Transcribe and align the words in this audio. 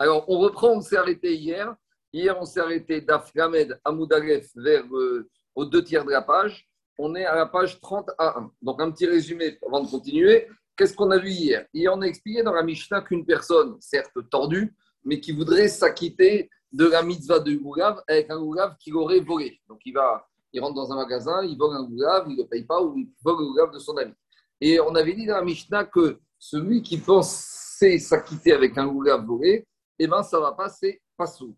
Alors, 0.00 0.24
on 0.28 0.38
reprend, 0.38 0.76
on 0.76 0.80
s'est 0.80 0.96
arrêté 0.96 1.34
hier. 1.34 1.74
Hier, 2.12 2.36
on 2.40 2.44
s'est 2.44 2.60
arrêté 2.60 3.00
d'Afgamed 3.00 3.80
à 3.84 3.90
Moudalef 3.90 4.48
vers 4.54 4.84
euh, 4.92 5.28
aux 5.56 5.64
deux 5.64 5.82
tiers 5.82 6.04
de 6.04 6.10
la 6.12 6.22
page. 6.22 6.68
On 6.98 7.16
est 7.16 7.24
à 7.24 7.34
la 7.34 7.46
page 7.46 7.80
30 7.80 8.10
à 8.16 8.38
1. 8.38 8.52
Donc, 8.62 8.80
un 8.80 8.92
petit 8.92 9.06
résumé 9.06 9.58
avant 9.66 9.82
de 9.82 9.90
continuer. 9.90 10.46
Qu'est-ce 10.76 10.94
qu'on 10.94 11.10
a 11.10 11.18
vu 11.18 11.30
hier? 11.30 11.66
Hier, 11.74 11.92
on 11.92 12.00
a 12.00 12.06
expliqué 12.06 12.44
dans 12.44 12.52
la 12.52 12.62
Mishnah 12.62 13.02
qu'une 13.02 13.26
personne, 13.26 13.76
certes 13.80 14.16
tordue, 14.30 14.72
mais 15.04 15.18
qui 15.18 15.32
voudrait 15.32 15.68
s'acquitter 15.68 16.48
de 16.70 16.86
la 16.86 17.02
mitzvah 17.02 17.40
de 17.40 17.52
Goulav 17.54 18.00
avec 18.06 18.30
un 18.30 18.38
Goulav 18.38 18.76
qu'il 18.78 18.94
aurait 18.94 19.20
volé. 19.20 19.60
Donc, 19.68 19.80
il 19.84 19.94
va, 19.94 20.28
il 20.52 20.60
rentre 20.60 20.74
dans 20.74 20.92
un 20.92 20.96
magasin, 20.96 21.42
il 21.42 21.58
vole 21.58 21.74
un 21.76 21.82
Goulav, 21.82 22.26
il 22.28 22.36
ne 22.36 22.42
le 22.42 22.48
paye 22.48 22.64
pas 22.64 22.80
ou 22.80 22.96
il 22.96 23.08
vole 23.24 23.40
le 23.40 23.46
Goulav 23.46 23.72
de 23.72 23.78
son 23.80 23.96
ami. 23.96 24.12
Et 24.60 24.78
on 24.78 24.94
avait 24.94 25.14
dit 25.14 25.26
dans 25.26 25.36
la 25.36 25.44
Mishnah 25.44 25.84
que 25.86 26.20
celui 26.38 26.82
qui 26.82 26.98
pensait 26.98 27.98
s'acquitter 27.98 28.52
avec 28.52 28.78
un 28.78 28.86
Goulav 28.86 29.24
volé, 29.24 29.66
eh 29.98 30.06
bien, 30.06 30.22
ça 30.22 30.38
va 30.40 30.52
pas, 30.52 30.68
c'est 30.68 31.00
pas 31.16 31.26
sous. 31.26 31.56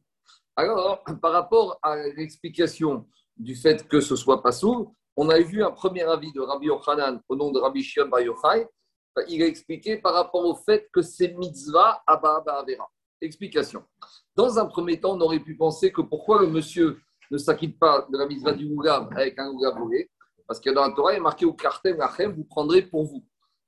Alors, 0.56 1.02
par 1.22 1.32
rapport 1.32 1.78
à 1.82 1.96
l'explication 1.96 3.06
du 3.36 3.54
fait 3.54 3.86
que 3.88 4.00
ce 4.00 4.16
soit 4.16 4.42
pas 4.42 4.52
sous, 4.52 4.94
on 5.16 5.28
a 5.28 5.38
vu 5.40 5.62
un 5.62 5.70
premier 5.70 6.02
avis 6.02 6.32
de 6.32 6.40
Rabbi 6.40 6.66
Yochanan 6.66 7.20
au 7.28 7.36
nom 7.36 7.50
de 7.50 7.58
Rabbi 7.58 7.82
Shion 7.82 8.08
Bar 8.08 8.20
Yochai. 8.20 8.66
Il 9.28 9.42
a 9.42 9.46
expliqué 9.46 9.98
par 9.98 10.14
rapport 10.14 10.44
au 10.44 10.54
fait 10.54 10.88
que 10.92 11.02
c'est 11.02 11.34
mitzvah 11.36 12.02
Abba 12.06 12.42
Avera. 12.46 12.90
Explication. 13.20 13.84
Dans 14.34 14.58
un 14.58 14.66
premier 14.66 14.98
temps, 14.98 15.16
on 15.16 15.20
aurait 15.20 15.40
pu 15.40 15.56
penser 15.56 15.92
que 15.92 16.00
pourquoi 16.00 16.40
le 16.40 16.46
monsieur 16.46 17.00
ne 17.30 17.36
s'acquitte 17.36 17.78
pas 17.78 18.06
de 18.10 18.16
la 18.16 18.26
mitzvah 18.26 18.52
du 18.52 18.66
Ougav 18.66 19.08
avec 19.14 19.38
un 19.38 19.48
Ougav 19.50 19.78
volé? 19.78 20.10
Parce 20.46 20.58
que 20.58 20.70
dans 20.70 20.86
la 20.86 20.94
Torah, 20.94 21.12
il 21.12 21.16
est 21.16 21.20
marqué 21.20 21.44
au 21.44 21.52
Kartem 21.52 21.96
Lachem, 21.98 22.32
vous 22.32 22.44
prendrez 22.44 22.82
pour 22.82 23.04
vous. 23.04 23.24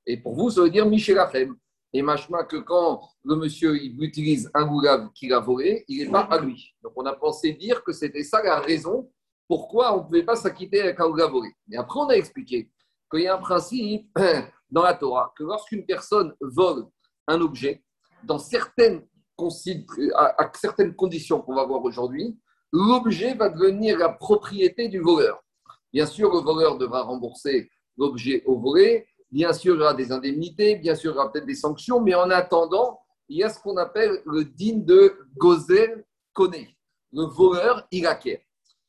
Et 0.06 0.16
pour 0.16 0.34
vous, 0.34 0.50
ça 0.50 0.62
veut 0.62 0.70
dire 0.70 0.86
Michel 0.86 1.16
Lachem. 1.16 1.56
Et 1.92 2.02
machma 2.02 2.45
que 2.45 2.56
quand 2.56 3.02
le 3.24 3.37
monsieur 3.37 3.77
il 3.77 4.02
utilise 4.02 4.50
un 4.55 4.66
Ougav 4.66 5.10
qu'il 5.12 5.33
a 5.34 5.41
volé, 5.41 5.84
il 5.89 6.05
n'est 6.05 6.11
pas 6.11 6.22
à 6.22 6.39
lui. 6.41 6.75
Donc 6.83 6.92
on 6.97 7.05
a 7.05 7.12
pensé 7.12 7.53
dire 7.53 7.84
que 7.84 7.92
c'était 7.92 8.22
ça 8.22 8.42
la 8.42 8.61
raison 8.61 9.11
pourquoi 9.48 9.94
on 9.94 9.98
ne 9.98 10.03
pouvait 10.05 10.22
pas 10.22 10.36
s'acquitter 10.36 10.81
avec 10.81 10.98
un 11.00 11.05
Ougav 11.05 11.31
volé. 11.31 11.50
Mais 11.69 11.77
après, 11.77 12.00
on 12.00 12.08
a 12.08 12.14
expliqué 12.14 12.70
qu'il 13.11 13.22
y 13.22 13.28
a 13.28 13.36
un 13.36 13.41
principe 13.41 14.08
dans 14.70 14.83
la 14.83 14.94
Torah 14.94 15.34
que 15.36 15.44
lorsqu'une 15.44 15.84
personne 15.84 16.34
vole 16.41 16.86
un 17.27 17.41
objet, 17.41 17.84
dans 18.25 18.38
certaines 18.38 19.06
à, 20.14 20.50
certaines 20.55 20.94
conditions 20.94 21.41
qu'on 21.41 21.55
va 21.55 21.64
voir 21.64 21.83
aujourd'hui, 21.83 22.38
l'objet 22.72 23.34
va 23.34 23.48
devenir 23.48 23.98
la 23.98 24.09
propriété 24.11 24.88
du 24.88 25.00
voleur. 25.00 25.42
Bien 25.92 26.06
sûr, 26.06 26.33
le 26.33 26.41
voleur 26.41 26.78
devra 26.78 27.03
rembourser 27.03 27.70
l'objet 27.97 28.42
au 28.47 28.59
volé. 28.59 29.06
Bien 29.33 29.55
sûr, 29.55 29.75
il 29.75 29.78
y 29.78 29.83
aura 29.83 29.94
des 29.94 30.12
indemnités. 30.12 30.77
Bien 30.77 30.94
sûr, 30.94 31.12
il 31.12 31.14
y 31.14 31.19
aura 31.19 31.33
peut-être 31.33 31.47
des 31.47 31.55
sanctions. 31.55 32.00
Mais 32.00 32.14
en 32.14 32.30
attendant, 32.30 33.00
il 33.28 33.38
y 33.38 33.42
a 33.42 33.48
ce 33.48 33.58
qu'on 33.58 33.78
appelle 33.78 34.20
le 34.27 34.44
digne 34.44 34.84
de 34.84 35.16
Gozel 35.36 36.05
Koné. 36.34 36.77
Le 37.12 37.25
voleur, 37.25 37.86
il 37.91 38.06
acquiert. 38.06 38.41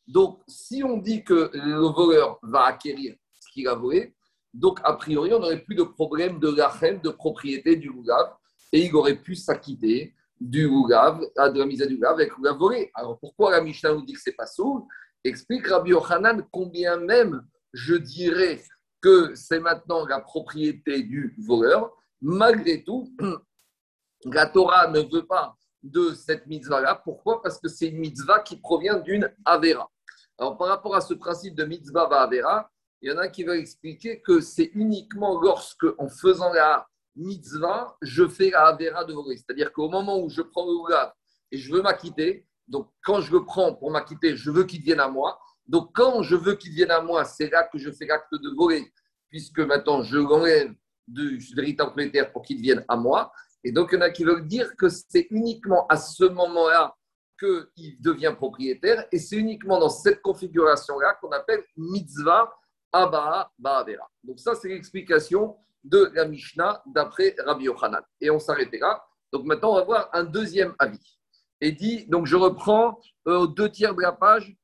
Donc, 0.05 0.41
si 0.47 0.83
on 0.83 0.97
dit 0.97 1.23
que 1.23 1.49
le 1.53 1.87
voleur 1.87 2.39
va 2.43 2.65
acquérir 2.65 3.15
ce 3.39 3.51
qu'il 3.53 3.67
a 3.69 3.75
volé, 3.75 4.13
donc 4.53 4.79
a 4.83 4.93
priori, 4.93 5.33
on 5.33 5.39
n'aurait 5.39 5.63
plus 5.63 5.75
de 5.75 5.83
problème 5.83 6.39
de 6.39 6.49
lachem, 6.49 6.99
de 6.99 7.09
propriété 7.09 7.77
du 7.77 7.89
Lugav, 7.89 8.35
et 8.71 8.85
il 8.85 8.95
aurait 8.95 9.15
pu 9.15 9.35
s'acquitter 9.35 10.13
du 10.39 10.67
Lugav, 10.67 11.21
de 11.21 11.59
la 11.59 11.65
mise 11.65 11.81
à 11.81 11.85
du 11.85 11.93
Lugav 11.93 12.13
avec 12.13 12.31
le 12.37 12.51
volé. 12.51 12.91
Alors 12.95 13.17
pourquoi 13.17 13.51
la 13.51 13.61
Mishnah 13.61 13.93
nous 13.93 14.05
dit 14.05 14.13
que 14.13 14.21
c'est 14.21 14.33
pas 14.35 14.45
sourd 14.45 14.87
Explique 15.23 15.67
Rabbi 15.67 15.91
Yochanan 15.91 16.45
combien 16.51 16.97
même 16.97 17.47
je 17.71 17.95
dirais 17.95 18.61
que 19.03 19.35
c'est 19.35 19.59
maintenant 19.59 20.05
la 20.07 20.21
propriété 20.21 21.03
du 21.03 21.35
voleur. 21.45 21.91
Malgré 22.21 22.83
tout, 22.83 23.13
la 24.25 24.47
Torah 24.47 24.87
ne 24.87 25.01
veut 25.01 25.27
pas 25.27 25.57
de 25.83 26.13
cette 26.13 26.47
mitzvah-là. 26.47 27.01
Pourquoi? 27.03 27.41
Parce 27.41 27.59
que 27.59 27.67
c'est 27.67 27.89
une 27.89 27.99
mitzvah 27.99 28.39
qui 28.39 28.55
provient 28.55 28.97
d'une 28.97 29.29
Avera. 29.43 29.91
Alors, 30.39 30.57
par 30.57 30.69
rapport 30.69 30.95
à 30.95 31.01
ce 31.01 31.13
principe 31.13 31.55
de 31.55 31.65
mitzvah 31.65 32.07
va 32.07 32.21
Avera, 32.21 32.71
il 33.01 33.11
y 33.11 33.13
en 33.13 33.17
a 33.17 33.27
qui 33.27 33.43
veulent 33.43 33.59
expliquer 33.59 34.21
que 34.21 34.39
c'est 34.39 34.71
uniquement 34.73 35.39
lorsque, 35.41 35.85
en 35.97 36.07
faisant 36.07 36.53
la 36.53 36.87
mitzvah, 37.17 37.97
je 38.01 38.25
fais 38.25 38.51
la 38.51 38.67
Avera 38.67 39.03
de 39.03 39.13
voler. 39.13 39.35
C'est-à-dire 39.35 39.73
qu'au 39.73 39.89
moment 39.89 40.17
où 40.17 40.29
je 40.29 40.41
prends 40.41 40.65
le 40.65 40.71
Ougav 40.71 41.11
et 41.51 41.57
je 41.57 41.73
veux 41.73 41.81
m'acquitter, 41.81 42.47
donc 42.69 42.89
quand 43.03 43.19
je 43.19 43.33
le 43.33 43.43
prends 43.43 43.75
pour 43.75 43.91
m'acquitter, 43.91 44.37
je 44.37 44.49
veux 44.49 44.63
qu'il 44.63 44.81
vienne 44.81 45.01
à 45.01 45.09
moi. 45.09 45.37
Donc 45.67 45.91
quand 45.93 46.23
je 46.23 46.35
veux 46.35 46.55
qu'il 46.55 46.71
vienne 46.71 46.91
à 46.91 47.01
moi, 47.01 47.25
c'est 47.25 47.49
là 47.49 47.63
que 47.63 47.77
je 47.77 47.91
fais 47.91 48.05
l'acte 48.05 48.33
de 48.33 48.49
voler, 48.55 48.91
puisque 49.29 49.59
maintenant 49.59 50.03
je 50.03 50.17
l'enlève 50.17 50.73
du 51.07 51.37
véritable 51.55 51.91
propriétaire 51.91 52.31
pour 52.31 52.43
qu'il 52.43 52.61
vienne 52.61 52.83
à 52.87 52.95
moi. 52.95 53.31
Et 53.63 53.71
donc 53.71 53.89
il 53.91 53.95
y 53.95 53.97
en 53.97 54.01
a 54.01 54.09
qui 54.09 54.23
veulent 54.23 54.47
dire 54.47 54.75
que 54.75 54.89
c'est 54.89 55.27
uniquement 55.29 55.87
à 55.87 55.97
ce 55.97 56.25
moment-là 56.25 56.95
qu'il 57.39 58.01
devient 58.01 58.33
propriétaire, 58.35 59.05
et 59.11 59.19
c'est 59.19 59.37
uniquement 59.37 59.79
dans 59.79 59.89
cette 59.89 60.21
configuration-là 60.21 61.17
qu'on 61.21 61.31
appelle 61.31 61.63
mitzvah 61.75 62.53
Abba 62.91 63.51
Ba'avera. 63.57 64.09
Donc 64.23 64.39
ça, 64.39 64.53
c'est 64.55 64.69
l'explication 64.69 65.57
de 65.83 66.11
la 66.13 66.25
Mishnah 66.25 66.83
d'après 66.85 67.35
Rabbi 67.39 67.65
Yochanan. 67.65 68.01
Et 68.21 68.29
on 68.29 68.39
s'arrêtera. 68.39 69.05
Donc 69.31 69.45
maintenant, 69.45 69.71
on 69.71 69.75
va 69.75 69.83
voir 69.83 70.09
un 70.13 70.23
deuxième 70.23 70.75
avis. 70.77 71.19
Et 71.59 71.71
dit, 71.71 72.05
donc 72.07 72.27
je 72.27 72.35
reprends 72.35 72.99
euh, 73.27 73.47
deux 73.47 73.69
tiers 73.69 73.95
de 73.95 74.01
la 74.01 74.11
page, 74.11 74.55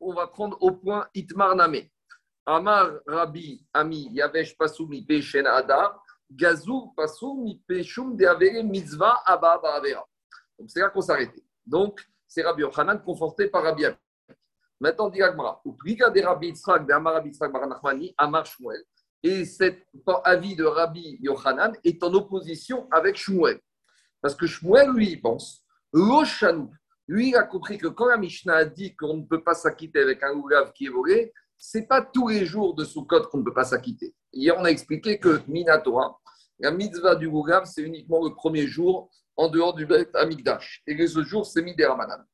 on 0.00 0.12
va 0.12 0.26
prendre 0.26 0.56
au 0.60 0.72
point 0.72 1.08
Itmar 1.14 1.54
Name. 1.56 1.88
Amar 2.44 2.92
Rabbi 3.06 3.66
Ami 3.72 4.08
Yavesh 4.12 4.56
Pasumi 4.56 5.04
Peshen 5.04 5.46
Adar, 5.46 6.00
Gazou 6.30 6.92
Pasumi 6.96 7.62
Peshum 7.66 8.16
de 8.16 8.62
Mitzvah 8.62 9.22
Abba 9.26 9.58
Ba'avera. 9.58 10.06
Donc 10.58 10.70
c'est 10.70 10.80
là 10.80 10.90
qu'on 10.90 11.00
s'arrêtait. 11.00 11.44
Donc 11.64 12.00
c'est 12.28 12.42
Rabbi 12.42 12.62
Yochanan 12.62 13.02
conforté 13.02 13.48
par 13.48 13.62
Rabbi 13.62 13.86
Ami. 13.86 13.96
Maintenant, 14.78 15.08
dit 15.08 15.22
Agmara, 15.22 15.62
de 15.64 16.22
Rabbi 16.22 16.48
Yitzhak, 16.48 16.86
de 16.86 16.92
Amar 16.92 17.14
Rabbi 17.14 17.30
Yitzhak 17.30 17.50
Baranachmani, 17.50 18.14
Amar 18.18 18.44
Shmuel. 18.44 18.82
Et 19.22 19.44
cet 19.44 19.86
avis 20.24 20.54
de 20.54 20.64
Rabbi 20.64 21.18
Yochanan 21.20 21.72
est 21.82 22.02
en 22.04 22.12
opposition 22.12 22.86
avec 22.90 23.16
Shmuel. 23.16 23.58
Parce 24.20 24.34
que 24.34 24.46
Shmuel, 24.46 24.90
lui, 24.90 25.12
il 25.12 25.20
pense, 25.20 25.64
Loshanou, 25.92 26.70
lui, 27.08 27.28
il 27.28 27.36
a 27.36 27.44
compris 27.44 27.78
que 27.78 27.86
quand 27.86 28.06
la 28.06 28.16
Mishnah 28.16 28.54
a 28.54 28.64
dit 28.64 28.96
qu'on 28.96 29.18
ne 29.18 29.24
peut 29.24 29.42
pas 29.42 29.54
s'acquitter 29.54 30.00
avec 30.00 30.22
un 30.22 30.32
oulav 30.32 30.72
qui 30.72 30.86
est 30.86 30.90
volé, 30.90 31.32
ce 31.56 31.78
n'est 31.78 31.86
pas 31.86 32.02
tous 32.02 32.28
les 32.28 32.44
jours 32.44 32.74
de 32.74 32.84
Sukkot 32.84 33.28
qu'on 33.28 33.38
ne 33.38 33.44
peut 33.44 33.54
pas 33.54 33.64
s'acquitter. 33.64 34.14
Hier, 34.32 34.54
on 34.58 34.64
a 34.64 34.70
expliqué 34.70 35.18
que 35.18 35.40
Minatora, 35.48 36.18
la 36.58 36.70
mitzvah 36.70 37.14
du 37.14 37.26
oulav, 37.26 37.64
c'est 37.64 37.82
uniquement 37.82 38.24
le 38.24 38.34
premier 38.34 38.66
jour 38.66 39.10
en 39.36 39.48
dehors 39.48 39.74
du 39.74 39.86
Beth 39.86 40.14
Amigdash. 40.14 40.82
Et 40.86 40.94
les 40.94 41.16
autres 41.16 41.28
jours, 41.28 41.46
c'est 41.46 41.62
Midéramanan. 41.62 42.24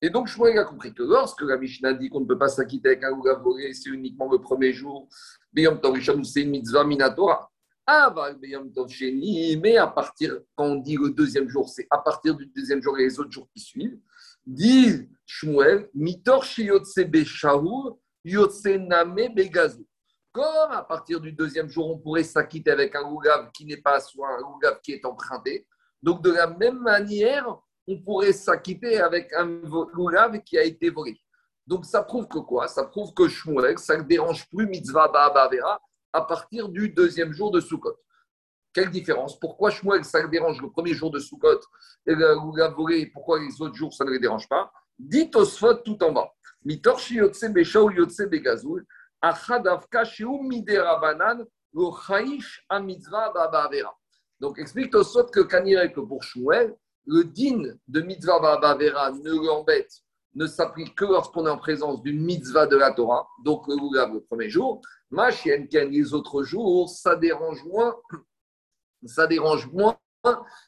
Et 0.00 0.10
donc, 0.10 0.28
Shmuel 0.28 0.58
a 0.58 0.64
compris 0.64 0.92
que 0.92 1.02
lorsque 1.02 1.42
la 1.42 1.56
Mishnah 1.56 1.94
dit 1.94 2.10
qu'on 2.10 2.20
ne 2.20 2.26
peut 2.26 2.38
pas 2.38 2.48
s'acquitter 2.48 2.90
avec 2.90 3.04
un 3.04 3.12
oulav 3.12 3.42
volé, 3.42 3.72
c'est 3.72 3.90
uniquement 3.90 4.30
le 4.30 4.38
premier 4.38 4.72
jour 4.72 5.08
Beyom 5.52 5.80
Tov 5.80 5.98
c'est 6.24 6.42
une 6.42 6.50
mitzvah 6.50 6.84
minatora. 6.84 7.50
Beyom 7.86 8.72
Tov 8.72 8.88
mais 9.60 9.76
à 9.76 9.86
partir, 9.86 10.40
quand 10.54 10.64
on 10.64 10.76
dit 10.76 10.96
le 10.96 11.10
deuxième 11.10 11.48
jour, 11.48 11.68
c'est 11.68 11.86
à 11.90 11.98
partir 11.98 12.34
du 12.34 12.46
deuxième 12.46 12.82
jour 12.82 12.98
et 12.98 13.04
les 13.04 13.20
autres 13.20 13.30
jours 13.30 13.48
qui 13.54 13.60
suivent. 13.60 13.98
Dit 14.46 15.08
Shmuel, 15.26 15.90
Mitor 15.94 16.44
Begazu. 18.24 19.86
Comme 20.32 20.72
à 20.72 20.82
partir 20.82 21.20
du 21.20 21.32
deuxième 21.32 21.68
jour, 21.68 21.90
on 21.90 21.98
pourrait 21.98 22.24
s'acquitter 22.24 22.70
avec 22.70 22.96
un 22.96 23.04
ougav 23.08 23.50
qui 23.52 23.66
n'est 23.66 23.76
pas 23.76 24.00
soit 24.00 24.28
un 24.38 24.42
ougav 24.42 24.80
qui 24.80 24.92
est 24.92 25.04
emprunté. 25.04 25.66
Donc, 26.02 26.22
de 26.22 26.32
la 26.32 26.46
même 26.46 26.80
manière, 26.80 27.46
on 27.86 28.00
pourrait 28.02 28.32
s'acquitter 28.32 28.98
avec 28.98 29.32
un 29.34 29.60
ougav 29.96 30.40
qui 30.42 30.58
a 30.58 30.64
été 30.64 30.90
volé. 30.90 31.20
Donc 31.66 31.86
ça 31.86 32.02
prouve 32.02 32.28
que 32.28 32.38
quoi? 32.38 32.68
Ça 32.68 32.84
prouve 32.84 33.14
que 33.14 33.28
Shmuel, 33.28 33.78
ça 33.78 33.96
ne 33.96 34.02
dérange 34.02 34.48
plus 34.50 34.66
mitzvah 34.66 35.08
ba'avera 35.08 35.80
à 36.14 36.22
partir 36.22 36.68
du 36.68 36.90
deuxième 36.90 37.32
jour 37.32 37.50
de 37.50 37.60
Sukkot. 37.60 37.96
Quelle 38.72 38.90
différence? 38.90 39.38
Pourquoi 39.38 39.70
Shmuel, 39.70 40.04
ça 40.04 40.22
le 40.22 40.28
dérange 40.28 40.62
le 40.62 40.70
premier 40.70 40.94
jour 40.94 41.10
de 41.10 41.18
Sukkot 41.18 41.60
et 42.06 42.14
la 42.14 42.68
volé, 42.68 43.06
pourquoi 43.06 43.40
les 43.40 43.60
autres 43.60 43.74
jours, 43.74 43.92
ça 43.92 44.04
ne 44.04 44.12
les 44.12 44.20
dérange 44.20 44.48
pas? 44.48 44.72
Dit 44.96 45.30
Osfot 45.34 45.74
tout 45.74 46.02
en 46.04 46.12
bas. 46.12 46.32
Mitorshi 46.64 47.16
yotse 47.16 47.46
beshaul 47.52 47.96
yotse 47.96 48.28
begazul, 48.30 48.86
achadavka 49.20 50.04
sheu 50.04 50.38
miderabanan, 50.42 51.44
lo 51.72 51.92
chaish 52.06 52.64
a 52.68 52.78
mitzvah 52.78 53.32
ba'avera. 53.32 53.92
Donc 54.38 54.58
explique 54.60 54.92
Tosfot 54.92 55.24
que 55.24 55.40
que 55.40 56.00
pour 56.00 56.22
Shmuel, 56.22 56.76
le 57.06 57.24
din 57.24 57.74
de 57.88 58.00
mitzvah 58.00 58.38
ba'avera 58.38 59.10
ne 59.10 59.32
l'embête 59.32 60.03
ne 60.34 60.46
s'applique 60.46 60.94
que 60.94 61.04
lorsqu'on 61.04 61.46
est 61.46 61.50
en 61.50 61.58
présence 61.58 62.02
d'une 62.02 62.20
mitzvah 62.20 62.66
de 62.66 62.76
la 62.76 62.92
Torah, 62.92 63.28
donc 63.44 63.66
le 63.68 63.74
le 64.12 64.20
premier 64.20 64.48
jour. 64.48 64.80
Ma 65.10 65.30
chienne, 65.30 65.68
les 65.70 66.12
autres 66.12 66.42
jours, 66.42 66.88
ça 66.88 67.14
dérange 67.16 67.64
moins, 67.64 67.94
ça 69.06 69.26
dérange 69.26 69.70
moins 69.72 69.96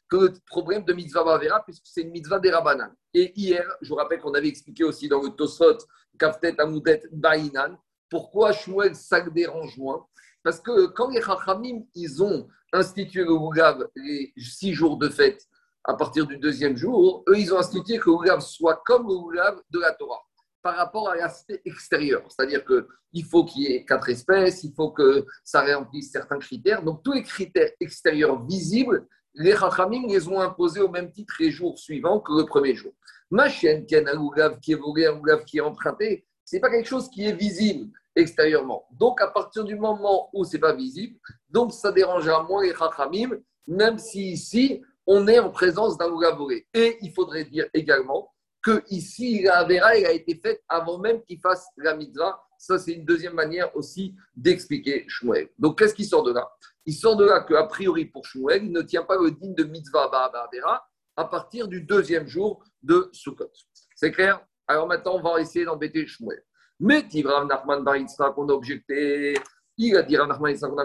que 0.09 0.17
le 0.17 0.33
problème 0.47 0.85
de 0.85 0.93
mitzvah 0.93 1.25
Bavera, 1.25 1.65
puisque 1.65 1.87
c'est 1.87 2.03
une 2.03 2.11
mitzvah 2.11 2.39
des 2.39 2.51
Rabbanan. 2.51 2.95
Et 3.15 3.33
hier, 3.39 3.67
je 3.81 3.89
vous 3.89 3.95
rappelle 3.95 4.21
qu'on 4.21 4.35
avait 4.35 4.49
expliqué 4.49 4.85
aussi 4.85 5.09
dans 5.09 5.23
le 5.23 5.31
Tosot, 5.31 5.79
Kaftet 6.19 6.61
Amoudet 6.61 7.03
Bainan, 7.11 7.77
pourquoi 8.11 8.53
Shmuel, 8.53 8.95
ça 8.95 9.21
dérange 9.21 9.77
moins. 9.79 10.07
Parce 10.43 10.61
que 10.61 10.87
quand 10.87 11.11
les 11.11 11.23
Chachamim, 11.23 11.83
ils 11.95 12.23
ont 12.23 12.47
institué 12.73 13.25
le 13.25 13.33
Lugav 13.33 13.89
les 13.97 14.33
six 14.37 14.75
jours 14.75 14.97
de 14.97 15.09
fête, 15.09 15.45
à 15.87 15.95
partir 15.95 16.27
du 16.27 16.37
deuxième 16.37 16.77
jour, 16.77 17.23
eux, 17.29 17.39
ils 17.39 17.55
ont 17.55 17.59
institué 17.59 17.99
que 17.99 18.11
le 18.11 18.41
soit 18.41 18.83
comme 18.85 19.07
le 19.07 19.63
de 19.71 19.79
la 19.79 19.93
Torah 19.93 20.21
par 20.61 20.75
rapport 20.75 21.09
à 21.09 21.15
l'aspect 21.15 21.63
extérieur. 21.65 22.23
C'est-à-dire 22.29 22.65
qu'il 22.65 23.25
faut 23.25 23.45
qu'il 23.45 23.63
y 23.63 23.67
ait 23.67 23.85
quatre 23.85 24.09
espèces, 24.09 24.65
il 24.65 24.75
faut 24.75 24.91
que 24.91 25.25
ça 25.45 25.65
remplisse 25.65 26.11
certains 26.11 26.41
critères. 26.41 26.83
Donc, 26.83 27.05
tous 27.05 27.13
les 27.13 27.23
critères 27.23 27.71
extérieurs 27.79 28.45
visibles, 28.45 29.07
les 29.35 29.55
Chachamim 29.55 30.09
les 30.09 30.27
ont 30.27 30.41
imposés 30.41 30.81
au 30.81 30.89
même 30.89 31.13
titre 31.13 31.35
les 31.39 31.53
jours 31.53 31.79
suivants 31.79 32.19
que 32.19 32.33
le 32.33 32.47
premier 32.47 32.75
jour. 32.75 32.93
Ma 33.31 33.49
chienne, 33.49 33.87
qui 33.87 33.95
a 33.95 34.01
un 34.01 34.19
oulav 34.19 34.59
qui 34.59 34.73
est 34.73 34.77
volé, 34.77 35.07
un 35.07 35.17
oulav 35.21 35.45
qui 35.45 35.59
est 35.59 35.61
emprunté, 35.61 36.27
ce 36.45 36.57
n'est 36.57 36.61
pas 36.61 36.71
quelque 36.71 36.89
chose 36.89 37.09
qui 37.11 37.25
est 37.25 37.33
visible 37.33 37.93
extérieurement. 38.17 38.89
Donc, 38.91 39.21
à 39.21 39.29
partir 39.29 39.63
du 39.63 39.77
moment 39.77 40.31
où 40.33 40.45
ce 40.45 40.55
n'est 40.55 40.61
pas 40.61 40.75
visible, 40.75 41.17
donc 41.49 41.73
ça 41.73 41.93
dérangera 41.93 42.43
moins 42.43 42.65
les 42.65 42.75
Chachamim, 42.75 43.39
même 43.69 43.99
si 43.99 44.33
ici, 44.33 44.83
on 45.07 45.27
est 45.29 45.39
en 45.39 45.51
présence 45.51 45.97
d'un 45.97 46.11
oulav 46.11 46.37
volé. 46.37 46.67
Et 46.75 46.99
il 47.01 47.13
faudrait 47.13 47.45
dire 47.45 47.67
également 47.73 48.33
que 48.63 48.83
ici, 48.91 49.43
la 49.43 49.59
Avera, 49.59 49.89
a 49.89 50.11
été 50.11 50.41
faite 50.43 50.63
avant 50.69 50.99
même 50.99 51.23
qu'il 51.23 51.41
fasse 51.41 51.67
la 51.77 51.95
mitzvah. 51.95 52.43
Ça, 52.59 52.79
c'est 52.79 52.93
une 52.93 53.05
deuxième 53.05 53.35
manière 53.35 53.75
aussi 53.77 54.17
d'expliquer 54.35 55.05
Shmuel. 55.09 55.51
Donc, 55.59 55.79
qu'est-ce 55.79 55.95
qui 55.95 56.05
sort 56.05 56.23
de 56.25 56.33
là? 56.33 56.49
Il 56.85 56.95
sort 56.95 57.17
de 57.17 57.25
là 57.25 57.41
qu'a 57.41 57.65
priori, 57.65 58.07
pour 58.07 58.25
Shmuel, 58.25 58.65
il 58.65 58.73
ne 58.73 58.83
tient 58.83 59.05
pas 59.05 59.17
le 59.17 59.31
digne 59.31 59.55
de 59.55 59.65
mitzvah 59.65 60.05
Avera 60.05 60.89
à 61.17 61.25
partir 61.25 61.69
du 61.69 61.83
deuxième 61.83 62.27
jour 62.27 62.65
de 62.83 63.09
Sukkot. 63.13 63.51
C'est 63.95 64.11
clair? 64.11 64.45
Alors 64.67 64.87
maintenant, 64.87 65.17
on 65.17 65.23
va 65.23 65.41
essayer 65.41 65.65
d'embêter 65.65 66.07
Shmuel. 66.07 66.43
Mais 66.81 67.07
Tivram 67.07 67.49
Nachman 67.49 67.85
Baritzra 67.85 68.33
qu'on 68.33 68.49
a 68.49 68.53
objecté, 68.53 69.35
il 69.79 69.97
a 69.97 70.03
dit 70.03 70.17
Rav 70.17 70.27
Nachman 70.27 70.59
qu'on 70.59 70.79
a 70.79 70.85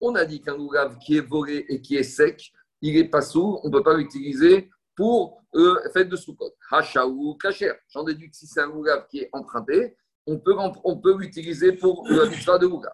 On 0.00 0.14
a 0.14 0.24
dit 0.24 0.40
qu'un 0.40 0.56
loulav 0.56 0.98
qui 0.98 1.16
est 1.16 1.26
volé 1.26 1.66
et 1.68 1.80
qui 1.80 1.96
est 1.96 2.02
sec, 2.02 2.52
il 2.80 2.96
est 2.96 3.08
pas 3.08 3.22
sourd, 3.22 3.60
on 3.64 3.68
ne 3.68 3.72
peut 3.72 3.82
pas 3.82 3.96
l'utiliser 3.96 4.70
pour 4.94 5.42
euh, 5.54 5.76
fête 5.92 6.08
de 6.08 6.16
Sukkot. 6.16 6.54
Hachaou, 6.70 7.36
Kacher. 7.36 7.72
J'en 7.88 8.04
déduis 8.04 8.30
que 8.30 8.36
si 8.36 8.46
c'est 8.46 8.60
un 8.60 8.70
Ougav 8.70 9.06
qui 9.08 9.20
est 9.20 9.30
emprunté, 9.32 9.96
on 10.26 10.38
peut, 10.38 10.54
on 10.84 10.98
peut 10.98 11.16
l'utiliser 11.16 11.72
pour 11.72 12.06
mitzvah 12.08 12.58
de 12.58 12.66
Ougav. 12.66 12.92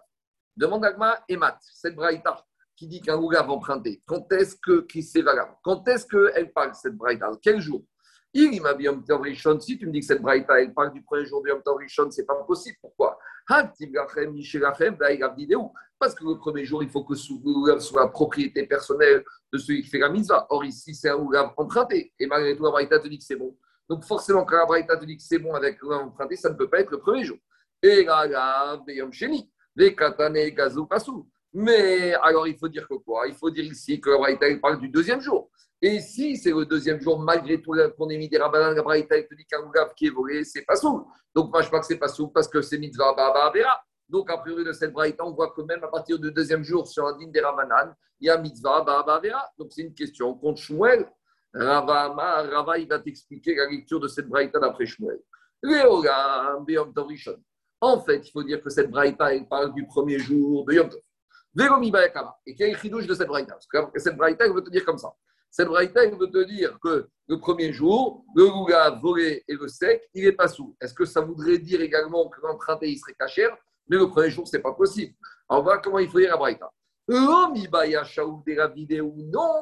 Demande 0.55 0.85
Agma 0.85 1.23
et 1.27 1.35
Mat, 1.35 1.57
cette 1.61 1.95
braïta 1.95 2.43
qui 2.75 2.87
dit 2.87 3.01
qu'un 3.01 3.17
Ougav 3.17 3.49
emprunté, 3.49 4.01
quand 4.05 4.31
est-ce 4.31 4.55
que 4.55 4.81
qui 4.81 5.03
c'est 5.03 5.21
valable? 5.21 5.53
Quand 5.63 5.87
est-ce 5.87 6.05
qu'elle 6.07 6.51
parle, 6.51 6.73
cette 6.75 6.95
braïta? 6.95 7.31
Quel 7.41 7.59
jour? 7.59 7.83
Il 8.33 8.61
m'a 8.61 8.73
dit 8.73 8.85
si 9.61 9.77
tu 9.77 9.87
me 9.87 9.91
dis 9.93 10.01
que 10.01 10.05
cette 10.05 10.21
braïta, 10.21 10.59
elle 10.59 10.73
parle 10.73 10.91
du 10.91 11.01
premier 11.01 11.25
jour 11.25 11.41
de 11.41 11.49
Yom 11.49 11.63
Tov 11.63 11.77
Rishon, 11.77 12.11
c'est 12.11 12.25
pas 12.25 12.35
possible. 12.43 12.77
Pourquoi? 12.81 13.17
Parce 13.47 13.77
que 16.15 16.25
le 16.25 16.37
premier 16.37 16.65
jour, 16.65 16.83
il 16.83 16.89
faut 16.89 17.03
que 17.03 17.13
le 17.13 17.79
soit 17.79 18.11
propriété 18.11 18.65
personnelle 18.65 19.23
de 19.51 19.57
celui 19.57 19.83
qui 19.83 19.89
fait 19.89 19.99
la 19.99 20.09
mitzvah. 20.09 20.47
Or, 20.49 20.65
ici, 20.65 20.93
c'est 20.93 21.09
un 21.09 21.15
Ougav 21.15 21.53
emprunté. 21.57 22.13
Et 22.19 22.27
malgré 22.27 22.55
tout, 22.55 22.63
la 22.63 22.71
braïta 22.71 22.99
dit 22.99 23.17
que 23.17 23.23
c'est 23.23 23.35
bon. 23.35 23.57
Donc, 23.87 24.03
forcément, 24.03 24.45
quand 24.45 24.57
la 24.57 24.65
braïta 24.65 24.97
te 24.97 25.05
dit 25.05 25.17
que 25.17 25.23
c'est 25.23 25.39
bon 25.39 25.53
avec 25.53 25.81
le 25.81 25.93
emprunté, 25.93 26.35
ça 26.35 26.49
ne 26.49 26.55
peut 26.55 26.69
pas 26.69 26.79
être 26.79 26.91
le 26.91 26.99
premier 26.99 27.23
jour. 27.23 27.37
Et 27.81 28.03
là. 28.03 28.81
Mais 31.53 32.13
alors, 32.15 32.47
il 32.47 32.57
faut 32.57 32.67
dire 32.67 32.87
que 32.87 32.95
quoi? 32.95 33.27
Il 33.27 33.35
faut 33.35 33.49
dire 33.49 33.63
ici 33.63 34.01
que 34.01 34.09
la 34.09 34.17
braïta, 34.17 34.47
parle 34.59 34.79
du 34.79 34.89
deuxième 34.89 35.21
jour. 35.21 35.49
Et 35.81 35.99
si 35.99 36.37
c'est 36.37 36.51
le 36.51 36.65
deuxième 36.65 36.99
jour, 37.01 37.19
malgré 37.19 37.61
tout 37.61 37.73
qu'on 37.97 38.09
ait 38.09 38.17
mis 38.17 38.29
des 38.29 38.37
rabbins, 38.37 38.73
la 38.73 38.81
braïta, 38.81 39.15
ougav 39.63 39.93
qui 39.95 40.07
est 40.07 40.09
volé, 40.09 40.43
c'est 40.43 40.63
pas 40.63 40.75
soul. 40.75 41.03
Donc 41.33 41.51
moi, 41.51 41.61
je 41.61 41.67
crois 41.67 41.79
que 41.79 41.85
c'est 41.85 41.97
pas 41.97 42.07
soul 42.07 42.31
parce 42.33 42.47
que 42.47 42.61
c'est 42.61 42.77
mitzvah 42.77 43.13
baba 43.13 43.51
vera. 43.53 43.79
Donc, 44.07 44.29
a 44.29 44.37
priori 44.37 44.63
de 44.63 44.71
cette 44.71 44.93
braïta, 44.93 45.25
on 45.25 45.31
voit 45.31 45.51
que 45.51 45.61
même 45.61 45.83
à 45.83 45.87
partir 45.87 46.19
du 46.19 46.31
deuxième 46.31 46.63
jour, 46.63 46.87
sur 46.87 47.05
un 47.07 47.17
digne 47.17 47.31
des 47.31 47.41
Ravanan, 47.41 47.93
il 48.19 48.27
y 48.27 48.29
a 48.29 48.37
mitzvah 48.37 48.81
baba 48.81 49.19
vera. 49.19 49.49
Donc, 49.57 49.71
c'est 49.71 49.81
une 49.81 49.93
question. 49.93 50.33
Contre 50.35 50.61
Shmuel, 50.61 51.07
Rava, 51.53 52.09
Rava, 52.43 52.77
il 52.77 52.87
va 52.87 52.99
t'expliquer 52.99 53.55
la 53.55 53.67
lecture 53.67 53.99
de 53.99 54.07
cette 54.07 54.27
braïta 54.27 54.59
d'après 54.59 54.85
Shmuel. 54.85 55.19
En 57.81 57.99
fait, 58.01 58.27
il 58.27 58.31
faut 58.31 58.43
dire 58.43 58.61
que 58.61 58.69
cette 58.69 58.91
braïta, 58.91 59.33
elle 59.33 59.47
parle 59.47 59.73
du 59.73 59.85
premier 59.85 60.19
jour 60.19 60.65
de 60.65 60.73
Yom 60.73 60.89
Tov. 60.89 61.01
Et 62.45 62.55
quel 62.55 62.71
est 62.71 62.83
le 62.83 63.05
de 63.05 63.13
cette 63.13 63.27
braïta 63.27 63.57
Parce 63.71 63.91
que 63.91 63.99
cette 63.99 64.17
braïta, 64.17 64.45
elle 64.45 64.53
veut 64.53 64.63
te 64.63 64.69
dire 64.69 64.83
comme 64.83 64.97
ça. 64.97 65.13
Cette 65.57 65.69
braïta, 65.69 66.03
il 66.03 66.13
veut 66.17 66.29
te 66.29 66.43
dire 66.43 66.77
que 66.83 67.07
le 67.29 67.39
premier 67.39 67.71
jour, 67.71 68.25
le 68.35 68.43
rouga 68.43 68.89
volé 68.89 69.41
et 69.47 69.53
le 69.53 69.69
sec, 69.69 70.03
il 70.13 70.25
n'est 70.25 70.33
pas 70.33 70.49
sous. 70.49 70.75
Est-ce 70.81 70.93
que 70.93 71.05
ça 71.05 71.21
voudrait 71.21 71.59
dire 71.59 71.79
également 71.79 72.27
que 72.27 72.41
l'emprunté, 72.41 72.91
il 72.91 72.97
serait 72.97 73.13
cachère? 73.17 73.55
Mais 73.87 73.95
le 73.95 74.09
premier 74.09 74.29
jour, 74.29 74.45
ce 74.45 74.57
n'est 74.57 74.61
pas 74.61 74.73
possible. 74.73 75.13
Alors, 75.47 75.63
voilà 75.63 75.79
comment 75.79 75.99
il 75.99 76.09
faut 76.09 76.19
dire 76.19 76.31
la 76.31 76.35
braïta. 76.35 76.69
Non 77.07 77.53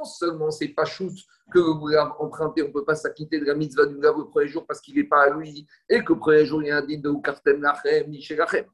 seulement 0.04 0.50
c'est 0.50 0.69
pas 0.69 0.86
shoot 0.86 1.13
que 1.51 1.60
le 1.60 1.69
rouga 1.69 2.16
emprunté, 2.18 2.63
on 2.63 2.69
ne 2.69 2.74
peut 2.74 2.86
pas 2.86 2.96
s'acquitter 2.96 3.39
de 3.39 3.46
la 3.46 3.54
mitzvah 3.54 3.86
du 3.86 3.94
rouga 3.94 4.13
le 4.18 4.25
premier 4.30 4.48
jour 4.48 4.66
parce 4.66 4.81
qu'il 4.81 4.96
n'est 4.96 5.04
pas 5.04 5.25
à 5.25 5.30
lui 5.30 5.68
et 5.88 6.04
que 6.04 6.13
le 6.13 6.18
premier 6.18 6.44
jour, 6.44 6.63
il 6.63 6.69
y 6.69 6.72
a 6.72 6.78
un 6.78 6.81
digne 6.84 7.04
de 7.04 7.10
Oukartem 7.10 7.62
Lachem, 7.62 8.10
Michel 8.10 8.39
Lachem. 8.39 8.66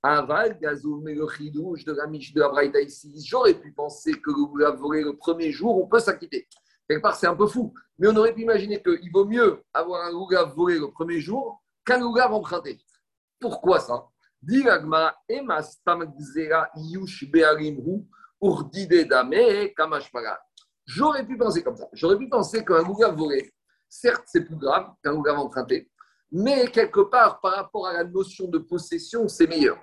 Aval, 0.00 0.56
Gazoum 0.60 1.02
mais 1.02 1.14
le 1.14 1.26
chidouche 1.26 1.84
de 1.84 1.92
la 1.92 2.06
Miche 2.06 2.32
de 2.32 2.40
la 2.40 2.80
ici, 2.82 3.12
j'aurais 3.26 3.54
pu 3.54 3.72
penser 3.72 4.12
que 4.12 4.30
le 4.30 4.44
rouga 4.44 4.70
volé 4.70 5.02
le 5.02 5.16
premier 5.16 5.50
jour, 5.50 5.76
on 5.76 5.88
peut 5.88 5.98
s'acquitter. 5.98 6.46
Quelque 6.88 7.02
part, 7.02 7.16
c'est 7.16 7.26
un 7.26 7.36
peu 7.36 7.46
fou. 7.46 7.74
Mais 7.98 8.08
on 8.08 8.16
aurait 8.16 8.32
pu 8.32 8.42
imaginer 8.42 8.82
qu'il 8.82 9.10
vaut 9.12 9.26
mieux 9.26 9.62
avoir 9.74 10.06
un 10.06 10.10
lougav 10.10 10.54
volé 10.54 10.78
le 10.78 10.90
premier 10.90 11.20
jour 11.20 11.62
qu'un 11.84 11.98
lougav 11.98 12.32
emprunté. 12.32 12.80
Pourquoi 13.40 13.80
ça? 13.80 14.06
J'aurais 20.86 21.26
pu 21.26 21.36
penser 21.36 21.62
comme 21.62 21.76
ça. 21.76 21.88
J'aurais 21.92 22.16
pu 22.16 22.28
penser 22.28 22.64
qu'un 22.64 22.82
lougav 22.82 23.16
volé, 23.16 23.52
certes, 23.88 24.24
c'est 24.26 24.44
plus 24.44 24.56
grave 24.56 24.92
qu'un 25.02 25.12
lougav 25.12 25.38
emprunté, 25.38 25.90
mais 26.30 26.68
quelque 26.68 27.00
part, 27.00 27.40
par 27.40 27.56
rapport 27.56 27.86
à 27.86 27.92
la 27.94 28.04
notion 28.04 28.46
de 28.48 28.58
possession, 28.58 29.26
c'est 29.28 29.46
meilleur. 29.46 29.78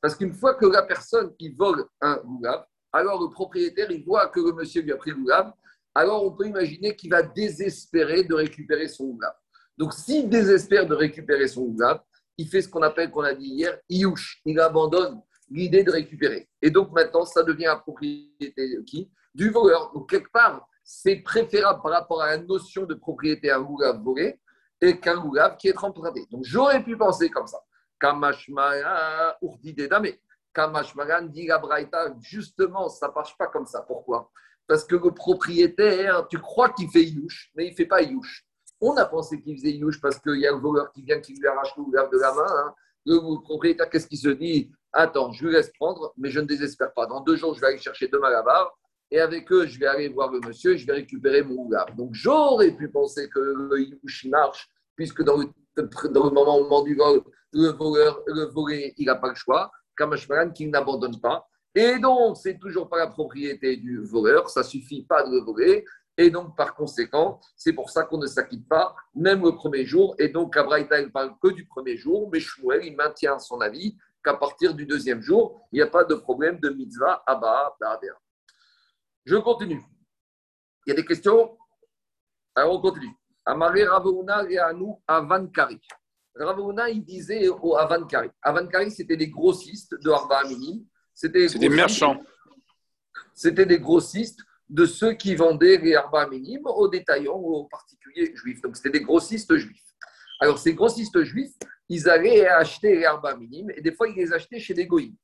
Parce 0.00 0.14
qu'une 0.14 0.32
fois 0.32 0.54
que 0.54 0.66
la 0.66 0.82
personne 0.82 1.34
qui 1.36 1.50
vole 1.50 1.84
un 2.00 2.16
lougav, 2.24 2.64
alors 2.92 3.20
le 3.20 3.30
propriétaire, 3.30 3.90
il 3.90 4.04
voit 4.04 4.28
que 4.28 4.40
le 4.40 4.52
monsieur 4.52 4.80
lui 4.82 4.92
a 4.92 4.96
pris 4.96 5.10
le 5.10 5.16
lougav, 5.16 5.52
alors 5.98 6.24
on 6.24 6.30
peut 6.30 6.46
imaginer 6.46 6.94
qu'il 6.94 7.10
va 7.10 7.22
désespérer 7.22 8.22
de 8.22 8.32
récupérer 8.32 8.86
son 8.86 9.04
oulav. 9.04 9.34
Donc, 9.76 9.92
s'il 9.92 10.28
désespère 10.28 10.86
de 10.86 10.94
récupérer 10.94 11.48
son 11.48 11.62
oulav, 11.62 12.00
il 12.36 12.46
fait 12.46 12.62
ce 12.62 12.68
qu'on 12.68 12.82
appelle, 12.82 13.10
qu'on 13.10 13.22
a 13.22 13.34
dit 13.34 13.48
hier, 13.48 13.76
iouch. 13.88 14.40
Il 14.44 14.60
abandonne 14.60 15.20
l'idée 15.50 15.82
de 15.82 15.90
récupérer. 15.90 16.48
Et 16.62 16.70
donc, 16.70 16.92
maintenant, 16.92 17.24
ça 17.24 17.42
devient 17.42 17.64
la 17.64 17.76
propriété 17.76 18.76
de 18.76 18.80
qui 18.82 19.10
Du 19.34 19.50
voleur. 19.50 19.92
Donc, 19.92 20.08
quelque 20.08 20.30
part, 20.30 20.68
c'est 20.84 21.16
préférable 21.16 21.82
par 21.82 21.92
rapport 21.92 22.22
à 22.22 22.28
la 22.28 22.38
notion 22.38 22.84
de 22.84 22.94
propriété 22.94 23.50
à 23.50 23.58
un 23.58 23.62
oulav 23.62 24.00
volé 24.00 24.40
et 24.80 25.00
qu'un 25.00 25.18
oulav 25.18 25.56
qui 25.56 25.66
est 25.66 25.78
emprunté. 25.82 26.26
Donc, 26.30 26.44
j'aurais 26.44 26.82
pu 26.84 26.96
penser 26.96 27.28
comme 27.28 27.48
ça. 27.48 27.58
Kamashmara 27.98 29.36
urdidedame. 29.42 30.12
Kamashmaran 30.54 31.22
dit 31.22 31.48
la 31.48 31.58
Braïta, 31.58 32.14
justement, 32.20 32.88
ça 32.88 33.08
ne 33.08 33.14
marche 33.14 33.36
pas 33.36 33.48
comme 33.48 33.66
ça. 33.66 33.82
Pourquoi? 33.82 34.30
Parce 34.68 34.84
que 34.84 34.94
le 34.94 35.10
propriétaire, 35.10 36.28
tu 36.28 36.38
crois 36.38 36.68
qu'il 36.68 36.88
fait 36.90 37.02
Youch, 37.02 37.50
mais 37.56 37.66
il 37.66 37.70
ne 37.70 37.74
fait 37.74 37.86
pas 37.86 38.02
Youch. 38.02 38.44
On 38.80 38.96
a 38.96 39.06
pensé 39.06 39.40
qu'il 39.40 39.56
faisait 39.56 39.72
Youch 39.72 40.00
parce 40.00 40.18
qu'il 40.20 40.38
y 40.38 40.46
a 40.46 40.54
un 40.54 40.58
voleur 40.58 40.92
qui 40.92 41.02
vient, 41.02 41.18
qui 41.20 41.34
lui 41.34 41.46
arrache 41.48 41.74
le 41.76 41.82
ouvert 41.82 42.08
de 42.10 42.18
la 42.18 42.32
main. 42.34 42.46
Hein. 42.46 42.74
Le 43.06 43.40
propriétaire, 43.40 43.88
qu'est-ce 43.88 44.06
qu'il 44.06 44.18
se 44.18 44.28
dit? 44.28 44.70
Attends, 44.92 45.32
je 45.32 45.46
lui 45.46 45.52
laisse 45.54 45.72
prendre, 45.72 46.12
mais 46.18 46.30
je 46.30 46.38
ne 46.40 46.46
désespère 46.46 46.92
pas. 46.92 47.06
Dans 47.06 47.22
deux 47.22 47.36
jours, 47.36 47.54
je 47.54 47.60
vais 47.60 47.68
aller 47.68 47.78
chercher 47.78 48.08
deux 48.08 48.20
malabars 48.20 48.78
et 49.10 49.20
avec 49.20 49.50
eux, 49.50 49.66
je 49.66 49.78
vais 49.78 49.86
aller 49.86 50.08
voir 50.08 50.30
le 50.30 50.40
monsieur 50.40 50.74
et 50.74 50.78
je 50.78 50.86
vais 50.86 50.92
récupérer 50.92 51.42
mon 51.42 51.64
ouvert. 51.64 51.86
Donc, 51.96 52.10
j'aurais 52.12 52.72
pu 52.72 52.90
penser 52.90 53.28
que 53.30 53.40
le 53.40 53.80
Youch 53.80 54.26
marche, 54.26 54.68
puisque 54.96 55.22
dans 55.22 55.38
le, 55.38 55.46
dans 56.10 56.24
le 56.24 56.30
moment, 56.30 56.82
du 56.82 56.94
vol, 56.94 57.22
le 57.52 57.68
voleur, 57.68 58.20
le 58.26 58.44
volé, 58.44 58.92
il 58.98 59.06
n'a 59.06 59.14
pas 59.14 59.30
le 59.30 59.34
choix. 59.34 59.70
Kamashmaran, 59.96 60.50
qu'il 60.50 60.70
n'abandonne 60.70 61.18
pas. 61.20 61.48
Et 61.74 61.98
donc, 61.98 62.36
c'est 62.36 62.58
toujours 62.58 62.88
pas 62.88 62.98
la 62.98 63.06
propriété 63.08 63.76
du 63.76 63.98
voleur, 64.04 64.48
ça 64.48 64.62
suffit 64.62 65.04
pas 65.04 65.22
de 65.22 65.30
le 65.30 65.40
voler. 65.40 65.84
Et 66.16 66.30
donc, 66.30 66.56
par 66.56 66.74
conséquent, 66.74 67.40
c'est 67.54 67.72
pour 67.72 67.90
ça 67.90 68.02
qu'on 68.02 68.18
ne 68.18 68.26
s'acquitte 68.26 68.68
pas, 68.68 68.96
même 69.14 69.44
le 69.44 69.52
premier 69.52 69.84
jour. 69.84 70.16
Et 70.18 70.28
donc, 70.28 70.56
Abraïta, 70.56 71.00
il 71.00 71.12
parle 71.12 71.34
que 71.40 71.48
du 71.48 71.64
premier 71.66 71.96
jour, 71.96 72.28
mais 72.32 72.40
Shmuel, 72.40 72.84
il 72.84 72.96
maintient 72.96 73.38
son 73.38 73.60
avis 73.60 73.96
qu'à 74.24 74.34
partir 74.34 74.74
du 74.74 74.84
deuxième 74.84 75.22
jour, 75.22 75.60
il 75.70 75.76
n'y 75.76 75.82
a 75.82 75.86
pas 75.86 76.02
de 76.02 76.16
problème 76.16 76.58
de 76.58 76.70
mitzvah 76.70 77.22
Abba 77.24 77.76
Ba'adéa. 77.80 78.14
Je 79.24 79.36
continue. 79.36 79.80
Il 80.86 80.90
y 80.90 80.92
a 80.92 80.96
des 80.96 81.04
questions? 81.04 81.56
Alors, 82.56 82.74
on 82.74 82.80
continue. 82.80 83.14
Amaré 83.44 83.84
Ravuna 83.84 84.44
et 84.50 84.58
Anou 84.58 85.00
Avankari. 85.06 85.80
Ravuna, 86.34 86.88
il 86.88 87.04
disait 87.04 87.48
au 87.48 87.76
Avankari. 87.76 88.30
Avankari, 88.42 88.90
c'était 88.90 89.16
des 89.16 89.28
grossistes 89.28 89.94
de 90.02 90.10
Arba 90.10 90.38
Aminim 90.38 90.84
c'était 91.18 91.48
des 91.48 91.68
marchands. 91.68 92.22
C'était 93.34 93.66
des 93.66 93.80
grossistes 93.80 94.38
de 94.68 94.86
ceux 94.86 95.14
qui 95.14 95.34
vendaient 95.34 95.76
les 95.78 95.90
herbes 95.90 96.30
minimes 96.30 96.66
aux 96.66 96.86
détaillants 96.86 97.38
ou 97.38 97.54
aux 97.56 97.64
particuliers 97.64 98.32
juifs. 98.36 98.60
Donc, 98.60 98.76
c'était 98.76 98.90
des 98.90 99.00
grossistes 99.00 99.56
juifs. 99.56 99.82
Alors, 100.38 100.60
ces 100.60 100.74
grossistes 100.74 101.20
juifs, 101.24 101.56
ils 101.88 102.08
allaient 102.08 102.46
acheter 102.46 102.94
les 102.94 103.00
herbes 103.00 103.36
minimes 103.36 103.72
et 103.74 103.80
des 103.80 103.90
fois, 103.90 104.06
ils 104.06 104.14
les 104.14 104.32
achetaient 104.32 104.60
chez 104.60 104.74
des 104.74 104.86
goïms. 104.86 105.16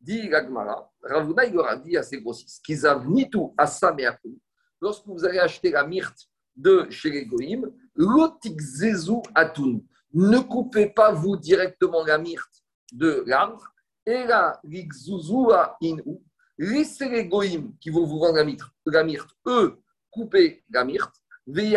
Dit 0.00 0.26
Gagmara, 0.30 0.90
Ravuna, 1.02 1.44
il 1.44 1.52
leur 1.52 1.66
a 1.66 1.76
dit 1.76 1.98
à 1.98 2.02
ces 2.02 2.22
grossistes 2.22 2.64
qu'ils 2.64 2.86
avaient 2.86 3.28
tout 3.30 3.52
à 3.58 3.66
Sameakou. 3.66 4.38
lorsque 4.80 5.06
vous 5.06 5.22
allez 5.26 5.38
acheter 5.38 5.70
la 5.70 5.86
myrte 5.86 6.30
de 6.56 6.86
chez 6.88 7.10
les 7.10 7.26
Goïm, 7.26 7.70
l'otikzezu 7.94 9.20
atun. 9.34 9.80
Ne 10.14 10.38
coupez 10.38 10.86
pas 10.86 11.12
vous 11.12 11.36
directement 11.36 12.04
la 12.06 12.16
myrte 12.16 12.64
de 12.92 13.22
l'arbre, 13.26 13.71
et 14.06 14.26
ligzuzua 14.64 15.76
inu. 15.80 16.18
Laissez 16.58 17.08
les 17.08 17.26
Goïm 17.26 17.74
qui 17.80 17.90
vont 17.90 18.04
vous 18.04 18.18
vendre 18.18 18.36
la 18.36 18.44
myrte, 18.44 18.70
la 18.86 19.04
myrte 19.04 19.30
eux, 19.46 19.78
coupez 20.10 20.64
la 20.70 20.84
myrte, 20.84 21.14
et 21.48 21.76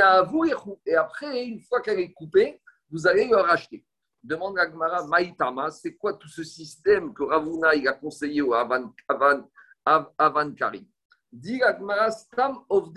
après, 0.96 1.46
une 1.46 1.62
fois 1.62 1.82
qu'elle 1.82 2.00
est 2.00 2.14
coupée, 2.14 2.62
vous 2.92 3.08
allez 3.08 3.28
leur 3.28 3.50
acheter. 3.50 3.84
Demande 4.24 4.60
à 4.60 4.68
Gmara 4.68 5.08
Maïtama, 5.08 5.72
c'est 5.72 5.96
quoi 5.96 6.14
tout 6.14 6.28
ce 6.28 6.44
système 6.44 7.12
que 7.14 7.24
Ravuna 7.24 7.70
a 7.70 7.94
conseillé 7.94 8.42
au 8.42 8.54
Avan, 8.54 8.94
Avan, 9.08 9.50
Avan 10.18 10.54
Dit 11.32 11.62
Stam 12.10 12.60
En 12.70 12.92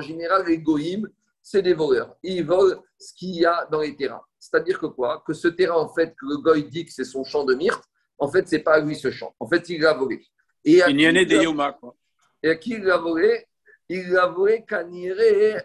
général, 0.00 0.46
les 0.46 0.58
goïms, 0.58 1.08
c'est 1.42 1.62
des 1.62 1.74
voleurs. 1.74 2.16
Ils 2.22 2.44
volent 2.44 2.82
ce 2.98 3.14
qu'il 3.14 3.36
y 3.36 3.46
a 3.46 3.66
dans 3.66 3.80
les 3.80 3.96
terrains. 3.96 4.24
C'est-à-dire 4.44 4.78
que 4.78 4.86
quoi? 4.86 5.24
Que 5.26 5.32
ce 5.32 5.48
terrain, 5.48 5.76
en 5.76 5.88
fait, 5.88 6.10
que 6.10 6.26
le 6.26 6.36
goy 6.36 6.64
dit 6.64 6.84
que 6.84 6.92
c'est 6.92 7.04
son 7.04 7.24
champ 7.24 7.44
de 7.44 7.54
myrte, 7.54 7.82
en 8.18 8.28
fait, 8.28 8.46
c'est 8.46 8.58
pas 8.58 8.74
à 8.74 8.80
lui 8.80 8.94
ce 8.94 9.10
champ. 9.10 9.34
En 9.40 9.48
fait, 9.48 9.70
il 9.70 9.80
l'a 9.80 9.94
volé. 9.94 10.22
Et 10.66 10.82
il 10.86 11.00
y 11.00 11.08
en 11.08 11.16
a 11.16 11.24
des 11.24 11.36
Yoma, 11.36 11.72
quoi. 11.72 11.96
Et 12.42 12.50
à 12.50 12.56
qui 12.56 12.72
il 12.72 12.84
l'a 12.84 12.98
volé? 12.98 13.46
Il 13.88 14.10
l'a 14.10 14.26
volé 14.26 14.62
qu'à 14.66 14.84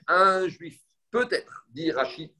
un 0.07 0.48
juif. 0.48 0.79
Peut-être, 1.12 1.65
dit 1.69 1.91
Rachid. 1.91 2.31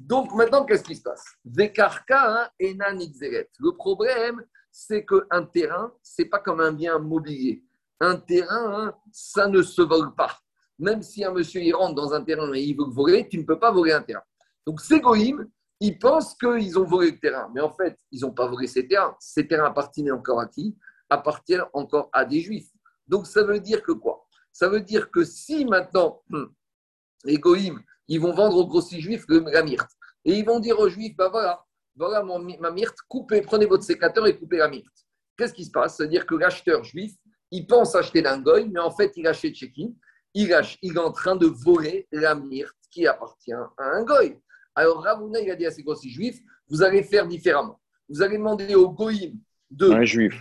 Donc 0.00 0.34
maintenant, 0.34 0.64
qu'est-ce 0.64 0.82
qui 0.82 0.96
se 0.96 1.02
passe? 1.02 1.24
Vekarka 1.44 2.52
et 2.58 2.74
Le 2.74 3.70
problème, 3.70 4.44
c'est 4.72 5.06
qu'un 5.06 5.44
terrain, 5.44 5.92
c'est 6.02 6.24
pas 6.24 6.40
comme 6.40 6.60
un 6.60 6.72
bien 6.72 6.98
mobilier. 6.98 7.62
Un 8.00 8.16
terrain, 8.16 8.86
hein, 8.86 8.94
ça 9.12 9.46
ne 9.46 9.62
se 9.62 9.82
vole 9.82 10.12
pas. 10.16 10.40
Même 10.76 11.02
si 11.02 11.24
un 11.24 11.30
monsieur 11.30 11.60
il 11.60 11.72
rentre 11.72 11.94
dans 11.94 12.12
un 12.12 12.24
terrain 12.24 12.52
et 12.52 12.62
il 12.62 12.76
veut 12.76 12.90
voler, 12.90 13.28
tu 13.28 13.38
ne 13.38 13.44
peux 13.44 13.60
pas 13.60 13.70
voler 13.70 13.92
un 13.92 14.02
terrain. 14.02 14.24
Donc 14.66 14.80
ces 14.80 14.98
goïms, 14.98 15.48
ils 15.80 15.98
pensent 15.98 16.34
qu'ils 16.34 16.78
ont 16.78 16.84
volé 16.84 17.12
le 17.12 17.18
terrain, 17.18 17.50
mais 17.54 17.60
en 17.60 17.72
fait, 17.72 17.98
ils 18.10 18.20
n'ont 18.20 18.32
pas 18.32 18.46
volé 18.46 18.66
ces 18.66 18.86
terrains. 18.86 19.16
Ces 19.20 19.46
terrains 19.46 19.66
appartiennent 19.66 20.12
encore 20.12 20.40
à 20.40 20.46
qui? 20.46 20.76
Appartiennent 21.10 21.64
encore 21.72 22.08
à 22.12 22.24
des 22.24 22.40
juifs. 22.40 22.70
Donc 23.06 23.26
ça 23.26 23.42
veut 23.42 23.60
dire 23.60 23.82
que 23.82 23.92
quoi? 23.92 24.26
Ça 24.52 24.68
veut 24.68 24.80
dire 24.80 25.10
que 25.10 25.24
si 25.24 25.64
maintenant 25.64 26.22
hum, 26.32 26.54
les 27.24 27.38
goïms, 27.38 27.82
ils 28.08 28.20
vont 28.20 28.32
vendre 28.32 28.56
aux 28.56 28.66
grossiers 28.66 29.00
juifs 29.00 29.24
la 29.28 29.62
myrte, 29.62 29.90
et 30.24 30.38
ils 30.38 30.44
vont 30.44 30.60
dire 30.60 30.78
aux 30.78 30.88
juifs, 30.88 31.16
bah 31.16 31.28
voilà, 31.28 31.64
voilà 31.96 32.22
ma 32.22 32.70
myrte, 32.70 32.96
coupez, 33.08 33.42
prenez 33.42 33.66
votre 33.66 33.84
sécateur 33.84 34.26
et 34.26 34.38
coupez 34.38 34.58
la 34.58 34.68
myrte. 34.68 34.94
Qu'est-ce 35.36 35.54
qui 35.54 35.64
se 35.64 35.70
passe? 35.70 35.96
C'est-à-dire 35.96 36.26
que 36.26 36.34
l'acheteur 36.34 36.84
juif, 36.84 37.14
il 37.50 37.66
pense 37.66 37.94
acheter 37.94 38.22
d'un 38.22 38.40
goy, 38.40 38.68
mais 38.68 38.80
en 38.80 38.90
fait, 38.90 39.12
il 39.16 39.26
achète 39.26 39.54
chez 39.54 39.70
qui? 39.70 39.96
Il, 40.34 40.56
il 40.82 40.94
est 40.94 40.98
en 40.98 41.12
train 41.12 41.36
de 41.36 41.46
voler 41.46 42.08
la 42.10 42.34
myrte 42.34 42.76
qui 42.90 43.06
appartient 43.06 43.52
à 43.52 43.68
un. 43.78 44.04
Alors 44.74 45.02
Ravuna, 45.02 45.40
il 45.40 45.50
a 45.50 45.56
dit 45.56 45.66
à 45.66 45.70
ses 45.70 45.82
grossiers 45.82 46.10
juifs, 46.10 46.40
vous 46.68 46.82
allez 46.82 47.02
faire 47.02 47.26
différemment. 47.26 47.80
Vous 48.08 48.22
allez 48.22 48.36
demander 48.36 48.74
au 48.74 48.90
goyim 48.90 49.34
de... 49.70 49.90
Un 49.90 50.04
juif. 50.04 50.34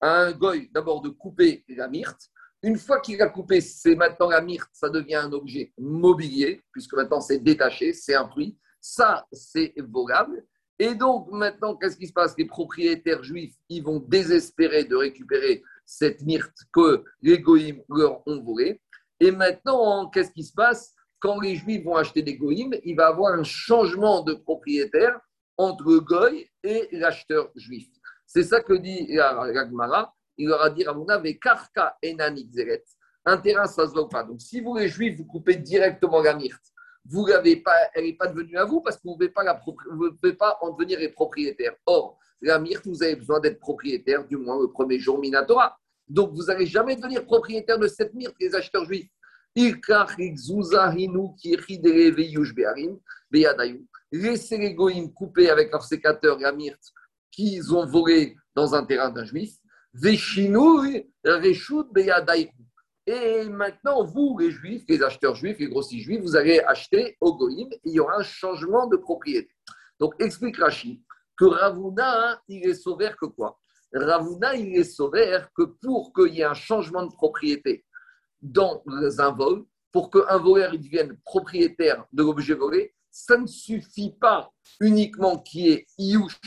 À 0.00 0.22
un 0.22 0.32
goy, 0.32 0.70
d'abord 0.72 1.00
de 1.02 1.08
couper 1.08 1.64
la 1.68 1.88
myrte. 1.88 2.28
Une 2.62 2.78
fois 2.78 3.00
qu'il 3.00 3.20
a 3.22 3.28
coupé, 3.28 3.60
c'est 3.60 3.94
maintenant 3.94 4.28
la 4.28 4.40
myrte, 4.40 4.70
ça 4.72 4.88
devient 4.88 5.16
un 5.16 5.32
objet 5.32 5.72
mobilier, 5.78 6.64
puisque 6.72 6.94
maintenant 6.94 7.20
c'est 7.20 7.38
détaché, 7.38 7.92
c'est 7.92 8.14
un 8.14 8.26
prix. 8.26 8.58
Ça, 8.80 9.26
c'est 9.32 9.74
volable. 9.78 10.44
Et 10.78 10.94
donc, 10.94 11.30
maintenant, 11.32 11.74
qu'est-ce 11.74 11.96
qui 11.96 12.06
se 12.06 12.12
passe? 12.12 12.34
Les 12.36 12.44
propriétaires 12.44 13.22
juifs, 13.22 13.54
ils 13.68 13.82
vont 13.82 13.98
désespérer 13.98 14.84
de 14.84 14.94
récupérer 14.94 15.62
cette 15.84 16.22
myrte 16.22 16.56
que 16.72 17.02
les 17.22 17.38
goïms 17.38 17.82
leur 17.88 18.26
ont 18.26 18.42
volée. 18.42 18.80
Et 19.18 19.30
maintenant, 19.30 20.08
qu'est-ce 20.10 20.30
qui 20.30 20.44
se 20.44 20.52
passe? 20.52 20.94
Quand 21.18 21.40
les 21.40 21.56
juifs 21.56 21.84
vont 21.84 21.96
acheter 21.96 22.22
des 22.22 22.36
goïms, 22.36 22.74
il 22.84 22.96
va 22.96 23.08
avoir 23.08 23.32
un 23.32 23.42
changement 23.42 24.22
de 24.22 24.34
propriétaire 24.34 25.18
entre 25.56 25.84
le 25.84 26.48
et 26.62 26.88
l'acheteur 26.92 27.50
juif. 27.54 27.88
C'est 28.26 28.42
ça 28.42 28.60
que 28.60 28.74
dit 28.74 29.18
Ragmara. 29.18 30.14
Il 30.36 30.48
leur 30.48 30.62
a 30.62 30.70
dit 30.70 30.84
Ramona, 30.84 31.20
karka 31.40 31.96
Un 33.24 33.38
terrain, 33.38 33.66
ça 33.66 33.84
ne 33.84 33.88
se 33.88 33.92
voit 33.94 34.08
pas. 34.08 34.22
Donc, 34.22 34.42
si 34.42 34.60
vous, 34.60 34.76
les 34.76 34.88
juifs, 34.88 35.16
vous 35.16 35.24
coupez 35.24 35.56
directement 35.56 36.20
la 36.20 36.34
myrte, 36.34 36.62
vous 37.08 37.24
l'avez 37.24 37.56
pas, 37.56 37.76
elle 37.94 38.04
n'est 38.04 38.12
pas 38.14 38.26
devenue 38.26 38.58
à 38.58 38.64
vous 38.64 38.80
parce 38.80 38.96
que 38.96 39.02
vous 39.04 39.12
ne 39.12 39.14
pouvez, 39.14 39.30
pas 39.30 39.60
pouvez 40.20 40.34
pas 40.34 40.58
en 40.60 40.72
devenir 40.72 40.98
les 40.98 41.08
propriétaires. 41.08 41.74
Or, 41.86 42.18
la 42.42 42.58
myrte, 42.58 42.86
vous 42.86 43.02
avez 43.02 43.16
besoin 43.16 43.40
d'être 43.40 43.60
propriétaire 43.60 44.26
du 44.26 44.36
moins 44.36 44.60
le 44.60 44.68
premier 44.68 44.98
jour 44.98 45.18
Minatora. 45.18 45.78
Donc, 46.08 46.32
vous 46.34 46.44
n'allez 46.44 46.66
jamais 46.66 46.96
devenir 46.96 47.24
propriétaire 47.24 47.78
de 47.78 47.86
cette 47.86 48.12
myrte, 48.12 48.34
les 48.38 48.54
acheteurs 48.54 48.84
juifs. 48.84 49.08
Laissez 54.12 54.58
les 54.58 54.74
goïms 54.74 55.12
couper 55.14 55.48
avec 55.48 55.72
leur 55.72 55.82
sécateur 55.82 56.38
la 56.38 56.52
myrte 56.52 56.92
qu'ils 57.30 57.74
ont 57.74 57.86
volé 57.86 58.36
dans 58.54 58.74
un 58.74 58.84
terrain 58.84 59.10
d'un 59.10 59.24
juif. 59.24 59.54
Et 63.08 63.44
maintenant, 63.48 64.04
vous, 64.04 64.36
les 64.38 64.50
juifs, 64.50 64.82
les 64.88 65.02
acheteurs 65.02 65.34
juifs, 65.34 65.58
les 65.58 65.68
grossiers 65.68 66.00
juifs, 66.00 66.20
vous 66.20 66.36
allez 66.36 66.60
acheter 66.60 67.16
au 67.20 67.34
Goïm 67.34 67.68
et 67.72 67.80
il 67.86 67.94
y 67.94 68.00
aura 68.00 68.18
un 68.18 68.22
changement 68.22 68.86
de 68.86 68.96
propriété. 68.96 69.50
Donc, 69.98 70.14
explique 70.18 70.58
Rachid 70.58 71.00
que 71.34 71.46
Ravuna, 71.46 72.42
il 72.48 72.68
est 72.68 72.74
sauvé 72.74 73.10
que 73.18 73.26
quoi? 73.26 73.58
Ravuna, 73.94 74.54
il 74.54 74.76
est 74.76 74.84
sauvé 74.84 75.38
que 75.56 75.62
pour 75.62 76.12
qu'il 76.12 76.34
y 76.34 76.42
ait 76.42 76.44
un 76.44 76.52
changement 76.52 77.06
de 77.06 77.12
propriété 77.12 77.85
dans 78.52 78.82
un 79.18 79.30
vol, 79.32 79.64
pour 79.92 80.10
qu'un 80.10 80.38
voleur 80.38 80.72
devienne 80.72 81.16
propriétaire 81.24 82.04
de 82.12 82.22
l'objet 82.22 82.54
volé, 82.54 82.94
ça 83.10 83.38
ne 83.38 83.46
suffit 83.46 84.12
pas 84.12 84.50
uniquement 84.80 85.38
qu'il 85.38 85.60
y 85.62 85.70
ait 85.70 85.86
iouch, 85.98 86.38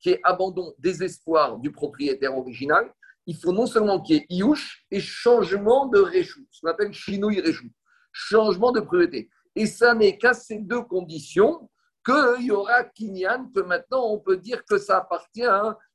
qui 0.00 0.10
est 0.10 0.20
abandon, 0.24 0.74
désespoir 0.78 1.58
du 1.58 1.70
propriétaire 1.70 2.36
original, 2.36 2.92
il 3.26 3.36
faut 3.36 3.52
non 3.52 3.66
seulement 3.66 4.00
qu'il 4.00 4.16
y 4.16 4.18
ait 4.18 4.26
Iouch 4.30 4.84
et 4.90 5.00
changement 5.00 5.86
de 5.86 5.98
réchou, 5.98 6.46
ce 6.50 6.60
qu'on 6.60 6.68
appelle 6.68 6.92
Shinui 6.92 7.40
réchou, 7.40 7.68
changement 8.10 8.72
de 8.72 8.80
priorité. 8.80 9.28
Et 9.54 9.66
ça 9.66 9.94
n'est 9.94 10.18
qu'à 10.18 10.34
ces 10.34 10.58
deux 10.58 10.82
conditions 10.82 11.70
qu'il 12.04 12.46
y 12.46 12.50
aura 12.50 12.84
Kinyan, 12.84 13.50
que 13.54 13.60
maintenant 13.60 14.06
on 14.08 14.18
peut 14.18 14.36
dire 14.36 14.64
que 14.64 14.78
ça 14.78 14.98
appartient 14.98 15.46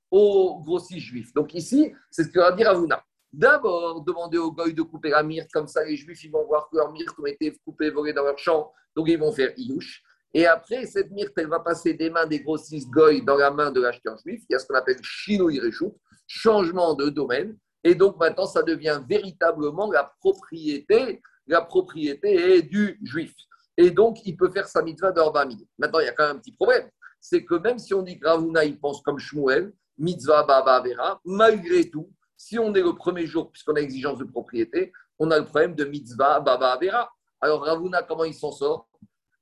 aux 0.10 0.62
grossiers 0.64 1.00
juifs. 1.00 1.34
Donc 1.34 1.54
ici, 1.54 1.92
c'est 2.12 2.24
ce 2.24 2.30
que 2.30 2.40
va 2.40 2.54
dire 2.54 2.70
Avuna. 2.70 3.04
D'abord, 3.32 4.02
demander 4.02 4.38
aux 4.38 4.52
goy 4.52 4.74
de 4.74 4.82
couper 4.82 5.10
la 5.10 5.22
myrte, 5.24 5.50
comme 5.52 5.68
ça 5.68 5.84
les 5.84 5.96
juifs 5.96 6.24
ils 6.24 6.32
vont 6.32 6.46
voir 6.46 6.70
que 6.70 6.78
leur 6.78 6.92
myrte 6.92 7.16
a 7.24 7.30
été 7.30 7.56
coupée, 7.64 7.90
volée 7.90 8.14
dans 8.14 8.24
leur 8.24 8.38
champ, 8.38 8.72
donc 8.96 9.10
ils 9.10 9.20
vont 9.20 9.32
faire 9.32 9.52
Iouch. 9.58 10.02
Et 10.34 10.46
après, 10.46 10.86
cette 10.86 11.12
myrte, 11.12 11.34
elle 11.38 11.48
va 11.48 11.60
passer 11.60 11.94
des 11.94 12.10
mains 12.10 12.26
des 12.26 12.42
grossistes 12.42 12.90
goy 12.90 13.22
dans 13.22 13.38
la 13.38 13.52
main 13.52 13.72
de 13.72 13.82
l'acheteur 13.82 14.18
juif. 14.18 14.44
Il 14.50 14.54
y 14.54 14.56
a 14.56 14.60
ce 14.60 14.68
qu'on 14.68 14.76
appelle 14.76 15.00
Réchou 15.28 15.98
changement 16.28 16.94
de 16.94 17.10
domaine. 17.10 17.58
Et 17.84 17.96
donc 17.96 18.18
maintenant, 18.20 18.46
ça 18.46 18.62
devient 18.62 19.02
véritablement 19.08 19.90
la 19.92 20.14
propriété, 20.20 21.22
la 21.48 21.62
propriété 21.62 22.62
du 22.62 23.00
juif. 23.04 23.34
Et 23.78 23.92
donc, 23.92 24.18
il 24.26 24.36
peut 24.36 24.50
faire 24.50 24.68
sa 24.68 24.82
mitzvah 24.82 25.12
d'Orbami. 25.12 25.68
Maintenant, 25.78 26.00
il 26.00 26.06
y 26.06 26.10
a 26.10 26.12
quand 26.12 26.28
même 26.28 26.38
un 26.38 26.40
petit 26.40 26.52
problème. 26.52 26.90
C'est 27.22 27.46
que 27.46 27.56
même 27.56 27.80
si 27.80 27.94
on 27.94 28.02
dit 28.02 28.20
que 28.20 28.28
Ravuna, 28.28 28.66
il 28.66 28.80
pense 28.80 29.02
comme 29.02 29.20
Shmuel, 29.20 29.72
mitzvah 29.98 30.44
baba 30.44 30.82
vera, 30.82 31.22
malgré 31.24 31.90
tout, 31.90 32.12
si 32.38 32.58
on 32.58 32.74
est 32.74 32.82
le 32.82 32.96
premier 32.96 33.26
jour, 33.26 33.52
puisqu'on 33.52 33.76
a 33.76 33.82
exigence 33.82 34.20
de 34.20 34.24
propriété, 34.24 34.94
on 35.20 35.30
a 35.32 35.40
le 35.40 35.46
problème 35.46 35.76
de 35.76 35.84
mitzvah 35.84 36.40
baba 36.40 36.78
vera. 36.80 37.12
Alors, 37.42 37.66
Ravuna, 37.66 38.04
comment 38.04 38.24
il 38.24 38.34
s'en 38.34 38.52
sort? 38.52 38.88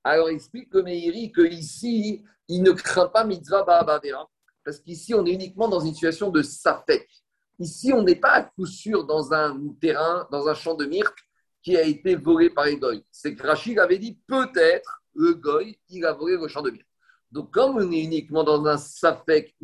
Alors, 0.03 0.29
explique 0.29 0.69
que 0.69 0.79
Meiri, 0.79 1.31
qu'ici, 1.31 2.23
il 2.47 2.63
ne 2.63 2.71
craint 2.71 3.07
pas 3.07 3.23
mitzvah 3.23 3.63
baba 3.63 3.99
vera 4.03 4.27
parce 4.65 4.79
qu'ici, 4.79 5.13
on 5.13 5.23
est 5.25 5.31
uniquement 5.31 5.69
dans 5.69 5.79
une 5.79 5.93
situation 5.93 6.31
de 6.31 6.41
safek. 6.41 7.07
Ici, 7.59 7.93
on 7.93 8.01
n'est 8.01 8.15
pas 8.15 8.31
à 8.31 8.41
coup 8.41 8.65
sûr 8.65 9.05
dans 9.05 9.31
un 9.31 9.61
terrain, 9.79 10.27
dans 10.31 10.47
un 10.47 10.55
champ 10.55 10.73
de 10.73 10.85
myrte 10.85 11.15
qui 11.61 11.77
a 11.77 11.83
été 11.83 12.15
volé 12.15 12.49
par 12.49 12.65
les 12.65 12.77
goy. 12.77 13.05
C'est 13.11 13.35
que 13.35 13.45
Rachid 13.45 13.77
avait 13.77 13.99
dit 13.99 14.19
peut-être 14.27 15.03
le 15.13 15.35
goy, 15.35 15.79
il 15.89 16.03
a 16.03 16.13
volé 16.13 16.35
le 16.35 16.47
champ 16.47 16.63
de 16.63 16.71
myrte. 16.71 16.87
Donc, 17.31 17.53
comme 17.53 17.77
on 17.77 17.91
est 17.91 18.03
uniquement 18.03 18.43
dans 18.43 18.65
un 18.65 18.77
safek 18.77 19.55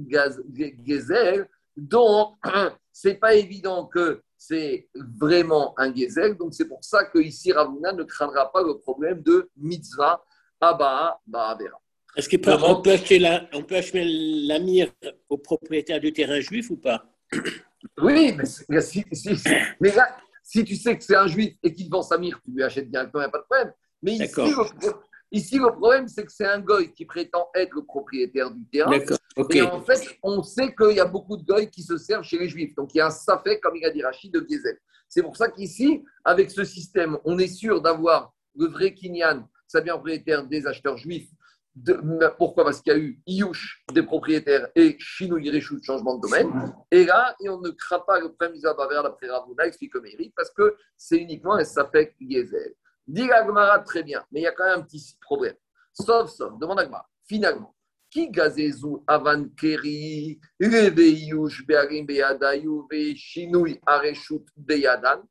gezel, 0.86 1.50
donc 1.78 2.36
c'est 2.92 3.16
pas 3.16 3.36
évident 3.36 3.86
que 3.86 4.22
c'est 4.38 4.90
vraiment 5.20 5.76
un 5.78 5.94
gezel. 5.94 6.36
Donc, 6.36 6.56
c'est 6.56 6.68
pour 6.68 6.84
ça 6.84 7.06
que 7.06 7.20
ici 7.20 7.52
Ravuna 7.52 7.94
ne 7.94 8.04
craindra 8.04 8.52
pas 8.52 8.64
le 8.64 8.80
problème 8.80 9.22
de 9.22 9.50
mitzvah 9.56 10.24
abba 10.60 11.20
ba'avera. 11.28 11.80
Est-ce 12.16 12.28
qu'on 12.28 12.82
peut, 12.82 12.92
acheter 12.92 13.20
la, 13.20 13.48
on 13.54 13.64
peut 13.64 13.76
acheter 13.76 14.04
la 14.04 14.60
mire 14.60 14.92
au 15.30 15.38
propriétaire 15.38 16.00
du 16.00 16.12
terrain 16.12 16.40
juif 16.40 16.70
ou 16.72 16.78
pas? 16.78 17.06
Oui, 18.00 18.36
mais 18.38 18.46
si, 18.46 18.64
mais 18.70 18.80
si 20.44 20.64
tu 20.64 20.76
sais 20.76 20.96
que 20.96 21.04
c'est 21.04 21.16
un 21.16 21.26
juif 21.26 21.56
et 21.64 21.74
qu'il 21.74 21.90
vend 21.90 22.04
sa 22.04 22.20
mire, 22.20 22.40
tu 22.46 22.52
lui 22.52 22.62
achètes 22.62 22.92
directement, 22.92 23.24
il 23.24 23.26
n'y 23.26 23.30
a 23.30 23.32
pas 23.32 23.40
de 23.40 23.44
problème. 23.44 23.74
Mais 24.04 24.12
ici, 24.14 24.54
Ici, 25.32 25.58
le 25.58 25.72
problème, 25.72 26.10
c'est 26.10 26.26
que 26.26 26.32
c'est 26.32 26.46
un 26.46 26.60
goy 26.60 26.92
qui 26.94 27.06
prétend 27.06 27.48
être 27.56 27.74
le 27.74 27.84
propriétaire 27.84 28.52
du 28.52 28.66
terrain. 28.66 28.92
Et 29.50 29.62
en 29.62 29.82
fait, 29.82 30.18
on 30.22 30.44
sait 30.44 30.76
qu'il 30.76 30.98
y 30.98 31.00
a 31.00 31.06
beaucoup 31.06 31.38
de 31.38 31.44
goy 31.44 31.70
qui 31.70 31.84
se 31.84 31.98
servent 31.98 32.26
chez 32.26 32.38
les 32.38 32.50
juifs. 32.50 32.76
Donc, 32.76 32.94
il 32.94 32.98
y 32.98 33.02
a 33.02 33.08
un 33.08 33.12
safek, 33.12 33.62
comme 33.62 33.78
il 33.78 33.86
a 33.86 33.92
dit 33.92 34.04
Rachid, 34.04 34.34
de 34.34 34.46
Gezel. 34.48 34.78
C'est 35.08 35.24
pour 35.24 35.38
ça 35.38 35.50
qu'ici, 35.50 36.04
avec 36.26 36.52
ce 36.52 36.66
système, 36.66 37.18
on 37.24 37.38
est 37.40 37.48
sûr 37.48 37.82
d'avoir 37.82 38.34
le 38.58 38.68
vrai 38.68 38.94
Kinyan, 38.94 39.48
sa 39.68 39.80
bien 39.80 39.94
propriétaire 39.94 40.46
des 40.46 40.68
acheteurs 40.68 40.98
juifs. 40.98 41.30
pourquoi? 42.38 42.66
Parce 42.66 42.82
qu'il 42.82 42.92
y 42.92 42.96
a 42.96 43.00
eu 43.00 43.22
Iyush 43.26 43.86
des 43.94 44.04
propriétaires 44.04 44.68
et 44.76 44.98
Shinou 45.00 45.38
Yireshu 45.38 45.80
de 45.80 45.84
changement 45.84 46.16
de 46.16 46.22
domaine. 46.22 46.74
Et 46.92 47.06
là, 47.06 47.36
et 47.42 47.48
on 47.48 47.62
ne 47.62 47.70
craint 47.70 48.04
pas 48.06 48.20
le 48.20 48.28
problème 48.30 48.54
d'Isabaver 48.54 49.00
d'après 49.04 49.30
Ravuna, 49.30 49.66
explique 49.66 49.96
mérite, 49.96 50.34
parce 50.36 50.52
que 50.52 50.76
c'est 50.98 51.18
uniquement 51.18 51.56
un 51.56 51.64
Safek 51.64 52.16
Gezel. 52.20 52.74
Dit 53.12 53.30
Agmara 53.30 53.80
très 53.80 54.04
bien, 54.04 54.24
mais 54.32 54.40
il 54.40 54.44
y 54.44 54.48
a 54.48 54.54
quand 54.54 54.64
même 54.64 54.80
un 54.80 54.84
petit 54.84 55.18
problème. 55.20 55.56
Sauf, 55.92 56.32
sauf, 56.32 56.58
demande 56.58 56.80
Agmara, 56.80 57.10
finalement, 57.26 57.76
qui 58.10 58.30
gazezou 58.32 59.04
avan 59.06 59.50
keri, 59.58 60.40
reveyush 60.62 61.66
bearim 61.68 62.06
beyadayu, 62.08 62.88
ve 62.90 63.14
shinui 63.18 63.82
areshut 63.86 64.46
beyadan? 64.56 65.28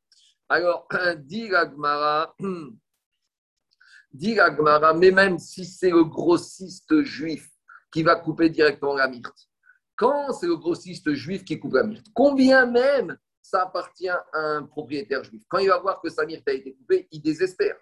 Alors, 0.50 0.88
dit 1.20 1.54
Agmara, 1.54 2.34
dit 4.12 4.38
Agmara, 4.38 4.92
mais 4.92 5.10
même 5.10 5.38
si 5.38 5.64
c'est 5.64 5.88
le 5.90 6.04
grossiste 6.04 7.00
juif 7.00 7.49
qui 7.90 8.02
va 8.02 8.16
couper 8.16 8.50
directement 8.50 8.94
la 8.94 9.08
myrte, 9.08 9.49
quand 9.96 10.34
c'est 10.34 10.49
le 10.49 10.58
grossiste 10.58 11.14
juif 11.14 11.46
qui 11.46 11.58
coupe 11.58 11.72
la 11.72 11.84
myrte, 11.84 12.08
combien 12.12 12.66
même 12.66 13.16
ça 13.50 13.62
appartient 13.62 14.09
à 14.09 14.25
un 14.33 14.62
propriétaire 14.62 15.25
juif. 15.25 15.42
Quand 15.49 15.59
il 15.59 15.69
va 15.69 15.78
voir 15.78 16.00
que 16.00 16.09
sa 16.09 16.25
myrte 16.25 16.49
a 16.49 16.52
été 16.52 16.73
coupée, 16.73 17.09
il 17.11 17.21
désespère. 17.21 17.76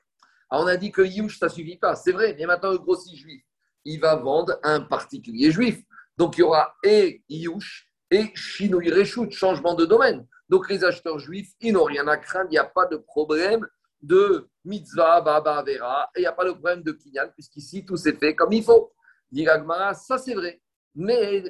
Alors 0.51 0.65
on 0.65 0.67
a 0.67 0.77
dit 0.77 0.91
que 0.91 1.03
Yush, 1.03 1.39
ça 1.39 1.47
ne 1.47 1.51
suffit 1.51 1.77
pas. 1.77 1.95
C'est 1.95 2.13
vrai, 2.13 2.35
mais 2.39 2.47
maintenant 2.47 2.73
le 2.73 2.79
grossiste 2.79 3.17
juif, 3.17 3.43
il 3.85 4.01
va 4.01 4.17
vendre 4.17 4.59
un 4.63 4.81
particulier 4.81 5.51
juif. 5.51 5.83
Donc 6.17 6.39
il 6.39 6.41
y 6.41 6.45
aura 6.45 6.75
et 6.83 7.23
Yush 7.29 7.91
et 8.11 8.31
Shinui 8.35 8.91
Reshut, 8.91 9.31
changement 9.31 9.75
de 9.75 9.85
domaine. 9.85 10.27
Donc 10.49 10.71
les 10.71 10.83
acheteurs 10.85 11.19
juifs, 11.19 11.53
ils 11.61 11.73
n'ont 11.73 11.85
rien 11.85 12.09
à 12.09 12.17
craindre, 12.17 12.49
il 12.51 12.55
n'y 12.55 12.59
a 12.59 12.65
pas 12.65 12.87
de 12.87 12.97
problème 12.97 13.67
de 14.01 14.49
mitzvah, 14.65 15.21
baba, 15.21 15.63
vera, 15.63 16.09
et 16.15 16.21
il 16.21 16.23
n'y 16.23 16.27
a 16.27 16.33
pas 16.33 16.47
de 16.47 16.53
problème 16.53 16.83
de 16.83 16.93
kinyan, 16.93 17.29
puisqu'ici 17.35 17.85
tout 17.85 17.97
s'est 17.97 18.15
fait 18.15 18.35
comme 18.35 18.53
il 18.53 18.65
faut. 18.65 18.93
Dit 19.31 19.45
ça 19.45 20.17
c'est 20.17 20.35
vrai. 20.35 20.63
Mais 20.95 21.43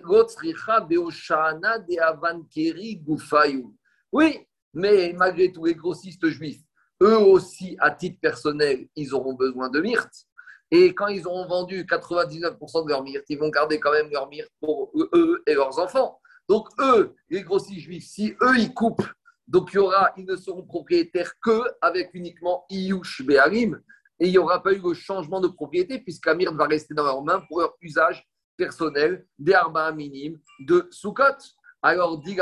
oui, 4.13 4.47
mais 4.75 5.13
malgré 5.17 5.53
tout, 5.53 5.65
les 5.65 5.75
grossistes 5.75 6.27
juifs, 6.29 6.63
eux 7.03 7.19
aussi, 7.19 7.77
à 7.81 7.91
titre 7.91 8.19
personnel, 8.21 8.89
ils 8.97 9.15
auront 9.15 9.35
besoin 9.35 9.69
de 9.69 9.81
myrte. 9.81 10.27
Et 10.71 10.95
quand 10.95 11.07
ils 11.07 11.27
auront 11.27 11.47
vendu 11.47 11.85
99% 11.85 12.85
de 12.85 12.89
leur 12.91 13.03
myrte, 13.03 13.25
ils 13.29 13.39
vont 13.39 13.49
garder 13.49 13.81
quand 13.81 13.93
même 13.93 14.11
leur 14.11 14.29
myrte 14.29 14.51
pour 14.61 14.91
eux 14.95 15.43
et 15.47 15.55
leurs 15.55 15.79
enfants. 15.79 16.21
Donc 16.49 16.69
eux, 16.79 17.15
les 17.31 17.43
grossistes 17.43 17.81
juifs, 17.81 18.07
si 18.07 18.35
eux, 18.43 18.59
ils 18.59 18.75
coupent, 18.75 19.07
donc 19.47 19.71
il 19.73 19.77
y 19.77 19.79
aura, 19.79 20.13
ils 20.17 20.27
ne 20.27 20.37
seront 20.37 20.63
propriétaires 20.63 21.33
que 21.41 21.63
avec 21.81 22.11
uniquement 22.13 22.67
Iyush 22.71 23.23
Be'arim, 23.25 23.81
et 24.21 24.27
il 24.27 24.31
n'y 24.33 24.39
aura 24.39 24.63
pas 24.63 24.73
eu 24.73 24.81
le 24.81 24.95
changement 24.95 25.41
de 25.41 25.49
propriété 25.49 26.01
puisque 26.01 26.27
la 26.27 26.35
myrte 26.35 26.55
va 26.55 26.67
rester 26.67 26.93
dans 26.93 27.05
leurs 27.05 27.23
mains 27.23 27.41
pour 27.49 27.61
leur 27.61 27.75
usage 27.81 28.27
personnel 28.57 29.27
des 29.39 29.55
arba 29.55 29.93
minimes 29.93 30.39
de 30.61 30.89
Sukkot. 30.91 31.39
Alors, 31.81 32.19
dit 32.19 32.37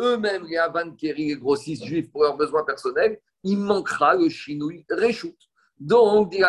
eux-mêmes, 0.00 0.46
les 0.46 0.56
Avankeri, 0.56 1.28
les 1.28 1.36
grossistes 1.36 1.84
juifs, 1.84 2.10
pour 2.10 2.22
leurs 2.22 2.36
besoins 2.36 2.64
personnels, 2.64 3.20
il 3.44 3.58
manquera 3.58 4.14
le 4.14 4.28
chinouille 4.28 4.84
réchoute. 4.88 5.38
Donc, 5.78 6.30
dit 6.30 6.42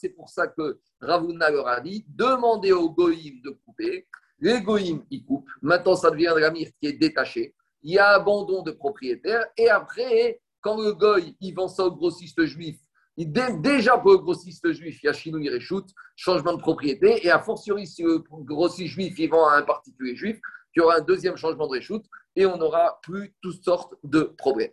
c'est 0.00 0.10
pour 0.10 0.28
ça 0.30 0.46
que 0.46 0.78
Ravuna 1.00 1.50
leur 1.50 1.68
a 1.68 1.80
dit 1.80 2.04
demandez 2.08 2.72
aux 2.72 2.90
goïms 2.90 3.42
de 3.42 3.50
couper. 3.50 4.06
Les 4.38 4.60
goïms, 4.60 5.04
ils 5.10 5.24
coupent. 5.24 5.48
Maintenant, 5.60 5.94
ça 5.94 6.10
devient 6.10 6.32
de 6.34 6.40
la 6.40 6.50
myrte 6.50 6.74
qui 6.80 6.88
est 6.88 6.94
détachée. 6.94 7.54
Il 7.82 7.92
y 7.92 7.98
a 7.98 8.08
abandon 8.08 8.62
de 8.62 8.70
propriétaire. 8.72 9.46
Et 9.56 9.68
après, 9.68 10.40
quand 10.60 10.80
le 10.80 10.92
goï, 10.92 11.36
il 11.40 11.54
vend 11.54 11.68
ça 11.68 11.84
au 11.84 11.92
grossiste 11.92 12.44
juif, 12.44 12.78
déjà 13.16 13.98
pour 13.98 14.12
le 14.12 14.18
grossiste 14.18 14.72
juif, 14.72 15.02
il 15.02 15.06
y 15.06 15.08
a 15.08 15.12
chinouille 15.12 15.50
réchoute, 15.50 15.90
changement 16.16 16.54
de 16.54 16.60
propriété. 16.60 17.26
Et 17.26 17.30
a 17.30 17.38
fortiori, 17.40 17.86
si 17.86 18.02
le 18.02 18.22
grossiste 18.44 18.94
juif, 18.94 19.18
il 19.18 19.28
vend 19.28 19.46
à 19.48 19.56
un 19.56 19.62
particulier 19.62 20.16
juif, 20.16 20.40
il 20.74 20.80
y 20.80 20.82
aura 20.82 20.96
un 20.96 21.00
deuxième 21.02 21.36
changement 21.36 21.66
de 21.66 21.72
réchoute 21.72 22.06
et 22.34 22.46
on 22.46 22.56
n'aura 22.56 22.98
plus 23.02 23.34
toutes 23.40 23.62
sortes 23.62 23.94
de 24.02 24.22
problèmes. 24.22 24.72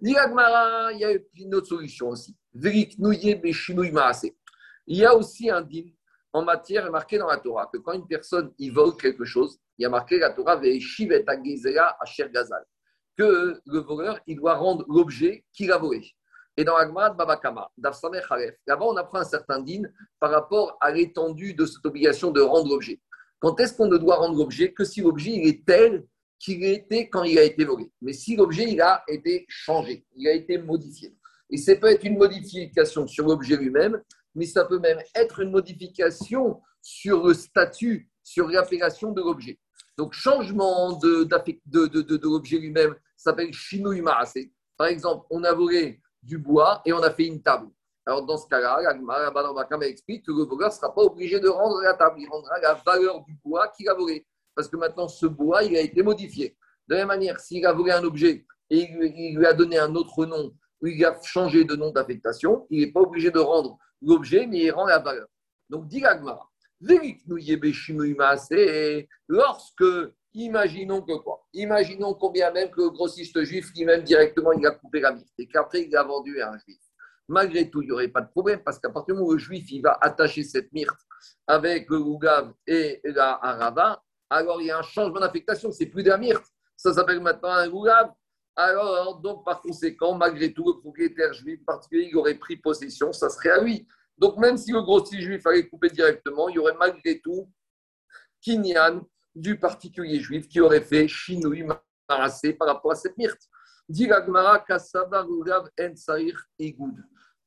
Il 0.00 0.10
y 0.10 0.16
a 0.16 1.12
une 1.36 1.54
autre 1.54 1.68
solution 1.68 2.08
aussi. 2.08 2.36
Il 4.86 4.96
y 4.96 5.04
a 5.04 5.16
aussi 5.16 5.50
un 5.50 5.62
din 5.62 5.84
en 6.32 6.42
matière 6.42 6.90
marqué 6.90 7.16
dans 7.16 7.28
la 7.28 7.38
Torah 7.38 7.70
que 7.72 7.78
quand 7.78 7.92
une 7.92 8.06
personne 8.06 8.52
y 8.58 8.68
vole 8.70 8.96
quelque 8.96 9.24
chose, 9.24 9.58
il 9.78 9.82
y 9.82 9.86
a 9.86 9.88
marqué 9.88 10.18
la 10.18 10.30
Torah 10.30 10.60
que 13.16 13.60
le 13.64 13.78
voleur 13.78 14.18
il 14.26 14.36
doit 14.36 14.56
rendre 14.56 14.84
l'objet 14.88 15.44
qu'il 15.52 15.70
a 15.72 15.78
volé. 15.78 16.04
Et 16.56 16.64
dans 16.64 16.76
Agmad 16.76 17.16
Babakama, 17.16 17.70
là-bas 17.76 18.84
on 18.84 18.96
apprend 18.96 19.18
un 19.18 19.24
certain 19.24 19.60
din 19.60 19.82
par 20.20 20.30
rapport 20.30 20.76
à 20.80 20.90
l'étendue 20.90 21.54
de 21.54 21.66
cette 21.66 21.84
obligation 21.86 22.30
de 22.30 22.40
rendre 22.40 22.68
l'objet. 22.68 23.00
Quand 23.40 23.58
est-ce 23.60 23.76
qu'on 23.76 23.86
ne 23.86 23.96
doit 23.96 24.16
rendre 24.16 24.36
l'objet 24.38 24.72
que 24.72 24.84
si 24.84 25.00
l'objet 25.00 25.34
est 25.34 25.64
tel 25.66 26.04
qu'il 26.44 26.62
était 26.62 27.08
quand 27.08 27.22
il 27.22 27.38
a 27.38 27.42
été 27.42 27.64
volé. 27.64 27.90
Mais 28.02 28.12
si 28.12 28.36
l'objet 28.36 28.70
il 28.70 28.80
a 28.82 29.02
été 29.08 29.46
changé, 29.48 30.04
il 30.14 30.28
a 30.28 30.32
été 30.32 30.58
modifié. 30.58 31.16
Et 31.50 31.56
ça 31.56 31.74
peut 31.74 31.86
être 31.86 32.04
une 32.04 32.18
modification 32.18 33.06
sur 33.06 33.26
l'objet 33.26 33.56
lui-même, 33.56 34.02
mais 34.34 34.44
ça 34.44 34.66
peut 34.66 34.78
même 34.78 34.98
être 35.14 35.40
une 35.40 35.50
modification 35.50 36.60
sur 36.82 37.26
le 37.26 37.32
statut, 37.32 38.10
sur 38.22 38.48
l'appellation 38.48 39.12
de 39.12 39.22
l'objet. 39.22 39.58
Donc, 39.96 40.12
changement 40.12 40.92
de, 40.98 41.26
l'objet 42.22 42.58
lui-même 42.58 42.94
s'appelle 43.16 43.52
Shinui 43.52 44.02
Par 44.76 44.88
exemple, 44.88 45.26
on 45.30 45.44
a 45.44 45.52
volé 45.54 46.02
du 46.22 46.36
bois 46.36 46.82
et 46.84 46.92
on 46.92 47.02
a 47.02 47.10
fait 47.10 47.26
une 47.26 47.40
table. 47.40 47.68
Alors, 48.04 48.26
dans 48.26 48.36
ce 48.36 48.46
cas-là, 48.48 48.80
la 48.82 49.86
explique 49.86 50.26
que 50.26 50.32
le 50.32 50.44
voleur 50.44 50.68
ne 50.68 50.74
sera 50.74 50.94
pas 50.94 51.02
obligé 51.02 51.40
de 51.40 51.48
rendre 51.48 51.80
la 51.80 51.94
table. 51.94 52.16
Il 52.18 52.28
rendra 52.28 52.58
la 52.60 52.74
valeur 52.74 53.24
du 53.24 53.34
bois 53.42 53.68
qu'il 53.68 53.88
a 53.88 53.94
volé 53.94 54.26
parce 54.54 54.68
que 54.68 54.76
maintenant 54.76 55.08
ce 55.08 55.26
bois, 55.26 55.62
il 55.62 55.76
a 55.76 55.80
été 55.80 56.02
modifié. 56.02 56.56
De 56.88 56.94
la 56.94 57.00
même 57.00 57.08
manière, 57.08 57.40
s'il 57.40 57.64
a 57.66 57.72
volé 57.72 57.92
un 57.92 58.04
objet 58.04 58.46
et 58.70 58.88
il 58.90 59.36
lui 59.36 59.46
a 59.46 59.52
donné 59.52 59.78
un 59.78 59.94
autre 59.94 60.26
nom, 60.26 60.54
ou 60.80 60.86
il 60.86 61.04
a 61.04 61.18
changé 61.22 61.64
de 61.64 61.76
nom 61.76 61.90
d'affectation, 61.90 62.66
il 62.70 62.80
n'est 62.80 62.92
pas 62.92 63.00
obligé 63.00 63.30
de 63.30 63.38
rendre 63.38 63.78
l'objet, 64.02 64.46
mais 64.46 64.60
il 64.64 64.70
rend 64.70 64.86
la 64.86 64.98
valeur. 64.98 65.28
Donc, 65.68 65.86
dit 65.88 66.04
Agmara, 66.04 66.50
lorsque, 69.28 69.84
imaginons 70.34 71.02
que 71.02 71.16
quoi? 71.16 71.46
Imaginons 71.52 72.14
combien 72.14 72.50
même 72.50 72.70
que 72.70 72.82
le 72.82 72.90
grossiste 72.90 73.42
juif, 73.44 73.70
lui-même 73.74 74.02
directement, 74.02 74.52
il 74.52 74.66
a 74.66 74.72
coupé 74.72 75.00
la 75.00 75.12
myrte 75.12 75.32
et 75.38 75.46
qu'après, 75.46 75.82
il 75.82 75.96
a 75.96 76.02
vendu 76.02 76.40
à 76.40 76.50
un 76.50 76.58
juif. 76.58 76.78
Malgré 77.28 77.70
tout, 77.70 77.80
il 77.80 77.86
n'y 77.86 77.92
aurait 77.92 78.08
pas 78.08 78.20
de 78.20 78.28
problème 78.28 78.60
parce 78.62 78.78
qu'à 78.78 78.90
partir 78.90 79.14
du 79.14 79.20
moment 79.20 79.30
où 79.30 79.34
le 79.34 79.38
juif 79.38 79.70
il 79.70 79.80
va 79.80 79.96
attacher 80.00 80.42
cette 80.42 80.70
myrte 80.72 80.98
avec 81.46 81.88
le 81.88 81.96
Ougav 81.96 82.52
et 82.66 83.00
la 83.04 83.38
Arava, 83.42 84.02
alors 84.34 84.60
il 84.60 84.66
y 84.66 84.70
a 84.70 84.78
un 84.78 84.82
changement 84.82 85.20
d'affectation, 85.20 85.70
c'est 85.70 85.86
plus 85.86 86.02
d'un 86.02 86.16
myrte, 86.16 86.44
ça 86.76 86.92
s'appelle 86.92 87.20
maintenant 87.20 87.50
un 87.50 87.68
goulab. 87.68 88.12
Alors, 88.56 89.20
donc, 89.20 89.44
par 89.44 89.60
conséquent, 89.60 90.14
malgré 90.14 90.52
tout, 90.52 90.64
le 90.66 90.80
propriétaire 90.80 91.32
juif 91.32 91.64
particulier, 91.64 92.14
aurait 92.14 92.34
pris 92.34 92.56
possession, 92.56 93.12
ça 93.12 93.28
serait 93.28 93.50
à 93.50 93.60
lui. 93.60 93.86
Donc, 94.16 94.36
même 94.36 94.56
si 94.56 94.70
le 94.70 94.80
grossier 94.82 95.20
juif 95.20 95.44
allait 95.46 95.68
couper 95.68 95.90
directement, 95.90 96.48
il 96.48 96.56
y 96.56 96.58
aurait 96.58 96.76
malgré 96.78 97.20
tout 97.20 97.48
Kinyan 98.40 99.02
du 99.34 99.58
particulier 99.58 100.20
juif 100.20 100.48
qui 100.48 100.60
aurait 100.60 100.82
fait 100.82 101.08
chinoui 101.08 101.66
marassé 102.08 102.52
par 102.52 102.68
rapport 102.68 102.92
à 102.92 102.96
cette 102.96 103.16
myrte. 103.16 103.42
Dit 103.88 104.08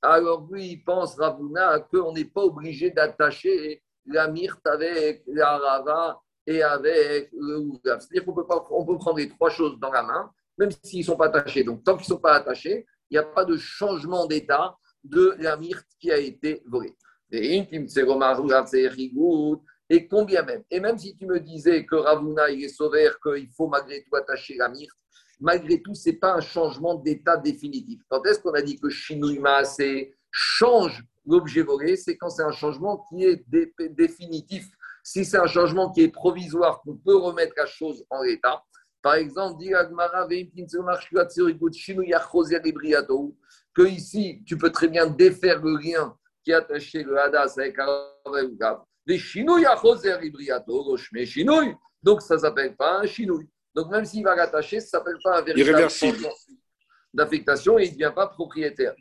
Alors, 0.02 0.48
lui, 0.52 0.68
il 0.72 0.84
pense, 0.84 1.16
Ravuna, 1.16 1.80
qu'on 1.80 2.12
n'est 2.12 2.26
pas 2.26 2.44
obligé 2.44 2.92
d'attacher 2.92 3.82
la 4.06 4.28
myrte 4.28 4.66
avec 4.68 5.24
la 5.28 5.58
rava 5.58 6.22
et 6.48 6.64
avec 6.64 7.30
le 7.34 7.62
C'est-à-dire 7.84 8.26
qu'on 8.26 8.34
peut, 8.34 8.98
prendre 8.98 9.18
les 9.18 9.30
trois 9.30 9.50
choses 9.50 9.78
dans 9.80 9.92
la 9.92 10.02
main, 10.02 10.32
même 10.58 10.72
s'ils 10.84 11.02
ne 11.02 11.06
sont 11.06 11.18
pas 11.18 11.28
attachés. 11.28 11.64
Donc, 11.64 11.84
tant 11.84 11.96
qu'ils 11.98 12.06
ne 12.10 12.16
sont 12.16 12.22
pas 12.22 12.36
attachés, 12.36 12.88
il 13.10 13.14
n'y 13.14 13.18
a 13.18 13.24
pas 13.24 13.44
de 13.46 13.58
changement 13.58 14.26
d'état 14.26 14.76
de 15.04 15.36
la 15.40 15.58
myrte 15.58 15.86
qui 16.00 16.10
a 16.10 16.18
été 16.18 16.64
volée. 16.66 16.96
Et 19.90 20.08
combien 20.08 20.44
même? 20.44 20.64
Et 20.72 20.80
même 20.80 20.98
si 20.98 21.16
tu 21.16 21.26
me 21.26 21.40
disais 21.40 21.86
que 21.86 21.96
Ravuna, 21.96 22.50
il 22.50 22.64
est 22.64 22.70
sauvé, 22.70 23.10
qu'il 23.22 23.50
faut 23.52 23.68
malgré 23.68 24.04
tout 24.04 24.16
attacher 24.16 24.56
la 24.56 24.70
myrte, 24.70 24.96
malgré 25.40 25.82
tout, 25.82 25.94
ce 25.94 26.10
n'est 26.10 26.16
pas 26.16 26.34
un 26.34 26.42
changement 26.42 26.96
d'état 26.96 27.38
définitif. 27.38 28.02
Quand 28.10 28.26
est-ce 28.26 28.40
qu'on 28.40 28.54
a 28.54 28.62
dit 28.62 28.80
que 28.80 28.90
Shinouima 28.90 29.64
change 30.32 31.04
l'objet 31.26 31.64
volé 31.64 31.98
C'est 31.98 32.18
quand 32.18 32.30
c'est 32.30 32.44
un 32.44 32.52
changement 32.52 33.06
qui 33.10 33.26
est 33.26 33.46
définitif. 33.92 34.70
Si 35.08 35.24
c'est 35.24 35.38
un 35.38 35.48
changement 35.48 35.90
qui 35.90 36.02
est 36.02 36.10
provisoire, 36.10 36.82
qu'on 36.82 36.98
peut 36.98 37.16
remettre 37.16 37.54
la 37.56 37.66
chose 37.66 38.06
en 38.10 38.24
état, 38.24 38.62
par 39.02 39.14
exemple, 39.14 39.58
dit 39.58 39.72
que 43.74 43.84
ici, 43.84 44.44
tu 44.46 44.58
peux 44.58 44.70
très 44.70 44.90
bien 44.90 45.08
défaire 45.08 45.62
le 45.64 45.78
lien 45.78 46.14
qui 46.44 46.52
attachait 46.52 47.04
le 47.04 47.18
hadas 47.18 47.54
avec 47.58 47.80
un 47.80 48.84
des 49.06 49.18
chinouilles 49.18 49.66
à 49.66 49.82
ibriato, 50.22 50.98
chinouille. 50.98 51.74
Donc 52.04 52.22
ça 52.22 52.36
ne 52.36 52.40
s'appelle 52.42 52.76
pas 52.76 53.00
un 53.00 53.06
chinouille. 53.06 53.48
Donc 53.74 53.90
même 53.90 54.04
s'il 54.04 54.26
va 54.26 54.36
l'attacher, 54.36 54.82
ça 54.82 54.98
ne 54.98 55.04
s'appelle 55.04 55.20
pas 55.24 55.40
un 55.40 55.42
véritable 55.42 55.90
changement 55.90 56.34
d'affectation 57.14 57.80
et 57.80 57.86
il 57.86 57.92
ne 57.92 57.94
devient 57.94 58.14
pas 58.14 58.28
propriétaire. 58.28 58.94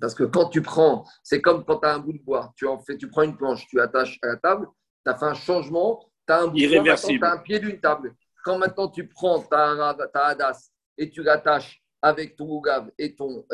Parce 0.00 0.14
que 0.14 0.24
quand 0.24 0.46
tu 0.48 0.62
prends, 0.62 1.04
c'est 1.22 1.40
comme 1.40 1.64
quand 1.64 1.78
tu 1.78 1.86
as 1.86 1.94
un 1.94 1.98
bout 1.98 2.12
de 2.12 2.22
bois, 2.22 2.52
tu, 2.56 2.66
en 2.66 2.78
fais, 2.78 2.96
tu 2.96 3.08
prends 3.08 3.22
une 3.22 3.36
planche, 3.36 3.66
tu 3.66 3.80
attaches 3.80 4.18
à 4.22 4.28
la 4.28 4.36
table, 4.36 4.68
tu 5.04 5.10
as 5.10 5.14
fait 5.14 5.26
un 5.26 5.34
changement, 5.34 6.00
tu 6.26 6.32
as 6.32 6.42
un 6.42 6.46
bout 6.48 6.58
de 6.58 6.82
bois, 6.82 6.96
tu 6.96 7.24
as 7.24 7.32
un 7.32 7.38
pied 7.38 7.58
d'une 7.58 7.80
table. 7.80 8.14
Quand 8.44 8.58
maintenant 8.58 8.88
tu 8.88 9.08
prends 9.08 9.40
ta, 9.40 9.96
ta 10.12 10.26
hadas 10.26 10.70
et 10.98 11.10
tu 11.10 11.22
l'attaches 11.22 11.82
avec 12.02 12.36
ton 12.36 12.46
Ougav 12.46 12.90
et 12.98 13.14
ton 13.14 13.46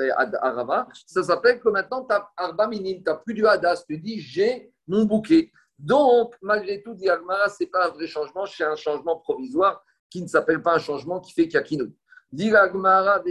Arava, 0.42 0.88
ça 1.07 1.22
s'appelle 1.22 1.61
que 1.61 1.68
maintenant 1.68 2.05
tu 2.05 2.14
as 2.14 2.29
Arba 2.37 2.66
Minim, 2.66 2.96
tu 2.96 3.05
n'as 3.07 3.14
plus 3.14 3.35
du 3.35 3.46
Hadas, 3.46 3.85
tu 3.87 3.96
dis 3.98 4.20
j'ai 4.20 4.72
mon 4.88 5.05
bouquet. 5.05 5.53
Donc, 5.79 6.35
malgré 6.42 6.83
tout, 6.83 6.94
Diagmara, 6.94 7.48
ce 7.48 7.62
n'est 7.62 7.70
pas 7.70 7.87
un 7.87 7.90
vrai 7.90 8.07
changement, 8.07 8.44
c'est 8.46 8.64
un 8.64 8.76
changement 8.76 9.16
provisoire 9.16 9.83
qui 10.11 10.20
ne 10.20 10.26
s'appelle 10.26 10.61
pas 10.61 10.74
un 10.74 10.79
changement 10.79 11.20
qui 11.20 11.33
fait 11.33 11.48
Kakinouy. 11.48 11.94
Diagmara, 12.33 13.22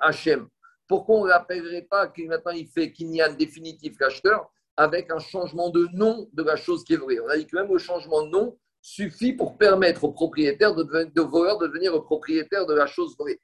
Hachem. 0.00 0.48
Pourquoi 0.88 1.16
on 1.16 1.24
ne 1.24 1.30
l'appellerait 1.30 1.86
pas 1.90 2.06
que 2.08 2.22
maintenant 2.22 2.52
il 2.52 2.68
fait 2.68 2.92
Kinyan 2.92 3.34
définitif 3.34 3.98
l'acheteur 3.98 4.50
avec 4.76 5.10
un 5.10 5.18
changement 5.18 5.70
de 5.70 5.88
nom 5.92 6.28
de 6.32 6.42
la 6.42 6.56
chose 6.56 6.84
qui 6.84 6.94
est 6.94 6.98
vraie? 6.98 7.18
On 7.20 7.28
a 7.28 7.36
dit 7.36 7.46
que 7.46 7.56
même 7.56 7.72
le 7.72 7.78
changement 7.78 8.22
de 8.22 8.28
nom 8.28 8.56
suffit 8.80 9.32
pour 9.32 9.58
permettre 9.58 10.04
au 10.04 10.12
propriétaire 10.12 10.74
de, 10.74 10.84
devenir, 10.84 11.12
de 11.12 11.22
voleur 11.22 11.58
de 11.58 11.66
devenir 11.66 11.92
le 11.92 12.02
propriétaire 12.02 12.66
de 12.66 12.74
la 12.74 12.86
chose 12.86 13.16
vraie. 13.18 13.40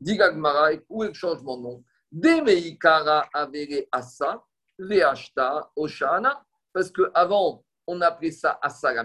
Digagmara, 0.00 0.70
où 0.88 1.04
est 1.04 1.08
le 1.08 1.14
changement 1.14 1.58
de 1.58 1.62
nom? 1.62 1.84
Demeikara 2.10 3.28
avere 3.34 3.88
asa, 3.92 4.42
veashta 4.78 5.70
oshana. 5.76 6.42
Parce 6.72 6.90
qu'avant, 6.90 7.62
on 7.86 8.00
appelait 8.00 8.30
ça 8.30 8.58
asa 8.62 8.92
la 8.92 9.04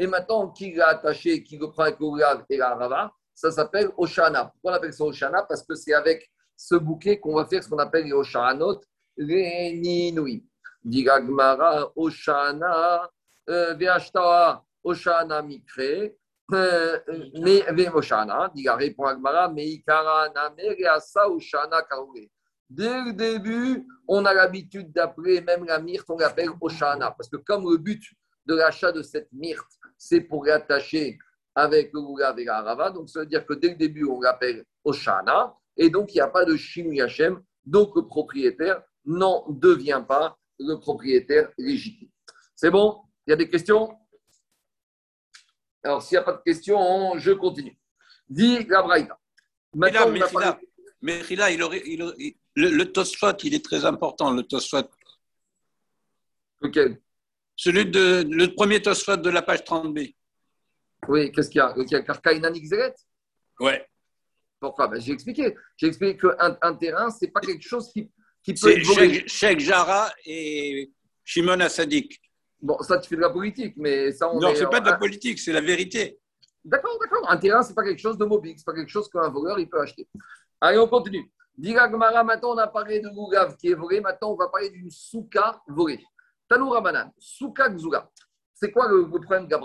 et 0.00 0.06
maintenant 0.06 0.48
qu'il 0.50 0.76
l'a 0.76 0.88
attaché, 0.88 1.42
qu'il 1.42 1.58
le 1.58 1.70
prend 1.70 1.82
avec 1.82 1.98
le 1.98 2.44
et 2.48 2.56
la 2.56 2.74
rava, 2.74 3.12
ça 3.34 3.50
s'appelle 3.50 3.90
oshana. 3.96 4.46
Pourquoi 4.46 4.72
on 4.72 4.74
appelle 4.74 4.92
ça 4.92 5.04
oshana? 5.04 5.42
Parce 5.42 5.62
que 5.62 5.74
c'est 5.74 5.92
avec 5.92 6.30
ce 6.58 6.74
bouquet 6.74 7.20
qu'on 7.20 7.36
va 7.36 7.46
faire 7.46 7.62
ce 7.62 7.68
qu'on 7.70 7.78
appelle 7.78 8.04
les 8.04 8.12
oshanot, 8.12 8.80
les. 9.16 10.44
Digagmara, 10.84 11.92
oshana, 11.96 13.08
euh, 13.48 13.74
veashta, 13.74 14.62
oshana 14.82 15.42
mikre, 15.42 16.14
euh, 16.52 16.98
mais 17.40 17.60
Vemoshana, 17.70 18.50
dit 18.54 18.68
répond 18.68 19.04
Agmara, 19.04 19.48
mais 19.48 19.66
Ikara 19.68 20.32
Asa 20.94 21.28
Oshana 21.28 21.82
Karoue. 21.82 22.14
Dès 22.70 23.02
le 23.02 23.12
début, 23.12 23.86
on 24.06 24.24
a 24.24 24.32
l'habitude 24.32 24.90
d'appeler 24.92 25.40
même 25.42 25.64
la 25.64 25.78
myrte, 25.78 26.08
on 26.08 26.16
l'appelle 26.16 26.50
Oshana, 26.60 27.10
parce 27.10 27.28
que 27.28 27.36
comme 27.36 27.70
le 27.70 27.76
but 27.76 28.02
de 28.46 28.54
l'achat 28.54 28.92
de 28.92 29.02
cette 29.02 29.30
myrte, 29.32 29.70
c'est 29.96 30.22
pour 30.22 30.44
l'attacher 30.46 31.18
avec 31.54 31.92
le 31.92 32.00
Goulav 32.00 32.38
et 32.38 32.44
la 32.44 32.62
Rava, 32.62 32.90
donc 32.90 33.10
ça 33.10 33.20
veut 33.20 33.26
dire 33.26 33.44
que 33.44 33.54
dès 33.54 33.70
le 33.70 33.76
début, 33.76 34.04
on 34.06 34.20
l'appelle 34.20 34.64
Oshana, 34.84 35.54
et 35.78 35.88
donc 35.88 36.12
il 36.12 36.16
n'y 36.16 36.20
a 36.20 36.28
pas 36.28 36.44
de 36.44 36.56
Shinu 36.56 36.96
Yachem, 36.96 37.40
donc 37.64 37.94
le 37.96 38.06
propriétaire 38.06 38.82
n'en 39.04 39.46
devient 39.48 40.04
pas 40.06 40.36
le 40.58 40.74
propriétaire 40.74 41.50
légitime. 41.56 42.10
C'est 42.54 42.70
bon? 42.70 43.00
Il 43.26 43.30
y 43.30 43.32
a 43.32 43.36
des 43.36 43.48
questions? 43.48 43.96
Alors, 45.84 46.02
s'il 46.02 46.16
n'y 46.16 46.20
a 46.20 46.24
pas 46.24 46.32
de 46.32 46.42
questions, 46.44 47.16
je 47.18 47.30
continue. 47.30 47.78
Dit 48.28 48.64
la 48.64 48.82
Braïta. 48.82 49.18
Maintenant, 49.72 50.10
mais 51.00 51.22
là, 51.36 51.50
il 51.50 51.62
aurait, 51.62 51.82
il 51.86 52.00
le, 52.56 52.70
le 52.70 52.92
Tosfot, 52.92 53.36
il 53.44 53.54
est 53.54 53.64
très 53.64 53.84
important, 53.84 54.32
le 54.32 54.42
Tosfot. 54.42 54.90
Lequel? 56.60 57.00
Celui 57.54 57.86
de 57.86 58.26
le 58.28 58.52
premier 58.54 58.82
Tosfot 58.82 59.16
de 59.16 59.30
la 59.30 59.42
page 59.42 59.60
30b. 59.60 60.14
Oui, 61.06 61.30
qu'est-ce 61.30 61.50
qu'il 61.50 61.60
y 61.60 61.62
a? 61.62 61.72
Il 61.76 61.88
y 61.88 61.94
a 61.94 62.02
Karkainan 62.02 62.50
Xeret 62.52 62.94
Ouais. 63.60 63.86
Pourquoi? 64.60 64.88
Ben, 64.88 65.00
J'ai 65.00 65.12
expliqué. 65.12 65.54
J'ai 65.76 65.86
expliqué 65.86 66.16
qu'un 66.16 66.56
un 66.60 66.74
terrain, 66.74 67.10
ce 67.10 67.24
n'est 67.24 67.30
pas 67.30 67.40
quelque 67.40 67.66
chose 67.66 67.90
qui, 67.92 68.10
qui 68.42 68.54
peut 68.54 68.70
être. 68.70 69.28
Sheikh 69.28 69.60
Jara 69.60 70.10
et 70.24 70.90
Shimon 71.24 71.60
Assadik. 71.60 72.20
Bon, 72.60 72.76
ça, 72.80 72.98
tu 72.98 73.08
fais 73.08 73.16
de 73.16 73.20
la 73.20 73.30
politique, 73.30 73.74
mais 73.76 74.10
ça, 74.12 74.28
on 74.32 74.40
Non, 74.40 74.54
ce 74.54 74.60
n'est 74.62 74.70
pas 74.70 74.80
de 74.80 74.90
la 74.90 74.96
politique, 74.96 75.38
c'est 75.38 75.52
la 75.52 75.60
vérité. 75.60 76.18
D'accord, 76.64 76.98
d'accord. 77.00 77.30
Un 77.30 77.36
terrain, 77.36 77.62
ce 77.62 77.68
n'est 77.68 77.74
pas 77.74 77.84
quelque 77.84 78.00
chose 78.00 78.18
de 78.18 78.24
mobile, 78.24 78.54
ce 78.56 78.60
n'est 78.60 78.64
pas 78.64 78.74
quelque 78.74 78.90
chose 78.90 79.08
qu'un 79.08 79.28
voleur, 79.28 79.58
il 79.60 79.68
peut 79.68 79.80
acheter. 79.80 80.08
Allez, 80.60 80.78
on 80.78 80.88
continue. 80.88 81.30
Dira 81.56 81.88
Gmara, 81.88 82.24
maintenant, 82.24 82.54
on 82.54 82.58
a 82.58 82.66
parlé 82.66 83.00
de 83.00 83.08
Gougav 83.08 83.56
qui 83.56 83.68
est 83.68 83.74
volé. 83.74 84.00
Maintenant, 84.00 84.32
on 84.32 84.36
va 84.36 84.48
parler 84.48 84.70
d'une 84.70 84.90
souka 84.90 85.60
volée. 85.68 86.04
Tanoura 86.48 86.80
Banan, 86.80 87.12
souka 87.18 87.68
Gzouga. 87.68 88.10
C'est 88.54 88.72
quoi 88.72 88.88
le, 88.88 89.08
problème 89.08 89.46
de 89.46 89.56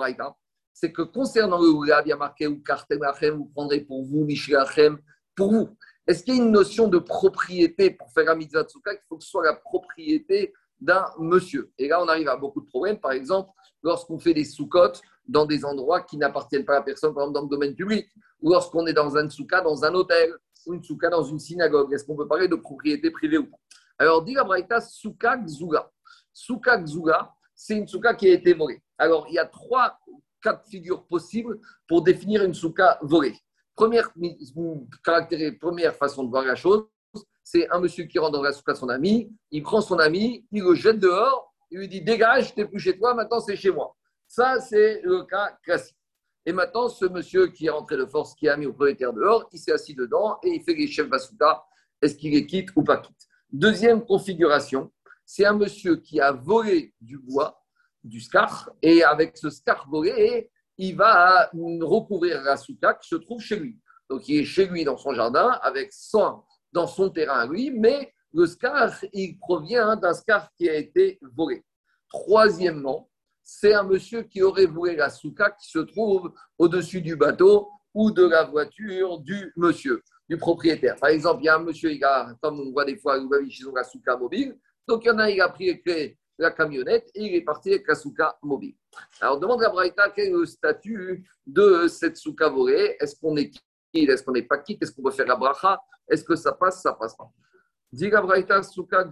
C'est 0.73 0.91
que 0.91 1.03
concernant 1.03 1.61
le 1.61 1.71
Gougav, 1.71 2.03
il 2.05 2.09
y 2.09 2.11
a 2.11 2.17
marqué 2.17 2.47
vous 2.47 3.45
prendrez 3.53 3.81
pour 3.81 4.03
vous, 4.03 4.25
Mishlachem, 4.25 4.99
pour 5.35 5.51
vous. 5.51 5.69
Est-ce 6.05 6.23
qu'il 6.23 6.35
y 6.35 6.39
a 6.39 6.43
une 6.43 6.51
notion 6.51 6.87
de 6.87 6.97
propriété 6.97 7.91
pour 7.91 8.11
faire 8.11 8.25
la 8.25 8.35
mitzvah 8.35 8.63
de 8.63 8.69
souka 8.69 8.91
Il 8.91 8.99
faut 9.07 9.17
que 9.17 9.23
ce 9.23 9.29
soit 9.29 9.45
la 9.45 9.53
propriété 9.53 10.53
d'un 10.81 11.05
monsieur? 11.17 11.71
Et 11.77 11.87
là, 11.87 12.01
on 12.03 12.07
arrive 12.07 12.27
à 12.27 12.35
beaucoup 12.35 12.61
de 12.61 12.65
problèmes. 12.65 12.99
Par 12.99 13.11
exemple, 13.11 13.51
lorsqu'on 13.81 14.19
fait 14.19 14.33
des 14.33 14.43
sous-cotes 14.43 15.01
dans 15.27 15.45
des 15.45 15.63
endroits 15.63 16.01
qui 16.01 16.17
n'appartiennent 16.17 16.65
pas 16.65 16.77
à 16.77 16.81
personne, 16.81 17.13
par 17.13 17.23
exemple 17.23 17.35
dans 17.35 17.43
le 17.43 17.49
domaine 17.49 17.75
public, 17.75 18.09
ou 18.41 18.51
lorsqu'on 18.51 18.85
est 18.87 18.93
dans 18.93 19.15
un 19.15 19.29
souka 19.29 19.61
dans 19.61 19.85
un 19.85 19.93
hôtel, 19.93 20.33
ou 20.65 20.73
une 20.73 20.83
souka 20.83 21.09
dans 21.09 21.23
une 21.23 21.39
synagogue. 21.39 21.93
Est-ce 21.93 22.05
qu'on 22.05 22.15
peut 22.15 22.27
parler 22.27 22.47
de 22.47 22.55
propriété 22.55 23.11
privée 23.11 23.37
ou 23.37 23.49
pas? 23.49 23.57
Alors, 23.97 24.23
dit 24.23 24.33
la 24.33 24.43
Braïta, 24.43 24.81
souka 24.81 25.37
gzuga. 25.45 25.89
Souka 26.33 26.83
gzuga, 26.83 27.31
c'est 27.55 27.77
une 27.77 27.87
souka 27.87 28.13
qui 28.13 28.27
a 28.27 28.33
été 28.33 28.53
volée. 28.53 28.81
Alors, 28.97 29.27
il 29.29 29.35
y 29.35 29.39
a 29.39 29.45
trois 29.45 29.97
cas 30.43 30.53
de 30.53 30.67
figure 30.69 31.05
possibles 31.07 31.59
pour 31.87 32.03
définir 32.03 32.43
une 32.43 32.53
souka 32.53 32.99
volée. 33.01 33.35
Première, 33.75 34.11
première 35.59 35.95
façon 35.95 36.23
de 36.23 36.29
voir 36.29 36.45
la 36.45 36.55
chose, 36.55 36.85
c'est 37.43 37.69
un 37.69 37.79
monsieur 37.79 38.05
qui 38.05 38.19
rentre 38.19 38.33
dans 38.33 38.43
la 38.43 38.53
souka 38.53 38.75
son 38.75 38.89
ami, 38.89 39.31
il 39.51 39.63
prend 39.63 39.81
son 39.81 39.97
ami, 39.97 40.45
il 40.51 40.63
le 40.63 40.75
jette 40.75 40.99
dehors, 40.99 41.53
il 41.71 41.79
lui 41.79 41.87
dit 41.87 42.01
Dégage, 42.01 42.53
t'es 42.53 42.65
plus 42.65 42.79
chez 42.79 42.97
toi, 42.97 43.13
maintenant 43.13 43.39
c'est 43.39 43.55
chez 43.55 43.71
moi. 43.71 43.95
Ça, 44.27 44.59
c'est 44.59 45.01
le 45.03 45.23
cas 45.23 45.57
classique. 45.63 45.97
Et 46.45 46.51
maintenant, 46.51 46.89
ce 46.89 47.05
monsieur 47.05 47.47
qui 47.47 47.67
est 47.67 47.69
rentré 47.69 47.97
de 47.97 48.05
force, 48.05 48.35
qui 48.35 48.49
a 48.49 48.57
mis 48.57 48.65
au 48.65 48.73
propriétaire 48.73 49.13
dehors, 49.13 49.47
il 49.51 49.59
s'est 49.59 49.71
assis 49.71 49.95
dedans 49.95 50.37
et 50.43 50.49
il 50.49 50.63
fait 50.63 50.73
les 50.73 50.87
chefs 50.87 51.07
Basuta. 51.07 51.63
Est-ce 52.01 52.15
qu'il 52.15 52.31
les 52.31 52.45
quitte 52.45 52.69
ou 52.75 52.83
pas 52.83 52.97
quitte 52.97 53.27
Deuxième 53.51 54.03
configuration, 54.03 54.91
c'est 55.25 55.45
un 55.45 55.53
monsieur 55.53 55.97
qui 55.97 56.19
a 56.19 56.31
volé 56.31 56.93
du 56.99 57.17
bois, 57.17 57.62
du 58.03 58.19
scar, 58.19 58.69
et 58.81 59.03
avec 59.03 59.37
ce 59.37 59.49
scar 59.49 59.87
volé, 59.89 60.49
il 60.77 60.95
va 60.95 61.49
recouvrir 61.53 62.41
la 62.41 62.57
souka 62.57 62.93
qui 62.95 63.07
se 63.07 63.15
trouve 63.15 63.41
chez 63.41 63.57
lui. 63.57 63.79
Donc, 64.09 64.27
il 64.27 64.39
est 64.39 64.45
chez 64.45 64.65
lui 64.65 64.83
dans 64.83 64.97
son 64.97 65.13
jardin 65.13 65.49
avec 65.61 65.93
son, 65.93 66.41
dans 66.71 66.87
son 66.87 67.09
terrain 67.09 67.39
à 67.39 67.45
lui, 67.47 67.71
mais 67.71 68.13
le 68.33 68.47
scarf, 68.47 69.05
il 69.13 69.37
provient 69.37 69.95
d'un 69.95 70.13
scarf 70.13 70.49
qui 70.57 70.69
a 70.69 70.75
été 70.75 71.19
volé. 71.35 71.63
Troisièmement, 72.09 73.09
c'est 73.43 73.73
un 73.73 73.83
monsieur 73.83 74.23
qui 74.23 74.41
aurait 74.41 74.65
volé 74.65 74.95
la 74.95 75.09
souka 75.09 75.51
qui 75.51 75.69
se 75.69 75.79
trouve 75.79 76.33
au-dessus 76.57 77.01
du 77.01 77.15
bateau 77.15 77.69
ou 77.93 78.11
de 78.11 78.25
la 78.25 78.43
voiture 78.43 79.19
du 79.19 79.53
monsieur, 79.55 80.01
du 80.27 80.37
propriétaire. 80.37 80.95
Par 80.95 81.09
exemple, 81.09 81.43
il 81.43 81.45
y 81.45 81.49
a 81.49 81.55
un 81.55 81.63
monsieur, 81.63 81.91
il 81.91 82.03
a, 82.03 82.33
comme 82.41 82.59
on 82.59 82.71
voit 82.71 82.85
des 82.85 82.97
fois, 82.97 83.17
ils 83.17 83.67
ont 83.67 83.75
la 83.75 83.83
souka 83.83 84.17
mobile. 84.17 84.57
Donc, 84.87 85.03
il 85.05 85.07
y 85.07 85.11
en 85.11 85.19
a, 85.19 85.29
il 85.29 85.39
a 85.41 85.49
pris 85.49 85.65
les 85.65 85.81
clés 85.81 86.17
la 86.37 86.51
camionnette 86.51 87.09
et 87.15 87.25
il 87.25 87.35
est 87.35 87.41
parti 87.41 87.69
avec 87.69 87.87
la 87.87 87.95
souka 87.95 88.37
mobile. 88.41 88.75
Alors, 89.21 89.39
demande 89.39 89.63
à 89.63 89.69
Braïta 89.69 90.09
quel 90.09 90.27
est 90.27 90.31
le 90.31 90.45
statut 90.45 91.29
de 91.45 91.87
cette 91.87 92.17
souka 92.17 92.49
volée. 92.49 92.95
Est-ce 92.99 93.15
qu'on 93.19 93.35
est 93.35 93.49
quitte? 93.49 94.09
Est-ce 94.09 94.23
qu'on 94.23 94.31
n'est 94.31 94.43
pas 94.43 94.57
quitte? 94.57 94.81
Est-ce 94.81 94.91
qu'on 94.91 95.03
peut 95.03 95.11
faire 95.11 95.27
la 95.27 95.35
bracha? 95.35 95.79
Est-ce 96.09 96.23
que 96.23 96.35
ça 96.35 96.51
passe? 96.51 96.81
Ça 96.81 96.93
passe 96.93 97.15
pas. 97.15 97.29
Diga 97.91 98.21
Braïta 98.21 98.63
Souka 98.63 99.07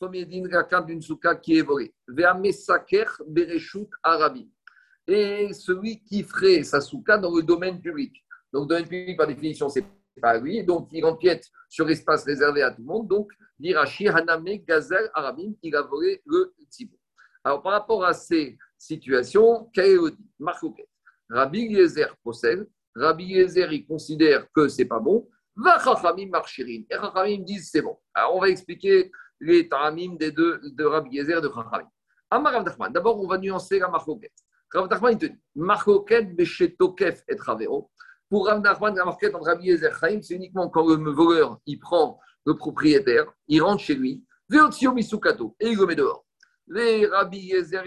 premier 0.00 0.24
din 0.24 0.48
rakam 0.50 0.86
d'une 0.86 1.02
souka 1.02 1.36
qui 1.36 1.58
est 1.58 1.62
volée. 1.62 1.94
Veamesaker 2.08 3.22
Bereshut 3.26 3.90
Arabi. 4.02 4.50
Et 5.06 5.52
celui 5.52 6.02
qui 6.02 6.22
ferait 6.22 6.62
sa 6.62 6.80
souka 6.80 7.18
dans 7.18 7.34
le 7.34 7.42
domaine 7.42 7.80
public. 7.80 8.24
Donc, 8.52 8.68
domaine 8.68 8.88
public, 8.88 9.16
par 9.16 9.26
définition, 9.26 9.68
c'est 9.68 9.84
pas 10.20 10.38
lui. 10.38 10.64
Donc, 10.64 10.88
il 10.92 11.04
empiète 11.04 11.46
sur 11.68 11.86
l'espace 11.86 12.24
réservé 12.24 12.62
à 12.62 12.70
tout 12.70 12.80
le 12.80 12.86
monde. 12.86 13.08
Donc, 13.08 13.30
Dirachi 13.58 14.08
Haname 14.08 14.56
Gazel 14.66 15.10
Arabim, 15.14 15.54
il 15.62 15.76
a 15.76 15.82
volé 15.82 16.22
le 16.24 16.54
Tzibo. 16.70 16.96
Alors, 17.44 17.62
par 17.62 17.72
rapport 17.72 18.04
à 18.04 18.12
ces 18.12 18.56
situations, 18.76 19.70
est 19.76 19.94
le 19.94 20.16
Rabbi 21.30 21.60
Yezer 21.60 22.16
possède. 22.22 22.68
Rabbi 22.94 23.24
Yezer, 23.24 23.72
il 23.72 23.86
considère 23.86 24.46
que 24.52 24.68
c'est 24.68 24.84
pas 24.84 24.98
bon. 24.98 25.28
Va 25.56 25.78
marchirin. 26.30 26.82
Et 26.90 26.94
Chachamim 26.94 27.42
disent 27.44 27.70
c'est 27.70 27.82
bon. 27.82 27.98
Alors 28.14 28.36
on 28.36 28.40
va 28.40 28.48
expliquer 28.48 29.10
les 29.40 29.68
taramim 29.68 30.16
des 30.16 30.32
deux 30.32 30.60
de 30.62 30.84
Rabbi 30.84 31.16
Yezer 31.16 31.40
de 31.40 31.48
Chachamim. 31.48 31.88
Amar 32.30 32.52
Rav. 32.52 32.92
D'abord, 32.92 33.20
on 33.20 33.26
va 33.26 33.38
nuancer 33.38 33.78
la 33.78 33.88
marcoquette. 33.88 34.32
Rav 34.72 34.88
Nachman, 34.88 35.12
il 35.12 35.18
te 35.18 35.26
dit 35.26 35.38
marcoquette 35.54 36.34
beshetokef 36.34 37.22
et 37.28 37.36
travero. 37.36 37.90
Pour 38.30 38.46
Rav 38.46 38.60
Nachman, 38.62 38.94
la 38.94 39.04
marquette 39.04 39.34
entre 39.34 39.46
Rabbi 39.46 39.66
Yezer 39.66 39.92
Chaim, 39.98 40.20
c'est 40.22 40.36
uniquement 40.36 40.70
quand 40.70 40.86
le 40.86 41.10
voleur 41.10 41.58
il 41.66 41.80
prend 41.80 42.20
le 42.46 42.54
propriétaire, 42.56 43.26
il 43.48 43.60
rentre 43.60 43.82
chez 43.82 43.96
lui, 43.96 44.24
et 44.52 44.56
il 44.56 45.76
le 45.76 45.86
met 45.86 45.96
dehors. 45.96 46.24
Et 46.72 47.06
Rabbi 47.06 47.38
Yezer 47.38 47.82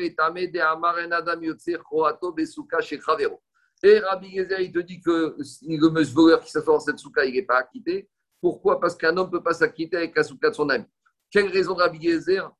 il 4.59 4.71
te 4.73 4.79
dit 4.79 4.99
que 4.99 5.37
le 5.61 6.03
voleur 6.13 6.41
qui 6.41 6.51
s'assoit 6.51 6.73
dans 6.73 6.79
cette 6.81 6.99
souka, 6.99 7.23
il 7.23 7.33
n'est 7.33 7.43
pas 7.43 7.59
acquitté. 7.59 8.09
Pourquoi? 8.41 8.81
Parce 8.81 8.95
qu'un 8.97 9.15
homme 9.15 9.27
ne 9.27 9.31
peut 9.31 9.43
pas 9.43 9.53
s'acquitter 9.53 9.95
avec 9.95 10.13
la 10.13 10.23
souka 10.23 10.49
de 10.49 10.55
son 10.55 10.67
ami. 10.67 10.83
Quelle 11.31 11.47
raison 11.47 11.75
Rabbi 11.75 11.99
Yezer? 11.99 12.51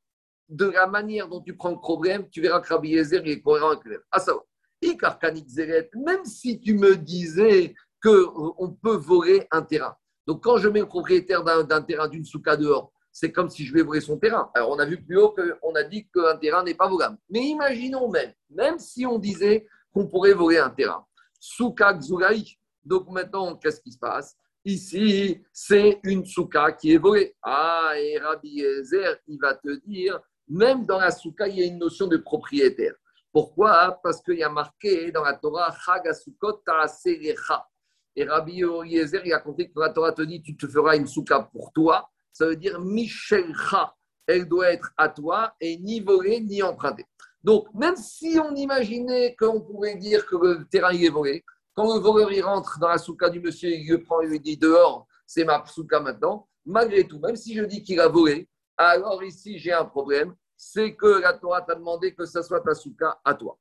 De 0.48 0.70
la 0.70 0.86
manière 0.86 1.28
dont 1.28 1.42
tu 1.42 1.54
prends 1.54 1.70
le 1.70 1.78
problème, 1.78 2.30
tu 2.30 2.40
verras 2.40 2.60
que 2.60 2.68
Rabbi 2.72 2.88
Yezer 2.90 3.20
il 3.26 3.32
est 3.32 3.42
cohérent 3.42 3.72
avec 3.72 3.84
lui. 3.84 3.96
À 4.10 4.20
savoir, 4.20 4.44
même 4.82 6.24
si 6.24 6.60
tu 6.60 6.74
me 6.74 6.96
disais 6.96 7.74
qu'on 8.02 8.76
peut 8.82 8.96
voler 8.96 9.46
un 9.50 9.62
terrain. 9.62 9.96
Donc, 10.26 10.42
quand 10.42 10.56
je 10.56 10.68
mets 10.68 10.80
le 10.80 10.86
propriétaire 10.86 11.42
d'un 11.42 11.82
terrain, 11.82 12.08
d'une 12.08 12.24
souka 12.24 12.56
dehors, 12.56 12.92
c'est 13.12 13.30
comme 13.30 13.48
si 13.48 13.64
je 13.64 13.72
vais 13.72 13.82
voler 13.82 14.00
son 14.00 14.18
terrain. 14.18 14.50
Alors, 14.54 14.70
on 14.70 14.78
a 14.78 14.84
vu 14.84 15.00
plus 15.02 15.16
haut 15.18 15.34
qu'on 15.34 15.74
a 15.74 15.82
dit 15.84 16.08
qu'un 16.08 16.36
terrain 16.36 16.64
n'est 16.64 16.74
pas 16.74 16.88
volable. 16.88 17.16
Mais 17.30 17.40
imaginons 17.40 18.08
même, 18.10 18.32
même 18.50 18.78
si 18.78 19.06
on 19.06 19.18
disait 19.18 19.66
qu'on 19.92 20.06
pourrait 20.08 20.32
voler 20.32 20.58
un 20.58 20.70
terrain, 20.70 21.06
souka 21.38 21.94
Xulaï. 21.94 22.56
Donc, 22.84 23.08
maintenant, 23.08 23.56
qu'est-ce 23.56 23.80
qui 23.80 23.92
se 23.92 23.98
passe? 23.98 24.36
Ici, 24.64 25.42
c'est 25.52 26.00
une 26.02 26.24
souka 26.24 26.72
qui 26.72 26.92
est 26.92 26.98
volée. 26.98 27.36
Ah, 27.42 27.92
et 27.96 28.18
Rabbi 28.18 28.60
Ezer, 28.60 29.18
il 29.28 29.38
va 29.38 29.54
te 29.54 29.76
dire, 29.86 30.18
même 30.48 30.84
dans 30.86 30.98
la 30.98 31.10
souka, 31.10 31.46
il 31.46 31.58
y 31.58 31.62
a 31.62 31.66
une 31.66 31.78
notion 31.78 32.06
de 32.06 32.16
propriétaire. 32.16 32.94
Pourquoi? 33.34 33.98
Parce 34.00 34.22
qu'il 34.22 34.38
y 34.38 34.44
a 34.44 34.48
marqué 34.48 35.10
dans 35.10 35.24
la 35.24 35.34
Torah, 35.34 35.74
Chagasukot 35.84 36.62
Ta'aserecha. 36.64 37.66
Et 38.14 38.22
Rabbi 38.22 38.62
Eliezer, 38.62 39.22
il 39.24 39.32
a 39.32 39.40
compris 39.40 39.72
que 39.72 39.80
la 39.80 39.90
Torah 39.90 40.12
te 40.12 40.22
dit 40.22 40.40
tu 40.40 40.56
te 40.56 40.68
feras 40.68 40.96
une 40.96 41.08
souka 41.08 41.40
pour 41.52 41.72
toi. 41.72 42.08
Ça 42.32 42.46
veut 42.46 42.54
dire 42.54 42.80
Michelcha. 42.80 43.92
Elle 44.24 44.46
doit 44.46 44.70
être 44.70 44.92
à 44.96 45.08
toi 45.08 45.52
et 45.60 45.76
ni 45.78 45.98
volée 45.98 46.42
ni 46.42 46.62
empruntée. 46.62 47.06
Donc, 47.42 47.66
même 47.74 47.96
si 47.96 48.38
on 48.40 48.54
imaginait 48.54 49.34
qu'on 49.34 49.60
pouvait 49.60 49.96
dire 49.96 50.24
que 50.26 50.36
le 50.36 50.64
terrain 50.68 50.92
est 50.92 51.08
volé, 51.08 51.44
quand 51.74 51.92
le 51.92 52.00
voleur 52.00 52.30
il 52.30 52.40
rentre 52.40 52.78
dans 52.78 52.88
la 52.88 52.98
souka 52.98 53.28
du 53.30 53.40
monsieur, 53.40 53.70
il 53.70 53.90
le 53.90 54.00
prend 54.00 54.20
et 54.20 54.28
lui 54.28 54.38
dit 54.38 54.56
dehors, 54.56 55.08
c'est 55.26 55.44
ma 55.44 55.64
souka 55.66 55.98
maintenant, 55.98 56.46
malgré 56.64 57.04
tout, 57.04 57.18
même 57.18 57.34
si 57.34 57.52
je 57.52 57.64
dis 57.64 57.82
qu'il 57.82 57.98
a 57.98 58.06
volé, 58.06 58.48
alors 58.76 59.24
ici 59.24 59.58
j'ai 59.58 59.72
un 59.72 59.84
problème, 59.84 60.36
c'est 60.72 60.94
que 60.94 61.20
la 61.20 61.34
Torah 61.34 61.60
t'a 61.60 61.74
demandé 61.74 62.14
que 62.14 62.24
ce 62.24 62.40
soit 62.42 62.60
ta 62.60 62.74
souka 62.74 63.20
à 63.22 63.34
toi. 63.34 63.58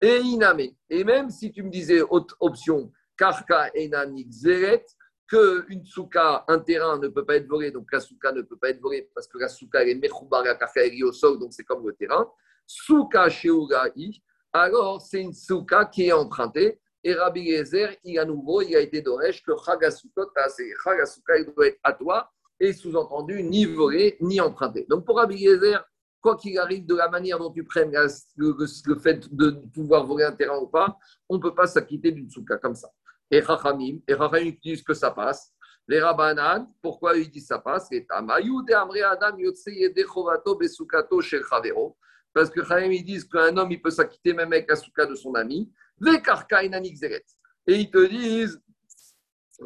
Et 0.00 0.18
iname, 0.18 0.68
et 0.90 1.04
même 1.04 1.30
si 1.30 1.50
tu 1.50 1.62
me 1.62 1.70
disais 1.70 2.02
autre 2.02 2.36
option, 2.40 2.92
Karka 3.16 3.70
Enanik 3.74 4.30
Zeret, 4.30 4.84
qu'une 5.26 5.84
souka, 5.84 6.44
un 6.46 6.58
terrain 6.58 6.98
ne 6.98 7.08
peut 7.08 7.24
pas 7.24 7.36
être 7.36 7.48
volé, 7.48 7.70
donc 7.70 7.90
la 7.90 8.00
souka 8.00 8.32
ne 8.32 8.42
peut 8.42 8.58
pas 8.58 8.68
être 8.68 8.80
volée 8.80 9.08
parce 9.14 9.26
que 9.26 9.38
la 9.38 9.48
souka 9.48 9.82
elle 9.82 9.90
est 9.90 9.94
mechoubar, 9.94 10.44
la 10.44 10.54
karka 10.56 10.84
est 10.84 11.02
au 11.02 11.12
sol, 11.12 11.38
donc 11.38 11.54
c'est 11.54 11.64
comme 11.64 11.86
le 11.86 11.94
terrain. 11.94 12.30
Souka 12.66 13.30
Sheurai, 13.30 13.92
alors 14.52 15.00
c'est 15.00 15.22
une 15.22 15.32
souka 15.32 15.86
qui 15.86 16.08
est 16.08 16.12
empruntée. 16.12 16.80
Et 17.02 17.14
Rabbi 17.14 17.56
Gezer, 17.56 17.96
il 18.04 18.18
à 18.18 18.24
nouveau, 18.26 18.60
il 18.60 18.76
a 18.76 18.80
été 18.80 19.00
d'Oresh 19.00 19.42
que 19.42 19.52
Chagasukot, 19.56 20.30
Chagasuka, 20.84 21.38
il 21.38 21.46
doit 21.46 21.66
être 21.68 21.80
à 21.82 21.94
toi, 21.94 22.30
et 22.60 22.72
sous-entendu, 22.72 23.42
ni 23.42 23.64
volé, 23.64 24.16
ni 24.20 24.40
emprunté. 24.40 24.86
Donc 24.88 25.04
pour 25.06 25.16
Rabbi 25.16 25.38
Gezer, 25.38 25.82
quoi 26.22 26.36
qu'il 26.36 26.58
arrive, 26.58 26.86
de 26.86 26.94
la 26.94 27.08
manière 27.10 27.38
dont 27.38 27.50
tu 27.50 27.64
prennes 27.64 27.92
le, 28.36 28.98
fait 28.98 29.34
de 29.34 29.50
pouvoir 29.74 30.06
voler 30.06 30.24
un 30.24 30.32
terrain 30.32 30.58
ou 30.58 30.68
pas, 30.68 30.96
on 31.28 31.36
ne 31.36 31.42
peut 31.42 31.54
pas 31.54 31.66
s'acquitter 31.66 32.12
d'une 32.12 32.30
souka 32.30 32.56
comme 32.56 32.74
ça 32.74 32.88
et 33.32 33.40
Rachamim, 33.40 33.98
et 34.06 34.14
Rachamim 34.14 34.52
disent 34.62 34.82
que 34.82 34.92
ça 34.94 35.10
passe. 35.10 35.52
Les 35.88 36.00
Rabbanan, 36.00 36.70
pourquoi 36.80 37.16
ils 37.16 37.30
disent 37.30 37.46
ça 37.46 37.58
passe? 37.58 37.88
Parce 42.34 42.50
que 42.50 42.60
Rachamim, 42.60 42.92
ils 42.92 43.04
disent 43.04 43.24
qu'un 43.24 43.56
homme, 43.56 43.72
il 43.72 43.80
peut 43.80 43.90
s'acquitter 43.90 44.34
même 44.34 44.52
avec 44.52 44.68
la 44.68 44.76
souka 44.76 45.06
de 45.06 45.14
son 45.14 45.34
ami. 45.34 45.72
Et 47.66 47.74
ils 47.74 47.90
te 47.90 48.06
disent 48.06 48.60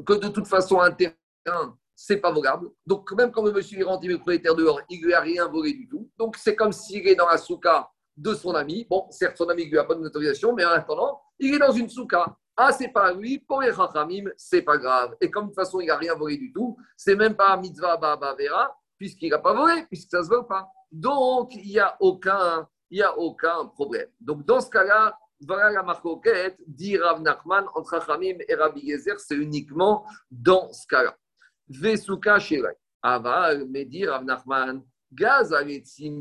que 0.06 0.12
de 0.14 0.28
toute 0.28 0.46
façon, 0.46 0.80
un 0.80 0.92
terrain, 0.92 1.76
c'est 1.96 2.18
pas 2.18 2.30
volable. 2.30 2.68
Donc, 2.86 3.10
même 3.12 3.32
quand 3.32 3.42
le 3.42 3.52
monsieur 3.52 3.80
est 3.80 3.84
rentré 3.84 4.14
propriétaire 4.14 4.54
dehors, 4.54 4.80
il 4.90 5.02
lui 5.02 5.14
a 5.14 5.20
rien 5.20 5.48
volé 5.48 5.72
du 5.72 5.88
tout. 5.88 6.10
Donc, 6.18 6.36
c'est 6.36 6.54
comme 6.54 6.72
s'il 6.72 7.08
est 7.08 7.14
dans 7.14 7.26
la 7.26 7.38
souka 7.38 7.90
de 8.16 8.34
son 8.34 8.54
ami. 8.54 8.86
Bon, 8.88 9.06
certes, 9.10 9.38
son 9.38 9.48
ami 9.48 9.64
ne 9.64 9.70
lui 9.70 9.78
a 9.78 9.84
pas 9.84 9.94
de 9.94 10.04
autorisation, 10.04 10.52
mais 10.52 10.64
en 10.64 10.70
attendant, 10.70 11.20
il 11.38 11.54
est 11.54 11.58
dans 11.58 11.72
une 11.72 11.88
souka. 11.88 12.36
Ah, 12.54 12.72
c'est 12.72 12.88
pas 12.88 13.12
lui, 13.12 13.38
pour 13.38 13.62
les 13.62 13.72
Chachamim, 13.72 14.30
c'est 14.36 14.62
pas 14.62 14.76
grave. 14.76 15.16
Et 15.20 15.30
comme 15.30 15.44
de 15.44 15.48
toute 15.50 15.56
façon, 15.56 15.80
il 15.80 15.86
n'a 15.86 15.96
rien 15.96 16.14
volé 16.14 16.36
du 16.36 16.52
tout, 16.52 16.76
c'est 16.96 17.16
même 17.16 17.34
pas 17.34 17.56
mitzvah 17.56 17.96
Vera, 17.96 18.78
puisqu'il 18.98 19.30
n'a 19.30 19.38
pas 19.38 19.54
volé, 19.54 19.84
puisque 19.88 20.10
ça 20.10 20.22
se 20.22 20.28
vole 20.28 20.46
pas. 20.46 20.68
Donc, 20.92 21.54
il 21.54 21.66
n'y 21.66 21.78
a, 21.78 21.96
aucun, 22.00 22.68
il 22.90 23.02
a 23.02 23.16
aucun 23.18 23.66
problème. 23.66 24.08
Donc, 24.20 24.44
dans 24.44 24.60
ce 24.60 24.70
cas-là, 24.70 25.18
voilà 25.46 25.70
la 25.70 26.50
dit 26.66 26.96
Rav 26.96 27.20
Nachman, 27.20 27.66
entre 27.74 27.90
Chachamim 27.90 28.38
et 28.48 28.54
Rabbi 28.54 28.80
Yezer, 28.80 29.20
c'est 29.20 29.34
uniquement 29.34 30.06
dans 30.30 30.72
ce 30.72 30.86
cas-là. 30.86 31.14
Vesuka. 31.68 32.38
Aval, 33.02 33.66
dit 33.86 34.06
Rav 34.06 34.24
Nachman, 34.24 34.82
Gaz 35.12 35.54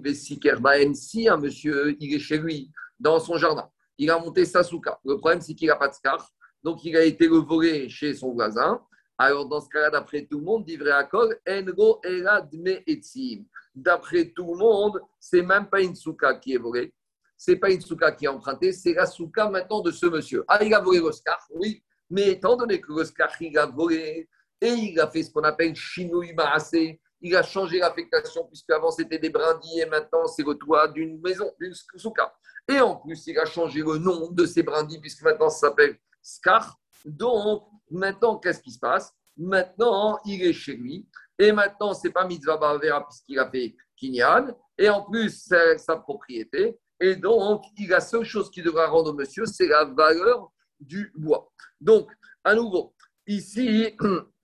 Vesiker 0.04 0.58
si 0.94 1.28
un 1.28 1.38
monsieur, 1.38 1.96
il 2.00 2.14
est 2.14 2.20
chez 2.20 2.38
lui, 2.38 2.72
dans 3.00 3.20
son 3.20 3.38
jardin 3.38 3.70
il 3.98 4.10
a 4.10 4.20
monté 4.20 4.46
sa 4.46 4.64
souka. 4.64 5.00
Le 5.06 5.18
problème, 5.18 5.42
c'est 5.42 5.54
qu'il 5.54 5.68
n'a 5.68 5.76
pas 5.76 5.88
de 5.88 5.94
scar. 5.94 6.30
Donc, 6.64 6.84
il 6.84 6.96
a 6.98 7.04
été 7.04 7.28
le 7.28 7.88
chez 7.88 8.14
son 8.14 8.34
voisin. 8.34 8.82
Alors, 9.18 9.48
dans 9.48 9.62
ce 9.62 9.70
cas-là, 9.70 9.90
d'après 9.90 10.26
tout 10.26 10.40
le 10.40 10.44
monde, 10.44 10.66
dit 10.66 10.78
Akol, 10.90 11.40
Engo 11.48 12.02
Eladme 12.04 12.80
Etzim. 12.86 13.46
D'après 13.74 14.32
tout 14.36 14.54
le 14.54 14.58
monde, 14.58 15.02
c'est 15.20 15.42
même 15.42 15.70
pas 15.70 15.82
une 15.82 15.96
souka 15.96 16.36
qui 16.36 16.54
est 16.54 16.58
volée. 16.58 16.94
C'est 17.38 17.58
pas 17.58 17.70
une 17.70 17.82
souka 17.82 18.12
qui 18.14 18.26
est 18.26 18.30
empruntée, 18.30 18.72
c'est 18.72 18.94
la 18.94 19.06
souka 19.06 19.50
maintenant 19.50 19.82
de 19.82 19.92
ce 19.92 20.06
monsieur. 20.06 20.44
Ah, 20.48 20.64
il 20.64 20.74
a 20.74 20.80
volé 20.80 21.00
le 21.00 21.12
scar, 21.12 21.46
oui. 21.52 21.84
Mais 22.10 22.32
étant 22.32 22.56
donné 22.56 22.80
que 22.80 22.94
le 22.94 23.04
scar, 23.04 23.30
il 23.42 23.58
a 23.58 23.66
volé 23.66 24.30
et 24.62 24.70
il 24.70 25.00
a 25.00 25.10
fait 25.10 25.24
ce 25.24 25.32
qu'on 25.32 25.44
appelle 25.44 25.76
Shinui 25.76 26.34
Maase, 26.34 26.98
il 27.22 27.36
a 27.36 27.44
changé 27.44 27.80
l'affectation, 27.80 28.46
puisque 28.46 28.70
avant 28.70 28.92
c'était 28.92 29.20
des 29.20 29.30
brindilles 29.30 29.82
et 29.82 29.86
maintenant 29.86 30.28
c'est 30.28 30.44
le 30.44 30.56
toit 30.56 30.88
d'une 30.90 31.20
maison, 31.22 31.52
d'une 31.60 31.74
souka. 31.96 32.34
Et 32.68 32.80
en 32.80 32.96
plus, 32.96 33.28
il 33.28 33.38
a 33.38 33.46
changé 33.46 33.82
le 33.82 33.98
nom 33.98 34.32
de 34.32 34.46
ces 34.46 34.64
brindilles, 34.64 35.00
puisque 35.00 35.24
maintenant 35.24 35.50
ça 35.50 35.68
s'appelle 35.68 35.98
Scar. 36.22 36.80
Donc, 37.06 37.68
maintenant, 37.92 38.38
qu'est-ce 38.38 38.62
qui 38.62 38.72
se 38.72 38.80
passe? 38.80 39.14
Maintenant, 39.38 40.20
il 40.26 40.44
est 40.44 40.54
chez 40.54 40.76
lui. 40.76 41.08
Et 41.38 41.52
maintenant, 41.52 41.94
ce 41.94 42.08
n'est 42.08 42.14
pas 42.14 42.26
Mitzvah 42.26 42.58
Bavera, 42.58 43.06
puisqu'il 43.06 43.38
a 43.38 43.50
fait 43.50 43.76
Kinyan. 43.98 44.56
Et 44.78 44.90
en 44.90 45.04
plus, 45.04 45.44
c'est 45.48 45.78
sa 45.78 45.98
propriété. 45.98 46.80
Et 47.00 47.16
donc, 47.16 47.64
la 47.88 48.00
seule 48.00 48.24
chose 48.24 48.50
qui 48.50 48.64
devra 48.64 48.88
rendre 48.88 49.12
au 49.12 49.14
monsieur, 49.14 49.46
c'est 49.46 49.68
la 49.68 49.86
valeur 49.86 50.52
du 50.80 51.12
bois. 51.16 51.52
Donc, 51.80 52.10
à 52.44 52.56
nouveau, 52.56 52.96
ici, 53.28 53.96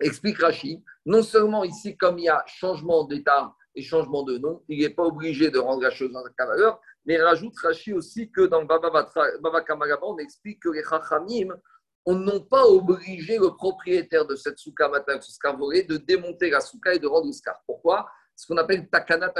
explique 0.00 0.40
Rachid, 0.40 0.82
non 1.06 1.22
seulement 1.22 1.64
ici, 1.64 1.96
comme 1.96 2.18
il 2.18 2.24
y 2.24 2.28
a 2.28 2.42
changement 2.46 3.04
d'état 3.04 3.54
et 3.74 3.82
changement 3.82 4.22
de 4.22 4.38
nom, 4.38 4.62
il 4.68 4.80
n'est 4.80 4.90
pas 4.90 5.04
obligé 5.04 5.50
de 5.50 5.58
rendre 5.58 5.82
la 5.82 5.90
chose 5.90 6.12
dans 6.12 6.22
la 6.22 6.46
valeur, 6.46 6.80
mais 7.04 7.20
rajoute 7.20 7.58
Rashi 7.58 7.92
aussi 7.92 8.30
que 8.30 8.42
dans 8.42 8.64
Baba 8.64 9.08
Kamaraba, 9.66 10.06
on 10.06 10.18
explique 10.18 10.60
que 10.62 10.68
les 10.68 10.84
Chachamim 10.84 11.54
n'ont 12.06 12.40
pas 12.44 12.64
obligé 12.64 13.38
le 13.38 13.50
propriétaire 13.54 14.26
de 14.26 14.36
cette 14.36 14.58
souka 14.58 14.88
matin, 14.88 15.20
ce 15.20 15.86
de 15.86 15.96
démonter 15.96 16.50
la 16.50 16.60
souka 16.60 16.94
et 16.94 16.98
de 16.98 17.06
rendre 17.06 17.26
le 17.26 17.32
scar. 17.32 17.60
Pourquoi? 17.66 18.08
Ce 18.36 18.46
qu'on 18.46 18.56
appelle 18.56 18.88
Takana. 18.88 19.32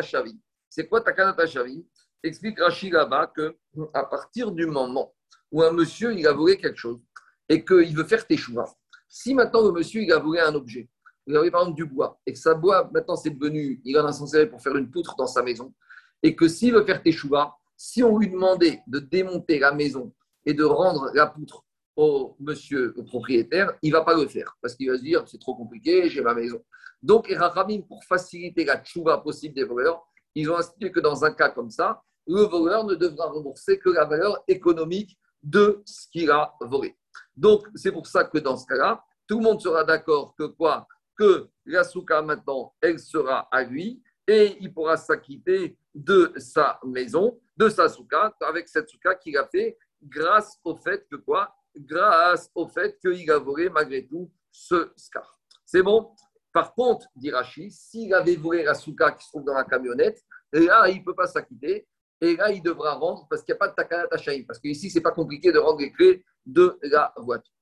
C'est 0.68 0.86
quoi 0.86 1.00
Takana 1.00 1.32
Tashavi? 1.32 1.86
Explique 2.22 2.60
Rashi 2.60 2.90
là-bas 2.90 3.32
qu'à 3.34 4.04
partir 4.04 4.52
du 4.52 4.66
moment 4.66 5.14
où 5.50 5.62
un 5.62 5.72
monsieur 5.72 6.12
il 6.14 6.26
a 6.26 6.32
volé 6.32 6.56
quelque 6.56 6.78
chose 6.78 7.00
et 7.48 7.64
qu'il 7.64 7.96
veut 7.96 8.04
faire 8.04 8.26
teshuva, 8.26 8.64
si 9.14 9.34
maintenant 9.34 9.60
le 9.60 9.72
monsieur 9.72 10.00
il 10.00 10.10
a 10.10 10.18
volé 10.18 10.40
un 10.40 10.54
objet, 10.54 10.88
il 11.26 11.36
a 11.36 11.40
volé 11.40 11.50
par 11.50 11.60
exemple 11.60 11.76
du 11.76 11.84
bois, 11.84 12.18
et 12.26 12.32
que 12.32 12.38
sa 12.38 12.54
bois 12.54 12.90
maintenant 12.94 13.14
c'est 13.14 13.28
devenu, 13.28 13.78
il 13.84 13.98
en 13.98 14.06
a 14.06 14.12
censé 14.12 14.46
pour 14.46 14.62
faire 14.62 14.74
une 14.74 14.90
poutre 14.90 15.14
dans 15.16 15.26
sa 15.26 15.42
maison, 15.42 15.74
et 16.22 16.34
que 16.34 16.48
s'il 16.48 16.72
veut 16.72 16.84
faire 16.84 17.02
teshuva, 17.02 17.54
si 17.76 18.02
on 18.02 18.16
lui 18.16 18.30
demandait 18.30 18.80
de 18.86 19.00
démonter 19.00 19.58
la 19.58 19.72
maison 19.72 20.14
et 20.46 20.54
de 20.54 20.64
rendre 20.64 21.10
la 21.12 21.26
poutre 21.26 21.62
au 21.94 22.36
monsieur, 22.40 22.94
propriétaire, 23.06 23.74
il 23.82 23.92
ne 23.92 23.98
va 23.98 24.02
pas 24.02 24.14
le 24.14 24.26
faire 24.26 24.56
parce 24.62 24.74
qu'il 24.74 24.90
va 24.90 24.96
se 24.96 25.02
dire 25.02 25.22
c'est 25.26 25.38
trop 25.38 25.54
compliqué, 25.54 26.08
j'ai 26.08 26.22
ma 26.22 26.32
maison. 26.32 26.62
Donc, 27.02 27.28
les 27.28 27.82
pour 27.82 28.02
faciliter 28.04 28.64
la 28.64 28.78
tchouva 28.78 29.18
possible 29.18 29.54
des 29.54 29.64
voleurs, 29.64 30.02
ils 30.34 30.50
ont 30.50 30.56
institué 30.56 30.90
que 30.90 31.00
dans 31.00 31.22
un 31.22 31.32
cas 31.32 31.50
comme 31.50 31.70
ça, 31.70 32.02
le 32.26 32.42
voleur 32.42 32.84
ne 32.84 32.94
devra 32.94 33.26
rembourser 33.26 33.78
que 33.78 33.90
la 33.90 34.06
valeur 34.06 34.42
économique 34.48 35.18
de 35.42 35.82
ce 35.84 36.08
qu'il 36.08 36.30
a 36.30 36.54
volé. 36.62 36.96
Donc, 37.36 37.66
c'est 37.74 37.92
pour 37.92 38.06
ça 38.06 38.24
que 38.24 38.38
dans 38.38 38.56
ce 38.56 38.66
cas-là, 38.66 39.02
tout 39.26 39.38
le 39.38 39.44
monde 39.44 39.60
sera 39.60 39.84
d'accord 39.84 40.34
que 40.36 40.44
quoi? 40.44 40.86
Que 41.16 41.48
la 41.66 41.84
souka 41.84 42.22
maintenant, 42.22 42.74
elle 42.80 42.98
sera 42.98 43.48
à 43.50 43.62
lui 43.62 44.02
et 44.26 44.56
il 44.60 44.72
pourra 44.72 44.96
s'acquitter 44.96 45.76
de 45.94 46.32
sa 46.36 46.80
maison, 46.84 47.38
de 47.56 47.68
sa 47.68 47.88
souka, 47.88 48.34
avec 48.40 48.68
cette 48.68 48.88
souka 48.88 49.14
qu'il 49.14 49.36
a 49.36 49.46
fait 49.46 49.76
grâce 50.02 50.58
au 50.64 50.76
fait 50.76 51.06
que 51.10 51.16
quoi? 51.16 51.54
Grâce 51.76 52.50
au 52.54 52.66
fait 52.66 52.98
qu'il 52.98 53.30
a 53.30 53.38
volé 53.38 53.68
malgré 53.68 54.06
tout 54.06 54.30
ce 54.50 54.92
scar. 54.96 55.40
C'est 55.64 55.82
bon? 55.82 56.14
Par 56.52 56.74
contre, 56.74 57.06
dit 57.16 57.30
Rachid, 57.30 57.70
s'il 57.70 58.12
avait 58.12 58.36
volé 58.36 58.62
la 58.62 58.74
souka 58.74 59.12
qui 59.12 59.24
se 59.24 59.30
trouve 59.30 59.44
dans 59.44 59.54
la 59.54 59.64
camionnette, 59.64 60.22
là, 60.52 60.88
il 60.88 60.98
ne 60.98 61.04
peut 61.04 61.14
pas 61.14 61.26
s'acquitter. 61.26 61.88
Et 62.20 62.36
là, 62.36 62.52
il 62.52 62.62
devra 62.62 62.94
rendre 62.94 63.26
parce 63.28 63.42
qu'il 63.42 63.52
n'y 63.52 63.56
a 63.56 63.58
pas 63.58 63.68
de 63.68 63.74
takanat 63.74 64.06
Hachaim. 64.10 64.44
Parce 64.46 64.58
qu'ici, 64.58 64.90
ce 64.90 64.98
n'est 64.98 65.02
pas 65.02 65.12
compliqué 65.12 65.50
de 65.50 65.58
rendre 65.58 65.80
les 65.80 65.90
clés 65.90 66.24
de 66.44 66.78
la 66.82 67.12
voiture. 67.16 67.52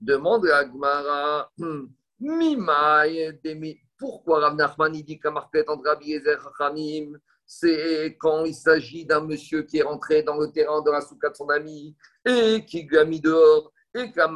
Demande 0.00 0.46
à 0.48 0.64
Gmara, 0.64 1.50
hmm, 1.58 1.86
pourquoi 3.98 4.40
Rav 4.40 4.54
Nachman 4.54 4.92
dit 4.92 5.18
que 5.18 5.28
la 5.28 5.40
entre 5.68 5.84
Rabbi 5.84 6.12
Ezer 6.12 6.38
c'est 7.48 8.16
quand 8.20 8.44
il 8.44 8.54
s'agit 8.54 9.06
d'un 9.06 9.20
monsieur 9.20 9.62
qui 9.62 9.78
est 9.78 9.82
rentré 9.82 10.22
dans 10.22 10.36
le 10.36 10.50
terrain 10.50 10.82
de 10.82 10.90
la 10.90 11.00
souka 11.00 11.30
de 11.30 11.36
son 11.36 11.48
ami 11.48 11.96
et 12.24 12.64
qui 12.66 12.82
lui 12.82 12.98
a 12.98 13.04
mis 13.04 13.20
dehors 13.20 13.72
et 13.94 14.10
que 14.10 14.18
la 14.18 14.26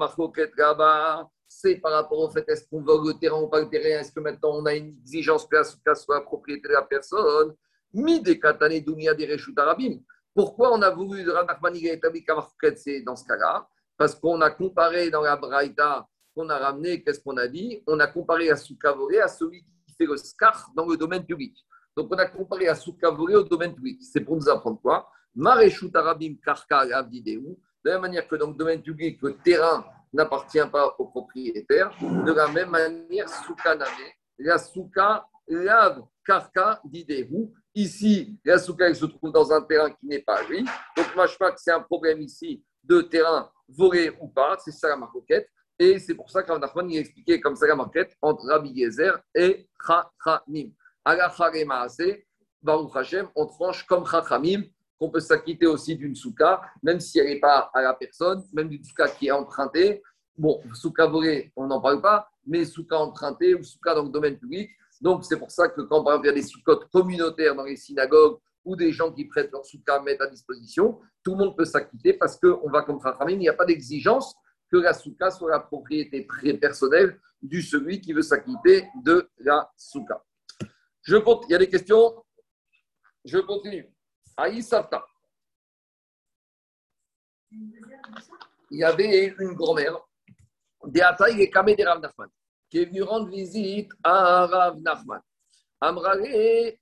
là-bas, 0.57 1.29
c'est 1.47 1.77
par 1.77 1.93
rapport 1.93 2.21
au 2.21 2.31
fait 2.31 2.45
est-ce 2.49 2.65
qu'on 2.69 2.83
vole 2.83 3.09
le 3.09 3.19
terrain 3.19 3.41
ou 3.43 3.49
pas 3.49 3.61
le 3.61 3.69
terrain, 3.69 4.01
est-ce 4.01 4.13
que 4.13 4.21
maintenant 4.21 4.55
on 4.55 4.67
a 4.67 4.75
une 4.75 4.89
exigence 4.89 5.47
que 5.47 5.57
la 5.57 5.65
souka 5.65 5.95
soit 5.95 6.17
la 6.17 6.21
propriété 6.23 6.69
de 6.69 6.73
la 6.73 6.83
personne? 6.83 7.55
Mi 7.93 8.21
des 8.21 8.39
katane 8.39 8.81
dunia 8.81 9.15
des 9.15 9.37
arabim. 9.57 9.99
Pourquoi 10.35 10.73
on 10.73 10.83
a 10.83 10.91
voulu, 10.91 11.29
Rav 11.29 11.47
Nachman 11.47 11.75
il 11.75 11.91
a 11.91 11.97
dans 13.05 13.17
ce 13.17 13.25
cas-là? 13.25 13.69
Parce 13.97 14.15
qu'on 14.15 14.41
a 14.41 14.51
comparé 14.51 15.11
dans 15.11 15.23
la 15.23 15.37
Braïta 15.37 16.07
qu'on 16.35 16.49
a 16.49 16.59
ramené, 16.59 17.03
qu'est-ce 17.03 17.21
qu'on 17.21 17.37
a 17.37 17.49
dit? 17.49 17.83
On 17.87 17.99
a 17.99 18.07
comparé 18.07 18.47
la 18.47 18.57
souka 18.57 18.95
à 19.23 19.29
celui 19.29 19.63
qui 19.87 19.95
fait 19.99 20.07
le 20.07 20.17
scar 20.17 20.71
dans 20.75 20.87
le 20.87 20.97
domaine 20.97 21.25
public. 21.25 21.57
Donc, 21.97 22.09
on 22.11 22.17
a 22.17 22.27
comparé 22.27 22.69
à 22.69 22.75
souka 22.75 23.11
au 23.11 23.43
domaine 23.43 23.75
public. 23.75 24.01
C'est 24.03 24.21
pour 24.21 24.37
nous 24.37 24.49
apprendre 24.49 24.81
quoi? 24.81 25.11
Maréchut 25.35 25.91
Arabim 25.95 26.37
Karka 26.45 26.87
De 26.87 26.91
la 27.85 27.93
même 27.93 28.01
manière 28.03 28.29
que 28.29 28.37
dans 28.37 28.49
le 28.49 28.55
domaine 28.55 28.83
public, 28.83 29.19
le 29.23 29.37
terrain 29.39 29.85
n'appartient 30.13 30.67
pas 30.71 30.95
au 30.99 31.07
propriétaire, 31.07 31.93
de 32.01 32.33
la 32.33 32.49
même 32.49 32.71
manière, 32.71 33.29
souka 33.29 33.75
name, 33.77 33.89
la 34.39 34.59
souka 34.59 35.27
lave 35.47 36.03
Karka 36.25 36.81
d'Idéou. 36.85 37.53
Ici, 37.75 38.39
la 38.45 38.59
souka 38.59 38.93
se 38.93 39.07
trouve 39.07 39.33
dans 39.33 39.53
un 39.53 39.63
terrain 39.63 39.91
qui 39.91 40.07
n'est 40.07 40.23
pas 40.23 40.43
lui. 40.43 40.65
Donc, 40.97 41.07
que 41.15 41.53
c'est 41.57 41.73
un 41.73 41.81
problème 41.81 42.21
ici 42.21 42.65
de 42.83 43.03
terrain 43.03 43.51
volé 43.69 44.11
ou 44.21 44.29
pas. 44.29 44.57
C'est 44.65 44.73
ça 44.73 44.89
la 44.89 44.97
marquette. 44.97 45.49
Et 45.79 45.99
c'est 45.99 46.15
pour 46.15 46.31
ça 46.31 46.43
qu'Rav 46.43 46.59
Nachman 46.59 46.91
a 46.91 46.99
expliqué 46.99 47.41
comme 47.41 47.57
ça 47.57 47.67
la 47.67 47.77
marquette 47.77 48.15
entre 48.21 48.45
Rabbi 48.47 48.71
Yezer 48.71 49.19
et 49.35 49.69
Chachamim. 49.87 50.71
Baruch 52.63 52.95
Hashem, 52.95 53.29
on 53.35 53.47
tranche 53.47 53.87
comme 53.87 54.07
Chachamim, 54.07 54.65
qu'on 54.99 55.09
peut 55.09 55.21
s'acquitter 55.21 55.67
aussi 55.67 55.97
d'une 55.97 56.15
souka, 56.15 56.61
même 56.83 57.01
si 57.01 57.19
elle 57.19 57.29
n'est 57.29 57.41
pas 57.41 57.71
à 57.73 57.81
la 57.81 57.95
personne, 57.95 58.45
même 58.53 58.69
d'une 58.69 58.85
souka 58.85 59.09
qui 59.09 59.29
est 59.29 59.31
empruntée. 59.31 60.03
Bon, 60.37 60.61
souka 60.75 61.07
volée, 61.07 61.51
on 61.57 61.67
n'en 61.67 61.81
parle 61.81 62.03
pas, 62.03 62.29
mais 62.47 62.67
souka 62.67 62.99
empruntée 62.99 63.55
ou 63.55 63.63
souka 63.63 63.95
dans 63.95 64.05
le 64.05 64.11
domaine 64.11 64.39
public. 64.39 64.71
Donc, 65.01 65.25
c'est 65.25 65.39
pour 65.39 65.51
ça 65.51 65.69
que 65.69 65.81
quand 65.83 66.05
il 66.23 66.27
y 66.27 66.29
a 66.29 66.33
des 66.33 66.43
soukottes 66.43 66.91
communautaires 66.91 67.55
dans 67.55 67.65
les 67.65 67.77
synagogues 67.77 68.39
ou 68.65 68.77
des 68.77 68.93
gens 68.93 69.11
qui 69.11 69.25
prêtent 69.25 69.51
leur 69.51 69.65
souka 69.65 69.97
à 69.97 70.01
mettre 70.01 70.25
à 70.25 70.27
disposition, 70.27 71.01
tout 71.25 71.33
le 71.33 71.39
monde 71.39 71.57
peut 71.57 71.65
s'acquitter 71.65 72.13
parce 72.13 72.39
qu'on 72.39 72.71
va 72.71 72.83
comme 72.83 73.01
Chachamim, 73.01 73.33
il 73.33 73.39
n'y 73.39 73.49
a 73.49 73.55
pas 73.55 73.65
d'exigence 73.65 74.35
que 74.71 74.77
la 74.77 74.93
souka 74.93 75.31
soit 75.31 75.51
la 75.51 75.61
propriété 75.61 76.27
personnelle 76.61 77.19
du 77.43 77.63
celui 77.63 78.01
qui 78.01 78.13
veut 78.13 78.23
s'acquitter 78.23 78.87
de 79.03 79.29
la 79.39 79.71
compte, 81.25 81.45
il 81.49 81.53
y 81.53 81.55
a 81.55 81.59
des 81.59 81.69
questions? 81.69 82.23
Je 83.25 83.39
continue. 83.39 83.93
Aïsafta. 84.37 85.05
Il 87.51 88.79
y 88.79 88.85
avait 88.85 89.35
une 89.39 89.55
grand-mère, 89.55 89.99
Deataï 90.85 91.41
et 91.43 91.51
Kamé 91.51 91.75
de 91.75 91.85
qui 92.71 92.79
est 92.79 92.85
venue 92.85 93.03
rendre 93.03 93.29
visite 93.29 93.91
à 94.03 94.47
Rav 94.47 94.81
Nachman. 94.81 95.21
Amrale, 95.81 96.25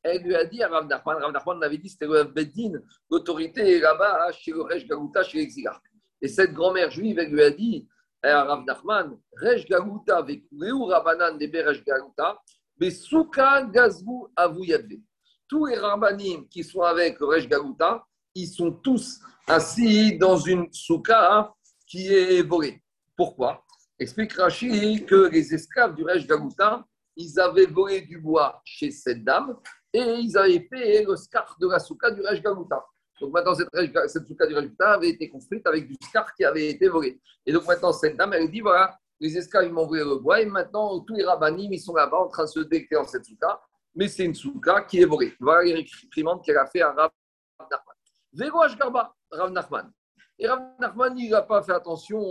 elle 0.03 0.23
lui 0.23 0.35
a 0.35 0.45
dit 0.45 0.63
à 0.63 0.69
Rav 0.69 0.87
Nachman, 0.87 1.17
Rav 1.23 1.33
Nachman 1.33 1.63
avait 1.63 1.79
dit 1.79 1.89
c'était 1.89 2.07
le 2.07 2.25
Beddin, 2.25 2.81
l'autorité 3.11 3.81
là-bas 3.81 4.33
chez 4.33 4.51
le 4.51 4.63
Rej 4.63 4.87
Galouta, 4.87 5.23
chez 5.23 5.39
l'exilarque. 5.39 5.85
Et 6.21 6.29
cette 6.29 6.53
grand-mère 6.53 6.91
juive, 6.91 7.19
elle 7.19 7.31
lui 7.31 7.43
a 7.43 7.51
dit 7.51 7.89
à 8.23 8.45
Rav 8.45 8.65
Nachman, 8.65 9.17
Rej 9.37 9.65
Galouta, 9.65 10.19
avec 10.19 10.45
Rabanan 10.53 11.39
de 11.39 11.47
Rej 11.47 11.83
Galouta, 11.87 12.41
mais 12.79 12.91
Souka 12.91 13.63
Gazbu 13.63 14.27
Avuyadve. 14.37 15.01
Tous 15.49 15.67
les 15.67 15.77
Rabanim 15.77 16.47
qui 16.49 16.63
sont 16.63 16.83
avec 16.83 17.19
le 17.21 17.27
Rej 17.27 17.47
Galouta, 17.47 18.05
ils 18.35 18.49
sont 18.49 18.73
tous 18.73 19.21
assis 19.47 20.19
dans 20.19 20.37
une 20.37 20.71
souka 20.73 21.55
qui 21.87 22.13
est 22.13 22.43
volée. 22.43 22.83
Pourquoi? 23.17 23.65
Explique 24.01 24.35
Rachid 24.35 25.07
que 25.07 25.29
les 25.29 25.53
esclaves 25.53 25.97
du 25.97 26.05
Rej 26.05 26.25
Galouta, 26.25 26.85
ils 27.17 27.39
avaient 27.41 27.67
volé 27.67 28.03
du 28.03 28.19
bois 28.19 28.61
chez 28.65 28.93
cette 28.93 29.25
dame 29.25 29.57
et 29.93 29.99
ils 29.99 30.39
avaient 30.39 30.69
fait 30.73 31.03
le 31.05 31.17
scar 31.17 31.57
de 31.61 31.67
la 31.69 31.81
souka 31.81 32.13
du 32.13 32.21
Rej 32.21 32.41
Galouta. 32.41 32.85
Donc 33.21 33.33
maintenant, 33.33 33.57
cette, 33.57 33.69
cette 34.07 34.29
souka 34.29 34.47
du 34.47 34.55
résultat 34.55 34.93
avait 34.93 35.09
été 35.09 35.29
construite 35.29 35.67
avec 35.67 35.89
du 35.89 35.97
scar 36.01 36.33
qui 36.35 36.45
avait 36.45 36.69
été 36.69 36.89
volé. 36.89 37.21
Et 37.45 37.53
donc 37.53 37.67
maintenant, 37.67 37.93
cette 37.93 38.17
dame, 38.17 38.35
elle 38.35 38.49
dit 38.49 38.61
voilà, 38.61 38.97
les 39.19 39.37
esclaves, 39.37 39.65
ils 39.65 39.73
m'ont 39.73 39.87
volé 39.87 40.05
le 40.05 40.17
bois 40.17 40.41
et 40.41 40.47
maintenant, 40.47 41.01
tous 41.01 41.15
les 41.15 41.25
rabbinim, 41.25 41.73
ils 41.73 41.81
sont 41.81 41.95
là-bas 41.95 42.19
en 42.19 42.29
train 42.29 42.45
de 42.45 42.49
se 42.49 42.61
décler 42.61 42.97
dans 42.97 43.05
cette 43.05 43.25
souka. 43.25 43.61
Mais 43.97 44.07
c'est 44.07 44.25
une 44.25 44.35
souka 44.35 44.83
qui 44.83 45.01
est 45.01 45.07
volée. 45.07 45.35
Voilà 45.41 45.65
les 45.65 45.75
réprimandes 45.75 46.45
qu'elle 46.45 46.59
a 46.59 46.67
fait 46.67 46.83
à 46.83 46.93
Rav 46.93 47.11
Nachman. 47.59 47.97
Véro 48.33 48.61
Garba, 48.79 49.13
Rav 49.29 49.51
Nachman. 49.51 49.91
Et 50.39 50.47
Rav 50.47 50.61
Nachman, 50.79 51.19
il 51.19 51.31
n'a 51.31 51.43
pas 51.43 51.65
fait 51.65 51.73
attention 51.73 52.23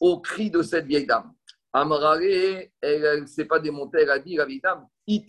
aux 0.00 0.20
cris 0.20 0.50
de 0.50 0.62
cette 0.62 0.86
vieille 0.86 1.06
dame. 1.06 1.32
Amrare, 1.72 2.20
elle 2.80 3.20
ne 3.20 3.26
s'est 3.26 3.44
pas 3.44 3.60
démontée, 3.60 3.98
elle 4.02 4.10
a 4.10 4.18
dit, 4.18 4.36
la 4.36 4.46
vieille 4.46 4.60
dame, 4.60 4.86
de 5.06 5.24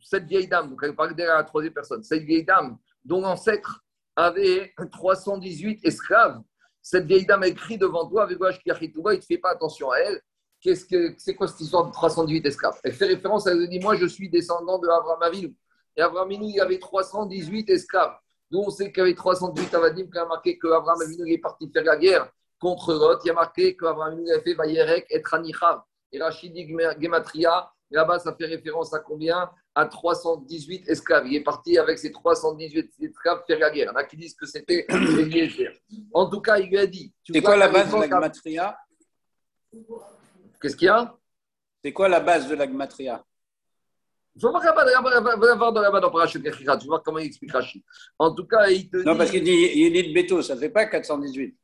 cette 0.00 0.26
vieille 0.26 0.48
dame, 0.48 0.70
donc 0.70 0.80
elle 0.82 0.94
parle 0.94 1.14
de 1.14 1.22
la 1.22 1.44
troisième 1.44 1.72
personne, 1.72 2.02
cette 2.02 2.22
vieille 2.22 2.44
dame 2.44 2.78
dont 3.04 3.20
l'ancêtre 3.20 3.84
avait 4.14 4.74
318 4.92 5.84
esclaves, 5.84 6.42
cette 6.82 7.06
vieille 7.06 7.26
dame 7.26 7.44
écrit 7.44 7.78
devant 7.78 8.08
toi 8.08 8.22
avec 8.22 8.38
il 8.38 8.72
ne 8.72 9.16
te 9.16 9.24
fait 9.24 9.38
pas 9.38 9.50
attention 9.50 9.90
à 9.90 9.98
elle. 9.98 10.20
Qu'est-ce 10.60 10.86
que 10.86 11.14
c'est 11.18 11.34
quoi 11.34 11.46
cette 11.46 11.60
histoire 11.60 11.86
de 11.86 11.92
318 11.92 12.44
esclaves? 12.46 12.80
Elle 12.82 12.92
fait 12.92 13.06
référence, 13.06 13.46
elle 13.46 13.68
dit 13.68 13.78
Moi, 13.78 13.94
je 13.96 14.06
suis 14.06 14.28
descendant 14.28 14.78
de 14.78 14.88
Avinu. 15.22 15.54
Et 15.96 16.02
Abraham 16.02 16.28
Avinu, 16.28 16.46
il 16.46 16.60
avait 16.60 16.78
318 16.78 17.70
esclaves. 17.70 18.16
Nous, 18.50 18.60
on 18.60 18.70
sait 18.70 18.90
qu'il 18.90 18.98
y 18.98 19.00
avait 19.02 19.14
318 19.14 19.74
Avadim, 19.74 20.06
qui 20.10 20.18
a 20.18 20.24
marqué 20.24 20.58
qu'Abraham 20.58 21.00
Avinu 21.02 21.32
est 21.32 21.38
parti 21.38 21.70
faire 21.70 21.84
la 21.84 21.96
guerre 21.96 22.30
contre 22.58 22.94
Lot. 22.94 23.20
Il 23.24 23.28
y 23.28 23.30
a 23.30 23.34
marqué 23.34 23.76
qu'Abraham 23.76 24.14
Avinu 24.14 24.32
a 24.32 24.40
fait 24.40 24.54
Vayerek 24.54 25.06
et 25.10 25.22
Tranichav. 25.22 25.82
Et 26.10 26.20
Rachid 26.22 26.52
dit 26.52 26.66
Gematria, 26.66 27.70
Là-bas, 27.90 28.18
ça 28.18 28.34
fait 28.34 28.44
référence 28.44 28.92
à 28.92 28.98
combien? 28.98 29.50
À 29.74 29.86
318 29.86 30.88
esclaves. 30.88 31.26
Il 31.26 31.36
est 31.36 31.42
parti 31.42 31.78
avec 31.78 31.98
ses 31.98 32.12
318 32.12 32.92
esclaves 33.00 33.42
faire 33.46 33.58
la 33.58 33.70
guerre. 33.70 33.86
Il 33.86 33.88
y 33.88 33.90
en 33.90 33.94
a 33.94 34.04
qui 34.04 34.16
disent 34.16 34.34
que 34.34 34.46
c'était 34.46 34.86
En 36.12 36.28
tout 36.28 36.40
cas, 36.40 36.58
il 36.58 36.68
lui 36.68 36.78
a 36.78 36.86
dit. 36.86 37.12
C'est 37.24 37.40
quoi 37.40 37.56
la 37.56 37.68
base 37.68 37.90
de 37.90 37.98
la 37.98 38.08
Gmatria 38.08 38.78
Qu'est-ce 40.60 40.76
qu'il 40.76 40.86
y 40.86 40.90
a? 40.90 41.16
C'est 41.82 41.92
quoi 41.92 42.08
la 42.08 42.20
base 42.20 42.48
de 42.48 42.54
la 42.54 42.66
Gmatria 42.66 43.24
je 44.36 44.46
vais 44.46 45.56
voir 45.56 45.72
dans 45.72 46.10
Parachute 46.10 46.42
Je 46.44 46.64
vais 46.64 46.86
voir 46.86 47.02
comment 47.02 47.18
il 47.18 47.26
explique 47.26 47.52
Rachid. 47.52 47.82
En 48.18 48.32
tout 48.32 48.46
cas, 48.46 48.68
il 48.68 48.88
te 48.88 48.98
Non, 48.98 49.16
parce 49.16 49.30
qu'il 49.30 49.42
dit 49.42 49.50
Yélit 49.50 50.12
Beto, 50.12 50.42
ça 50.42 50.54
ne 50.54 50.60
fait 50.60 50.70
pas 50.70 50.86
418. 50.86 51.56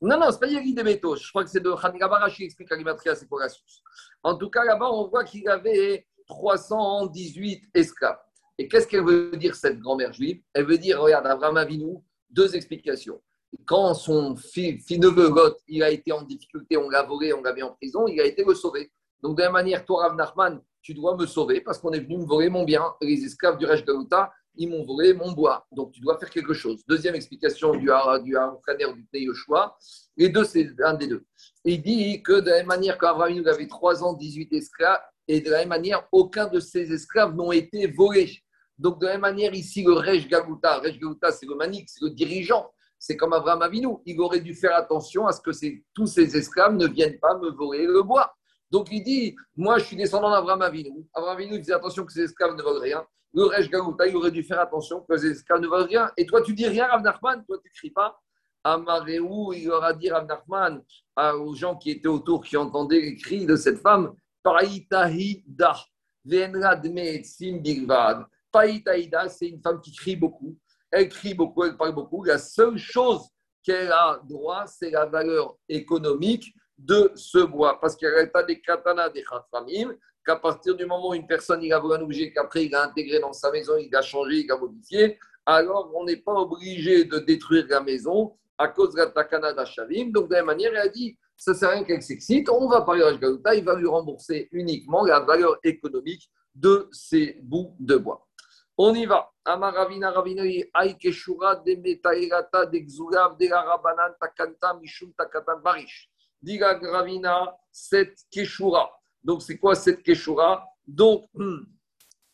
Non, 0.00 0.18
non, 0.18 0.26
ce 0.26 0.32
n'est 0.32 0.38
pas 0.38 0.46
Yélit 0.46 0.74
de 0.74 0.82
Beto. 0.82 1.16
Je 1.16 1.28
crois 1.28 1.44
que 1.44 1.50
c'est 1.50 1.62
de 1.62 1.72
Khanigaba 1.72 2.18
Rachid 2.18 2.36
qui 2.36 2.44
explique 2.44 2.70
la 2.70 2.76
Gmatria, 2.78 3.14
c'est 3.14 3.28
quoi 3.28 3.42
la 3.42 3.48
source. 3.48 3.82
En 4.22 4.36
tout 4.36 4.50
cas, 4.50 4.64
là-bas, 4.64 4.90
on 4.90 5.08
voit 5.08 5.24
qu'il 5.24 5.48
avait 5.48 6.06
318 6.26 7.70
esclaves. 7.74 8.18
Et 8.58 8.68
qu'est-ce 8.68 8.86
qu'elle 8.86 9.04
veut 9.04 9.36
dire, 9.36 9.54
cette 9.54 9.80
grand-mère 9.80 10.12
juive? 10.12 10.40
Elle 10.52 10.66
veut 10.66 10.78
dire, 10.78 11.00
regarde, 11.00 11.26
Abraham 11.26 11.56
Avinu, 11.56 11.96
deux 12.30 12.54
explications. 12.54 13.20
Quand 13.66 13.94
son 13.94 14.36
fils, 14.36 14.90
neveu 14.90 15.28
Lot, 15.28 15.58
il 15.68 15.82
a 15.82 15.90
été 15.90 16.12
en 16.12 16.22
difficulté, 16.22 16.76
on 16.76 16.88
l'a 16.88 17.02
volé, 17.02 17.32
on 17.32 17.42
l'a 17.42 17.52
mis 17.52 17.62
en 17.62 17.72
prison, 17.72 18.06
il 18.06 18.20
a 18.20 18.24
été 18.24 18.44
le 18.44 18.54
sauvé. 18.54 18.90
Donc, 19.22 19.36
de 19.36 19.42
la 19.42 19.50
manière, 19.50 19.84
toi, 19.84 20.02
Rav 20.02 20.16
Nachman, 20.16 20.60
tu 20.84 20.92
dois 20.92 21.16
me 21.16 21.26
sauver 21.26 21.62
parce 21.62 21.78
qu'on 21.78 21.92
est 21.92 22.00
venu 22.00 22.18
me 22.18 22.26
voler 22.26 22.50
mon 22.50 22.62
bien. 22.62 22.84
Les 23.00 23.24
esclaves 23.24 23.56
du 23.56 23.64
Resh 23.64 23.84
Galuta, 23.86 24.30
ils 24.54 24.68
m'ont 24.68 24.84
volé 24.84 25.14
mon 25.14 25.32
bois. 25.32 25.66
Donc, 25.72 25.92
tu 25.92 26.00
dois 26.00 26.18
faire 26.18 26.28
quelque 26.28 26.52
chose. 26.52 26.84
Deuxième 26.86 27.14
explication 27.14 27.72
du 27.72 27.86
du 27.86 27.86
frère 28.62 28.76
du 28.76 29.18
Yoshua. 29.18 29.76
Les 30.18 30.28
deux, 30.28 30.44
c'est 30.44 30.68
un 30.84 30.92
des 30.92 31.08
deux. 31.08 31.24
Il 31.64 31.82
dit 31.82 32.22
que 32.22 32.38
de 32.38 32.50
la 32.50 32.58
même 32.58 32.66
manière 32.66 32.98
qu'Abraham 32.98 33.46
avait 33.46 33.66
3 33.66 34.04
ans, 34.04 34.12
18 34.12 34.52
esclaves, 34.52 35.00
et 35.26 35.40
de 35.40 35.50
la 35.50 35.60
même 35.60 35.70
manière, 35.70 36.06
aucun 36.12 36.48
de 36.48 36.60
ces 36.60 36.92
esclaves 36.92 37.34
n'ont 37.34 37.50
été 37.50 37.86
volés. 37.86 38.42
Donc, 38.78 39.00
de 39.00 39.06
la 39.06 39.12
même 39.12 39.22
manière, 39.22 39.54
ici, 39.54 39.82
le 39.82 39.94
Rej 39.94 40.28
Galuta, 40.28 40.80
Rej 40.80 40.98
Galuta, 40.98 41.32
c'est 41.32 41.46
le 41.46 41.54
manik, 41.54 41.88
c'est 41.88 42.04
le 42.04 42.10
dirigeant. 42.10 42.70
C'est 42.98 43.16
comme 43.16 43.32
Abraham 43.32 43.62
Avinu. 43.62 43.96
Il 44.04 44.20
aurait 44.20 44.40
dû 44.40 44.54
faire 44.54 44.76
attention 44.76 45.26
à 45.26 45.32
ce 45.32 45.40
que 45.40 45.50
tous 45.94 46.06
ces 46.06 46.36
esclaves 46.36 46.76
ne 46.76 46.86
viennent 46.86 47.18
pas 47.18 47.38
me 47.38 47.50
voler 47.50 47.86
le 47.86 48.02
bois. 48.02 48.34
Donc 48.74 48.88
il 48.90 49.04
dit, 49.04 49.36
moi 49.56 49.78
je 49.78 49.84
suis 49.84 49.96
descendant 49.96 50.32
d'Abraham 50.32 50.62
Avinu. 50.62 51.06
Abraham 51.14 51.36
Avinu 51.36 51.58
faisait 51.58 51.74
attention 51.74 52.04
que 52.04 52.12
ses 52.12 52.22
esclaves 52.22 52.56
ne 52.56 52.62
volent 52.62 52.80
rien. 52.80 53.06
Le 53.32 53.44
Rej 53.44 53.70
il 53.70 54.16
aurait 54.16 54.32
dû 54.32 54.42
faire 54.42 54.58
attention 54.58 55.00
que 55.08 55.16
ses 55.16 55.30
esclaves 55.30 55.60
ne 55.60 55.68
volent 55.68 55.86
rien. 55.86 56.10
Et 56.16 56.26
toi 56.26 56.42
tu 56.42 56.54
dis 56.54 56.66
rien, 56.66 56.88
Rav 56.88 57.00
Nachman, 57.02 57.44
toi 57.44 57.56
tu 57.62 57.70
cries 57.70 57.92
pas? 57.92 58.20
Amareou, 58.64 59.52
il 59.52 59.70
aura 59.70 59.92
dit 59.92 60.10
Rav 60.10 60.26
Nachman 60.26 60.82
aux 61.38 61.54
gens 61.54 61.76
qui 61.76 61.92
étaient 61.92 62.08
autour, 62.08 62.42
qui 62.42 62.56
entendaient 62.56 63.00
les 63.00 63.14
cris 63.14 63.46
de 63.46 63.54
cette 63.54 63.78
femme, 63.78 64.12
Païtaïda, 64.42 65.76
Païtaïda, 68.50 69.28
c'est 69.28 69.46
une 69.50 69.62
femme 69.62 69.80
qui 69.80 69.92
crie 69.94 70.16
beaucoup. 70.16 70.58
Elle 70.90 71.08
crie 71.08 71.34
beaucoup, 71.34 71.62
elle 71.62 71.76
parle 71.76 71.94
beaucoup. 71.94 72.24
La 72.24 72.38
seule 72.38 72.76
chose 72.76 73.22
qu'elle 73.62 73.92
a 73.92 74.20
droit, 74.24 74.66
c'est 74.66 74.90
la 74.90 75.06
valeur 75.06 75.54
économique 75.68 76.52
de 76.78 77.12
ce 77.14 77.38
bois. 77.38 77.80
Parce 77.80 77.96
qu'il 77.96 78.08
y 78.08 78.10
a 78.10 78.42
des 78.42 78.60
katana 78.60 79.08
des 79.08 79.22
khatramim, 79.22 79.94
qu'à 80.24 80.36
partir 80.36 80.74
du 80.74 80.86
moment 80.86 81.10
où 81.10 81.14
une 81.14 81.26
personne 81.26 81.62
il 81.62 81.72
a 81.72 81.78
volé 81.78 82.00
un 82.00 82.02
objet 82.02 82.32
qu'après 82.32 82.64
il 82.64 82.74
a 82.74 82.84
intégré 82.84 83.20
dans 83.20 83.32
sa 83.32 83.50
maison, 83.50 83.76
il 83.76 83.94
a 83.94 84.02
changé, 84.02 84.40
il 84.40 84.50
a 84.50 84.56
modifié, 84.56 85.18
alors 85.46 85.92
on 85.94 86.04
n'est 86.04 86.16
pas 86.16 86.32
obligé 86.32 87.04
de 87.04 87.18
détruire 87.18 87.66
la 87.68 87.80
maison 87.80 88.34
à 88.56 88.68
cause 88.68 88.94
de 88.94 88.98
la 88.98 89.06
takana 89.06 89.52
d'Achavim. 89.52 90.10
Donc 90.10 90.28
de 90.28 90.34
la 90.34 90.38
même 90.38 90.46
manière, 90.46 90.70
elle 90.72 90.78
a 90.78 90.88
dit 90.88 91.16
ça 91.36 91.52
ne 91.52 91.56
sert 91.56 91.68
à 91.68 91.72
rien 91.72 91.84
qu'elle 91.84 92.02
s'excite, 92.02 92.48
on 92.48 92.68
va 92.68 92.82
parler 92.82 93.02
à 93.02 93.12
Galuta, 93.12 93.54
il 93.54 93.64
va 93.64 93.74
lui 93.74 93.86
rembourser 93.86 94.48
uniquement 94.52 95.04
la 95.04 95.20
valeur 95.20 95.58
économique 95.64 96.30
de 96.54 96.88
ces 96.92 97.38
bouts 97.42 97.74
de 97.80 97.96
bois. 97.96 98.26
On 98.76 98.94
y 98.94 99.06
va. 99.06 99.30
Amaravina 99.44 100.10
Ravinoi, 100.10 100.64
Aikeshura, 100.74 101.56
de 101.56 101.74
Metairata, 101.76 102.66
de 102.66 102.78
Xulav, 102.78 103.36
de 103.36 103.52
Rabanan, 103.52 104.14
Barish. 105.62 106.10
Diga 106.44 106.74
Gravina, 106.74 107.56
cette 107.72 108.18
Keshura. 108.30 108.90
Donc, 109.22 109.42
c'est 109.42 109.56
quoi 109.56 109.74
cette 109.74 110.02
Keshura? 110.02 110.66
Donc, 110.86 111.24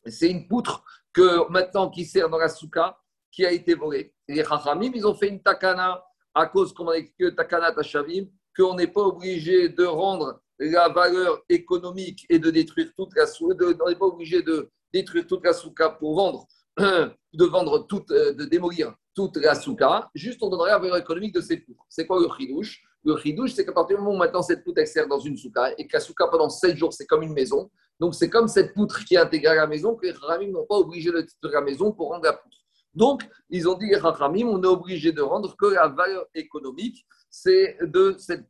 c'est 0.06 0.30
une 0.30 0.48
poutre 0.48 0.82
que 1.12 1.48
maintenant 1.50 1.88
qui 1.88 2.04
sert 2.04 2.28
dans 2.28 2.38
la 2.38 2.48
souka, 2.48 2.98
qui 3.30 3.46
a 3.46 3.52
été 3.52 3.74
volée. 3.74 4.12
Les 4.26 4.44
Chachamim, 4.44 4.90
ils 4.94 5.06
ont 5.06 5.14
fait 5.14 5.28
une 5.28 5.40
takana 5.40 6.04
à 6.34 6.46
cause, 6.46 6.72
comme 6.72 6.88
on 6.88 6.90
a 6.90 6.96
expliqué, 6.96 7.34
takana 7.34 7.72
Tashavim, 7.72 8.26
qu'on 8.56 8.74
n'est 8.74 8.88
pas 8.88 9.02
obligé 9.02 9.68
de 9.68 9.84
rendre 9.84 10.40
la 10.58 10.88
valeur 10.88 11.42
économique 11.48 12.26
et 12.28 12.38
de 12.38 12.50
détruire 12.50 12.90
toute 12.96 13.14
la 13.16 13.26
souka, 13.26 13.64
on 13.84 13.88
n'est 13.88 13.94
pas 13.94 14.06
obligé 14.06 14.42
de 14.42 14.68
détruire 14.92 15.26
toute 15.26 15.44
la 15.44 15.52
souka 15.52 15.90
pour 15.90 16.16
vendre, 16.16 16.46
de 16.76 17.44
vendre 17.44 17.86
toute, 17.86 18.10
euh, 18.10 18.32
de 18.34 18.44
démolir 18.44 18.94
toute 19.14 19.36
la 19.36 19.54
souka, 19.54 20.10
juste 20.14 20.42
on 20.42 20.48
donnerait 20.48 20.70
la 20.70 20.78
valeur 20.78 20.96
économique 20.96 21.34
de 21.34 21.40
ces 21.40 21.58
poutres. 21.58 21.84
C'est 21.88 22.06
quoi 22.06 22.20
le 22.20 22.28
chidouche? 22.36 22.82
Le 23.04 23.12
ridouche, 23.14 23.52
c'est 23.54 23.64
qu'à 23.64 23.72
partir 23.72 23.96
du 23.96 24.02
moment 24.02 24.16
où 24.16 24.18
maintenant 24.18 24.42
cette 24.42 24.62
poutre 24.62 24.86
sert 24.86 25.08
dans 25.08 25.18
une 25.18 25.36
souka 25.36 25.72
et 25.78 25.86
que 25.86 25.92
la 25.94 26.00
souka 26.00 26.26
pendant 26.28 26.48
7 26.48 26.76
jours, 26.76 26.92
c'est 26.92 27.06
comme 27.06 27.22
une 27.22 27.32
maison. 27.32 27.70
Donc 27.98 28.14
c'est 28.14 28.30
comme 28.30 28.48
cette 28.48 28.74
poutre 28.74 29.04
qui 29.04 29.14
est 29.14 29.18
intégrée 29.18 29.52
à 29.52 29.62
la 29.62 29.66
maison 29.66 29.94
que 29.94 30.06
les 30.06 30.12
Ramim 30.12 30.50
n'ont 30.50 30.66
pas 30.66 30.76
obligé 30.76 31.10
de 31.10 31.20
titre 31.20 31.48
la 31.48 31.60
maison 31.60 31.92
pour 31.92 32.08
rendre 32.08 32.24
la 32.24 32.32
poutre. 32.32 32.58
Donc 32.94 33.22
ils 33.48 33.68
ont 33.68 33.74
dit 33.74 33.86
les 33.86 33.96
Ramim, 33.96 34.48
on 34.48 34.62
est 34.62 34.66
obligé 34.66 35.12
de 35.12 35.22
rendre 35.22 35.56
que 35.56 35.66
la 35.66 35.88
valeur 35.88 36.26
économique, 36.34 37.06
c'est 37.30 37.78
de 37.82 38.16
cette 38.18 38.46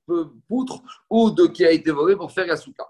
poutre 0.49 0.81
ou 1.11 1.31
de 1.31 1.47
qui 1.47 1.65
a 1.65 1.71
été 1.71 1.91
volée 1.91 2.17
pour 2.17 2.33
faire 2.33 2.47
la 2.47 2.57
souka. 2.57 2.87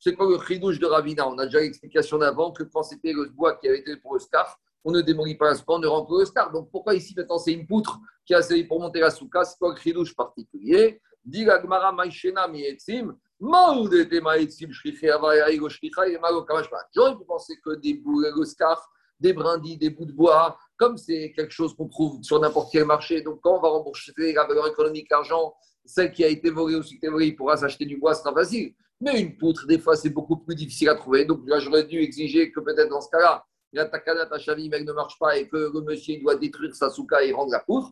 C'est 0.00 0.14
quoi 0.16 0.26
le 0.28 0.36
ridouche 0.36 0.78
de 0.78 0.86
Ravina? 0.86 1.26
On 1.26 1.38
a 1.38 1.46
déjà 1.46 1.60
l'explication 1.60 2.18
d'avant 2.18 2.52
que 2.52 2.64
quand 2.64 2.82
c'était 2.82 3.12
le 3.12 3.26
bois 3.30 3.56
qui 3.56 3.68
avait 3.68 3.78
été 3.78 3.96
pour 3.96 4.12
le 4.14 4.20
scarf, 4.20 4.58
on 4.84 4.92
ne 4.92 5.00
démolit 5.00 5.34
pas 5.34 5.46
la 5.46 5.54
souka, 5.54 5.72
on 5.72 5.78
ne 5.78 5.86
rentre 5.86 6.16
le 6.16 6.24
scar. 6.26 6.52
Donc 6.52 6.70
pourquoi 6.70 6.94
ici 6.94 7.14
maintenant 7.16 7.38
c'est 7.38 7.52
une 7.52 7.66
poutre 7.66 7.98
qui 8.24 8.34
a 8.34 8.42
servi 8.42 8.64
pour 8.64 8.78
monter 8.80 9.00
la 9.00 9.10
souka? 9.10 9.44
C'est 9.44 9.58
pas 9.58 9.70
un 9.70 9.76
chidouche 9.76 10.14
particulier? 10.14 11.00
J'aurais 11.26 11.62
pu 17.16 17.24
penser 17.26 17.54
que 17.64 17.74
des 17.76 17.94
bouts, 17.94 18.20
le 18.20 18.44
scarf, 18.44 18.86
des 19.18 19.32
brindilles, 19.32 19.78
des 19.78 19.90
bouts 19.90 20.04
de 20.04 20.12
bois, 20.12 20.58
comme 20.76 20.98
c'est 20.98 21.32
quelque 21.32 21.52
chose 21.52 21.74
qu'on 21.74 21.88
trouve 21.88 22.22
sur 22.22 22.38
n'importe 22.40 22.70
quel 22.72 22.84
marché, 22.84 23.22
donc 23.22 23.40
quand 23.42 23.56
on 23.56 23.60
va 23.60 23.68
rembourser 23.68 24.12
la 24.18 24.44
valeur 24.44 24.66
économique, 24.66 25.08
l'argent, 25.10 25.54
celle 25.84 26.12
qui 26.12 26.24
a 26.24 26.28
été 26.28 26.50
volée 26.50 26.76
ou 26.76 26.82
qui 26.82 26.98
a 27.06 27.10
volée, 27.10 27.28
il 27.28 27.36
pourra 27.36 27.56
s'acheter 27.56 27.86
du 27.86 27.96
bois, 27.96 28.14
ce 28.14 28.22
sera 28.22 28.34
facile. 28.34 28.74
Mais 29.00 29.20
une 29.20 29.36
poutre, 29.36 29.66
des 29.66 29.78
fois, 29.78 29.96
c'est 29.96 30.10
beaucoup 30.10 30.36
plus 30.36 30.54
difficile 30.54 30.88
à 30.88 30.94
trouver. 30.94 31.24
Donc 31.24 31.42
là, 31.46 31.58
j'aurais 31.58 31.84
dû 31.84 32.00
exiger 32.00 32.50
que 32.52 32.60
peut-être 32.60 32.88
dans 32.88 33.00
ce 33.00 33.08
cas-là, 33.10 33.44
la 33.74 33.86
takana 33.86 34.26
tachavi, 34.26 34.68
mec 34.68 34.84
ne 34.86 34.92
marche 34.92 35.18
pas 35.18 35.36
et 35.36 35.48
que 35.48 35.56
le 35.72 35.80
monsieur 35.82 36.18
doit 36.20 36.36
détruire 36.36 36.74
sa 36.74 36.90
souka 36.90 37.22
et 37.22 37.32
rendre 37.32 37.52
la 37.52 37.60
poutre, 37.60 37.90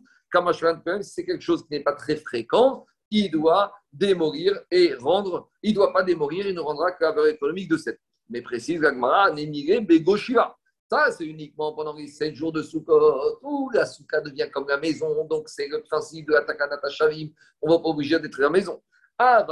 c'est 1.01 1.25
quelque 1.25 1.41
chose 1.41 1.63
qui 1.63 1.73
n'est 1.73 1.83
pas 1.83 1.93
très 1.93 2.15
fréquent, 2.15 2.85
il 3.11 3.29
doit 3.29 3.71
démolir 3.91 4.59
et 4.71 4.95
rendre, 4.95 5.49
il 5.61 5.69
ne 5.71 5.75
doit 5.75 5.93
pas 5.93 6.01
démolir, 6.01 6.47
il 6.47 6.55
ne 6.55 6.59
rendra 6.59 6.91
que 6.91 7.03
la 7.03 7.11
valeur 7.11 7.27
économique 7.27 7.69
de 7.69 7.77
cette. 7.77 7.99
Mais 8.29 8.41
précise 8.41 8.81
Gagmara, 8.81 9.31
Némiré, 9.31 9.81
Begoshiva. 9.81 10.57
Ça, 10.89 11.11
c'est 11.11 11.25
uniquement 11.25 11.73
pendant 11.73 11.93
les 11.93 12.07
7 12.07 12.33
jours 12.33 12.51
de 12.51 12.63
Sukkot 12.63 13.39
où 13.43 13.69
la 13.73 13.85
souka 13.85 14.21
devient 14.21 14.49
comme 14.51 14.67
la 14.67 14.77
maison. 14.77 15.25
Donc, 15.25 15.49
c'est 15.49 15.67
le 15.67 15.83
principe 15.83 16.27
de 16.27 16.33
la 16.33 16.41
takana 16.41 16.77
tachavim. 16.77 17.29
On 17.61 17.67
ne 17.69 17.73
va 17.73 17.79
pas 17.79 17.89
obliger 17.89 18.15
de 18.15 18.23
détruire 18.23 18.47
la 18.49 18.53
maison. 18.53 18.81
Ah, 19.17 19.45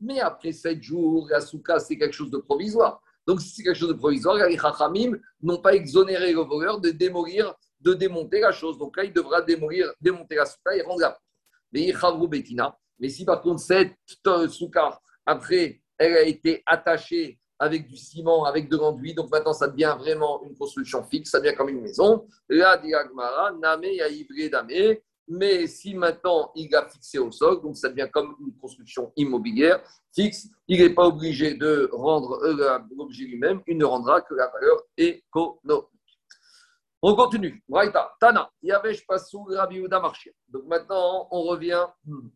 mais 0.00 0.20
après 0.20 0.52
7 0.52 0.82
jours, 0.82 1.28
la 1.30 1.40
souka, 1.40 1.78
c'est 1.78 1.96
quelque 1.96 2.14
chose 2.14 2.30
de 2.30 2.38
provisoire. 2.38 3.00
Donc, 3.26 3.40
si 3.40 3.48
c'est 3.48 3.62
quelque 3.62 3.76
chose 3.78 3.88
de 3.88 3.94
provisoire, 3.94 4.36
les 4.36 4.56
Chachamim 4.56 5.18
n'ont 5.42 5.60
pas 5.60 5.74
exonéré 5.74 6.32
le 6.32 6.40
voleur 6.40 6.80
de 6.80 6.90
démolir, 6.90 7.54
de 7.80 7.92
démonter 7.92 8.40
la 8.40 8.52
chose. 8.52 8.78
Donc 8.78 8.96
là, 8.96 9.04
il 9.04 9.12
devra 9.12 9.42
démolir, 9.42 9.92
démonter 10.00 10.36
la 10.36 10.46
souka 10.46 10.76
et 10.76 10.82
rendre 10.82 11.00
la 11.00 11.18
Mais 11.72 11.92
Mais 12.98 13.08
si 13.08 13.24
par 13.24 13.42
contre, 13.42 13.60
cette 13.60 13.96
souka, 14.48 15.00
après, 15.24 15.80
elle 15.98 16.16
a 16.16 16.22
été 16.22 16.62
attachée 16.66 17.38
avec 17.58 17.88
du 17.88 17.96
ciment, 17.96 18.44
avec 18.44 18.68
de 18.68 18.76
l'enduit, 18.76 19.14
donc 19.14 19.30
maintenant 19.30 19.54
ça 19.54 19.66
devient 19.66 19.96
vraiment 19.98 20.42
une 20.44 20.54
construction 20.56 21.02
fixe, 21.02 21.30
ça 21.30 21.40
devient 21.40 21.56
comme 21.56 21.70
une 21.70 21.80
maison. 21.80 22.26
Là, 22.48 22.76
dit 22.76 22.94
Agmara, 22.94 23.52
Name 23.52 23.84
Yaïvré 23.84 24.50
Dame, 24.50 24.96
mais 25.28 25.66
si 25.66 25.94
maintenant 25.94 26.52
il 26.54 26.74
a 26.74 26.86
fixé 26.88 27.18
au 27.18 27.32
sol, 27.32 27.60
donc 27.60 27.76
ça 27.76 27.88
devient 27.88 28.08
comme 28.12 28.36
une 28.40 28.56
construction 28.56 29.12
immobilière 29.16 29.82
fixe, 30.14 30.48
il 30.68 30.80
n'est 30.80 30.94
pas 30.94 31.06
obligé 31.06 31.54
de 31.54 31.90
rendre 31.92 32.42
euh, 32.44 32.78
l'objet 32.96 33.24
lui-même, 33.24 33.60
il 33.66 33.76
ne 33.76 33.84
rendra 33.84 34.20
que 34.20 34.34
la 34.34 34.48
valeur 34.48 34.82
économique. 34.96 35.90
On 37.02 37.14
continue. 37.14 37.62
Tana, 38.18 38.50
Yavesh 38.62 39.04
Marchia. 39.08 40.32
Donc 40.48 40.64
maintenant, 40.64 41.28
on 41.30 41.42
revient 41.42 41.86
hmm, 42.04 42.28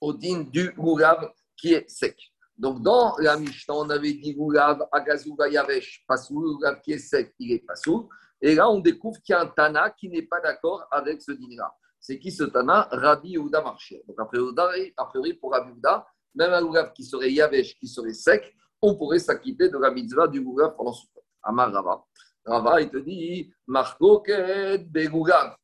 au 0.00 0.12
din 0.12 0.40
du 0.50 0.72
goulav 0.72 1.30
qui 1.56 1.74
est 1.74 1.88
sec. 1.88 2.16
Donc 2.56 2.82
dans 2.82 3.16
la 3.18 3.36
Mishnah, 3.36 3.74
on 3.74 3.90
avait 3.90 4.14
dit 4.14 4.34
goulav, 4.34 4.86
Agazuga, 4.90 5.48
Yavesh, 5.48 6.04
Pasou, 6.06 6.40
goulav 6.40 6.80
qui 6.80 6.92
est 6.92 6.98
sec, 6.98 7.34
il 7.38 7.52
est 7.52 7.58
Pasou. 7.60 8.08
Et 8.46 8.54
là, 8.54 8.68
on 8.68 8.78
découvre 8.78 9.18
qu'il 9.22 9.32
y 9.32 9.36
a 9.36 9.40
un 9.40 9.46
Tana 9.46 9.88
qui 9.88 10.10
n'est 10.10 10.26
pas 10.26 10.38
d'accord 10.38 10.86
avec 10.90 11.22
ce 11.22 11.32
dîner-là. 11.32 11.74
C'est 11.98 12.18
qui 12.18 12.30
ce 12.30 12.44
Tana? 12.44 12.86
Rabbi 12.90 13.30
Yehuda 13.30 13.62
Marché. 13.62 14.04
Donc, 14.06 14.20
a 14.20 14.26
priori, 14.26 15.32
pour 15.32 15.52
Rabbi 15.52 15.70
Yehuda, 15.70 16.06
même 16.34 16.52
un 16.52 16.62
Goulav 16.62 16.92
qui 16.92 17.04
serait 17.04 17.32
Yavesh, 17.32 17.74
qui 17.78 17.88
serait 17.88 18.12
sec, 18.12 18.54
on 18.82 18.96
pourrait 18.96 19.18
s'acquitter 19.18 19.70
de 19.70 19.78
la 19.78 19.90
mitzvah 19.90 20.28
du 20.28 20.42
Goulav 20.42 20.76
pendant 20.76 20.92
ce 20.92 21.06
temps. 21.06 21.22
Amar 21.42 21.72
Rava. 21.72 22.04
Rava, 22.44 22.82
il 22.82 22.90
te 22.90 22.98
dit 22.98 23.50
Marcoquet 23.66 24.76
Begoulav. 24.76 25.56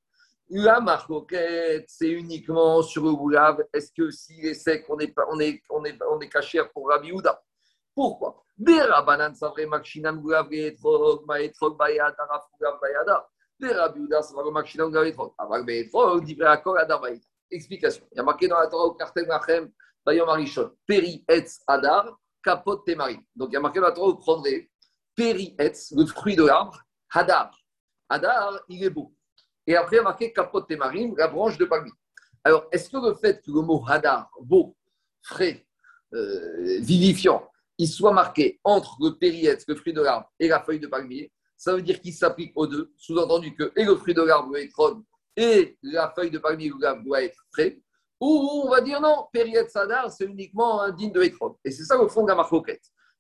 La 0.48 0.80
marcoquette, 0.80 1.84
c'est 1.86 2.10
uniquement 2.10 2.80
sur 2.80 3.04
le 3.04 3.12
Goulav. 3.12 3.62
Est-ce 3.74 3.92
que 3.92 4.10
s'il 4.10 4.46
est 4.46 4.54
sec, 4.54 4.86
on 4.88 4.98
est, 5.00 5.14
on 5.28 5.34
on 5.34 5.84
est, 5.84 5.98
on 6.10 6.18
est 6.18 6.68
pour 6.72 6.88
Rabbi 6.88 7.08
Yehuda? 7.08 7.42
Pourquoi? 8.00 8.42
Explication. 17.50 18.04
Il 18.12 18.16
y 18.16 18.20
a 18.20 18.22
marqué 18.22 18.48
dans 18.48 18.58
la 18.58 18.68
Torah 18.68 18.84
au 18.86 18.94
cartel 18.94 19.26
Machem, 19.26 19.70
Bayom 20.06 20.28
Arishon, 20.30 20.70
Peri 20.86 21.22
etz 21.28 21.60
adar, 21.66 22.18
kapot 22.42 22.76
temari. 22.78 23.18
Donc 23.36 23.50
il 23.50 23.54
y 23.54 23.56
a 23.56 23.60
marqué 23.60 23.80
dans 23.80 23.88
la 23.88 23.92
Torah, 23.92 24.12
vous 24.12 24.16
prendrez 24.16 24.70
Peri 25.14 25.54
etz, 25.58 25.92
le 25.94 26.06
fruit 26.06 26.36
de 26.36 26.46
l'arbre, 26.46 26.80
hadar. 27.12 27.50
Hadar, 28.08 28.62
il 28.70 28.82
est 28.82 28.88
beau. 28.88 29.12
Et 29.66 29.76
après, 29.76 29.96
il 29.96 29.98
y 29.98 30.00
a 30.00 30.04
marqué 30.04 30.32
kapot 30.32 30.62
temarim, 30.62 31.14
la 31.18 31.28
branche 31.28 31.58
de 31.58 31.66
palmier. 31.66 31.92
Alors, 32.44 32.64
est-ce 32.72 32.88
que 32.88 32.96
le 32.96 33.14
fait 33.14 33.42
que 33.42 33.50
le 33.50 33.60
mot 33.60 33.84
hadar, 33.86 34.30
beau, 34.40 34.74
frais, 35.20 35.66
euh, 36.14 36.78
vivifiant, 36.80 37.49
il 37.80 37.88
soit 37.88 38.12
marqué 38.12 38.60
entre 38.62 38.98
le 39.00 39.12
périètre, 39.16 39.64
le 39.66 39.74
fruit 39.74 39.94
de 39.94 40.02
l'arbre, 40.02 40.30
et 40.38 40.48
la 40.48 40.60
feuille 40.60 40.80
de 40.80 40.86
palmier, 40.86 41.32
ça 41.56 41.74
veut 41.74 41.80
dire 41.80 41.98
qu'il 41.98 42.12
s'applique 42.12 42.52
aux 42.54 42.66
deux. 42.66 42.92
Sous-entendu 42.96 43.54
que 43.54 43.72
et 43.74 43.84
le 43.84 43.96
fruit 43.96 44.12
de 44.12 44.20
l'arbre 44.20 44.48
doit 44.48 44.60
être 44.60 45.02
et 45.34 45.78
la 45.82 46.10
feuille 46.10 46.30
de 46.30 46.38
palmier 46.38 46.70
doit 47.02 47.22
être 47.22 47.38
frais. 47.50 47.80
Ou 48.20 48.64
on 48.64 48.68
va 48.68 48.82
dire 48.82 49.00
non, 49.00 49.28
périètre 49.32 49.70
sadar, 49.70 50.12
c'est 50.12 50.26
uniquement 50.26 50.82
un 50.82 50.90
digne 50.90 51.10
de 51.10 51.22
étrode. 51.22 51.54
Et 51.64 51.70
c'est 51.70 51.84
ça 51.84 51.96
le 51.96 52.06
fond 52.08 52.22
de 52.22 52.28
la. 52.28 52.46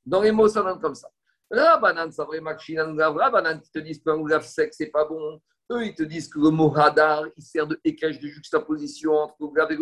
Dans 0.04 0.20
les 0.20 0.30
mots, 0.30 0.48
ça 0.48 0.62
donne 0.62 0.78
comme 0.78 0.94
ça. 0.94 1.08
La 1.50 1.78
banane, 1.78 2.12
ça 2.12 2.24
vrai, 2.24 2.40
la 2.40 3.30
banane, 3.30 3.62
ils 3.64 3.70
te 3.70 3.78
disent 3.78 4.02
qu'un 4.02 4.16
oulaf 4.16 4.46
sec, 4.46 4.74
c'est 4.74 4.90
pas 4.90 5.06
bon. 5.06 5.40
Eux, 5.72 5.86
ils 5.86 5.94
te 5.94 6.02
disent 6.02 6.28
que 6.28 6.38
le 6.38 6.50
mot 6.50 6.68
radar, 6.68 7.24
il 7.34 7.42
sert 7.42 7.66
de 7.66 7.80
écage 7.82 8.20
de 8.20 8.28
juxtaposition 8.28 9.14
entre 9.14 9.36
le 9.40 9.72
et 9.72 9.76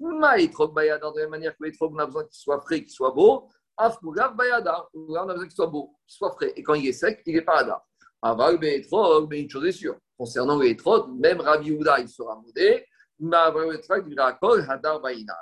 le 0.00 0.18
Maïtrog 0.18 0.74
Bayadar, 0.74 1.12
de 1.12 1.18
la 1.18 1.24
même 1.24 1.30
manière 1.30 1.56
que 1.56 1.64
l'étrog, 1.64 1.94
on 1.94 1.98
a 1.98 2.06
besoin 2.06 2.24
qu'il 2.24 2.36
soit 2.36 2.60
frais, 2.60 2.80
qu'il 2.80 2.90
soit 2.90 3.12
beau. 3.12 3.48
Afkulav 3.76 4.36
Bayadar, 4.36 4.88
on 4.94 5.14
a 5.14 5.24
besoin 5.26 5.46
qu'il 5.46 5.56
soit 5.56 5.66
beau, 5.66 5.96
qu'il 6.06 6.16
soit 6.16 6.30
frais. 6.32 6.52
Et 6.56 6.62
quand 6.62 6.74
il 6.74 6.86
est 6.86 6.92
sec, 6.92 7.22
il 7.26 7.34
n'est 7.34 7.42
pas 7.42 7.58
Hadar. 7.58 7.84
Aval 8.22 8.58
Be'etrog, 8.58 9.28
mais 9.28 9.40
une 9.42 9.50
chose 9.50 9.66
est 9.66 9.72
sûre. 9.72 9.96
Concernant 10.16 10.58
l'étrog, 10.58 11.10
même 11.18 11.40
Rabbi 11.40 11.72
Houda, 11.72 11.98
il 11.98 12.08
sera 12.08 12.36
modé. 12.36 12.86
Mais 13.18 13.36
avant 13.36 13.70
l'étrog, 13.70 14.06
il 14.08 14.36
Kol 14.40 14.64
Hadar 14.68 15.00
Bayina. 15.00 15.36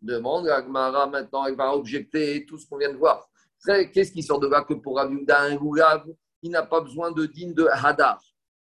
Demande 0.00 0.48
à 0.48 0.62
Gmara 0.62 1.06
maintenant, 1.06 1.44
elle 1.46 1.56
va 1.56 1.74
objecter 1.74 2.46
tout 2.46 2.56
ce 2.56 2.66
qu'on 2.66 2.78
vient 2.78 2.92
de 2.92 2.96
voir. 2.96 3.28
Qu'est-ce 3.64 4.12
qui 4.12 4.22
sort 4.22 4.40
de 4.40 4.48
là 4.48 4.62
que 4.62 4.74
pour 4.74 4.96
Rabbi 4.96 5.16
Houda, 5.16 5.40
un 5.40 5.56
goulav, 5.56 6.06
il 6.42 6.50
n'a 6.50 6.62
pas 6.62 6.80
besoin 6.80 7.10
de 7.10 7.26
digne 7.26 7.54
de 7.54 7.66
Hadar. 7.66 8.20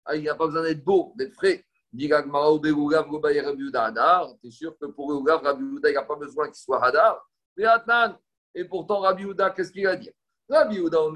Ah, 0.05 0.16
il 0.16 0.24
n'a 0.24 0.36
pas 0.36 0.45
besoin 0.45 0.63
d'être 0.63 0.84
beau, 0.84 1.13
d'être 1.16 1.34
frais. 1.34 1.66
Dit 1.91 2.07
Gmara, 2.09 2.53
ou 2.53 2.59
Begoulav, 2.59 3.07
Gobaye 3.07 3.39
Rabbi 3.39 3.63
Houda 3.63 3.86
Hadar. 3.86 4.34
Tu 4.41 4.47
es 4.47 4.51
sûr 4.51 4.78
que 4.78 4.86
pour 4.88 5.11
le 5.11 5.18
goulav, 5.20 5.41
Rabbi 5.41 5.63
Houda, 5.63 5.89
il 5.89 5.93
n'a 5.93 6.03
pas 6.03 6.16
besoin 6.16 6.47
qu'il 6.47 6.55
soit 6.55 6.84
Hadar? 6.84 7.22
Et 8.58 8.64
pourtant, 8.64 9.01
Rabbi 9.01 9.26
Houda, 9.26 9.49
qu'est-ce 9.49 9.72
qu'il 9.72 9.86
a 9.86 9.97
dit? 9.97 10.10
Rabbi 10.49 10.80
Houda, 10.80 11.03
on 11.03 11.14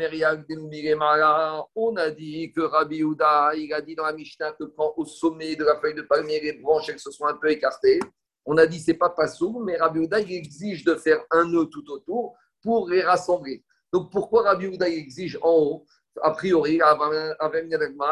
a 1.96 2.10
dit 2.10 2.52
que 2.52 2.62
Rabbi 2.62 3.04
Houda, 3.04 3.52
il 3.56 3.74
a 3.74 3.80
dit 3.80 3.96
dans 3.96 4.06
la 4.06 4.12
Mishnah 4.12 4.52
que 4.52 4.66
quand 4.66 4.94
au 4.98 5.06
sommet 5.06 5.56
de 5.56 5.64
la 5.64 5.80
feuille 5.80 5.96
de 5.96 6.02
palmier, 6.02 6.42
les 6.42 6.52
branches 6.54 6.90
elles 6.90 7.00
se 7.00 7.12
sont 7.12 7.26
un 7.26 7.36
peu 7.36 7.50
écartées, 7.50 8.02
on 8.46 8.58
a 8.58 8.66
dit 8.66 8.80
c'est 8.80 8.96
pas 8.96 9.12
passou, 9.12 9.62
mais 9.64 9.78
Rabbi 9.78 10.00
Houda, 10.00 10.20
il 10.20 10.34
exige 10.34 10.84
de 10.84 10.96
faire 10.96 11.24
un 11.32 11.46
nœud 11.46 11.68
tout 11.68 11.90
autour 11.92 12.36
pour 12.62 12.90
les 12.90 13.04
rassembler. 13.04 13.64
Donc 13.94 14.12
pourquoi 14.12 14.44
Rabbi 14.44 14.68
Houda 14.68 14.90
exige 14.90 15.40
en 15.42 15.52
haut? 15.52 15.86
A 16.22 16.32
priori, 16.32 16.82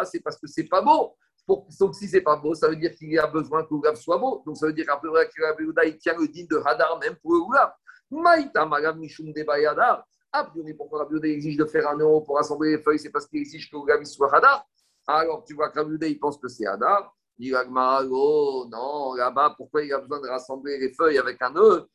c'est 0.05 0.21
parce 0.21 0.38
que 0.38 0.47
c'est 0.47 0.69
pas 0.69 0.82
beau. 0.82 1.17
Donc 1.47 1.95
si 1.95 2.07
c'est 2.07 2.21
pas 2.21 2.38
beau, 2.38 2.53
ça 2.53 2.69
veut 2.69 2.75
dire 2.75 2.95
qu'il 2.95 3.11
y 3.11 3.17
a 3.17 3.28
besoin 3.28 3.63
que 3.63 3.73
le 3.73 3.95
soit 3.95 4.19
beau. 4.19 4.43
Donc 4.45 4.55
ça 4.55 4.67
veut 4.67 4.73
dire 4.73 4.86
que 4.86 5.41
Rabbi 5.41 5.63
Houda, 5.63 5.84
il 5.84 5.97
tient 5.97 6.15
le 6.17 6.28
digne 6.28 6.47
de 6.47 6.61
Hadar 6.63 6.99
même 6.99 7.15
pour 7.15 7.34
le 7.34 7.41
goulav. 7.41 7.73
Maïta 8.10 8.66
Magam 8.66 8.99
Mishum 8.99 9.32
de 9.34 9.43
Bayadar. 9.43 10.05
A 10.32 10.43
priori, 10.43 10.74
pourquoi 10.74 10.99
Rabbi 10.99 11.16
Houda 11.16 11.28
exige 11.28 11.58
de 11.58 11.66
faire 11.66 11.88
un 11.88 11.95
nœud 11.95 12.22
pour 12.26 12.36
rassembler 12.36 12.78
les 12.78 12.84
feuilles? 12.84 12.99
C'est 12.99 13.12
parce 13.12 13.28
qu'il 13.28 13.39
exige 13.39 13.70
que 13.72 13.78
le 13.78 14.05
soit 14.05 14.36
Hadar. 14.36 14.66
Alors 15.08 15.43
tu 15.43 15.53
vois 15.53 15.70
que 15.70 15.80
Rabbi 15.80 15.93
Houda, 15.93 16.08
il 16.08 16.20
pense 16.20 16.38
que 16.38 16.47
c'est 16.47 16.68
Hadar. 16.68 17.14
Dit 17.38 17.53
oh 17.53 18.68
non, 18.70 19.14
là-bas, 19.14 19.53
pourquoi 19.55 19.84
il 19.84 19.93
a 19.93 19.99
besoin 19.99 20.20
de 20.22 20.28
rassembler 20.28 20.80
les 20.80 20.91
feuilles 20.93 21.20
avec 21.20 21.41
un 21.41 21.51
nœud? 21.51 21.88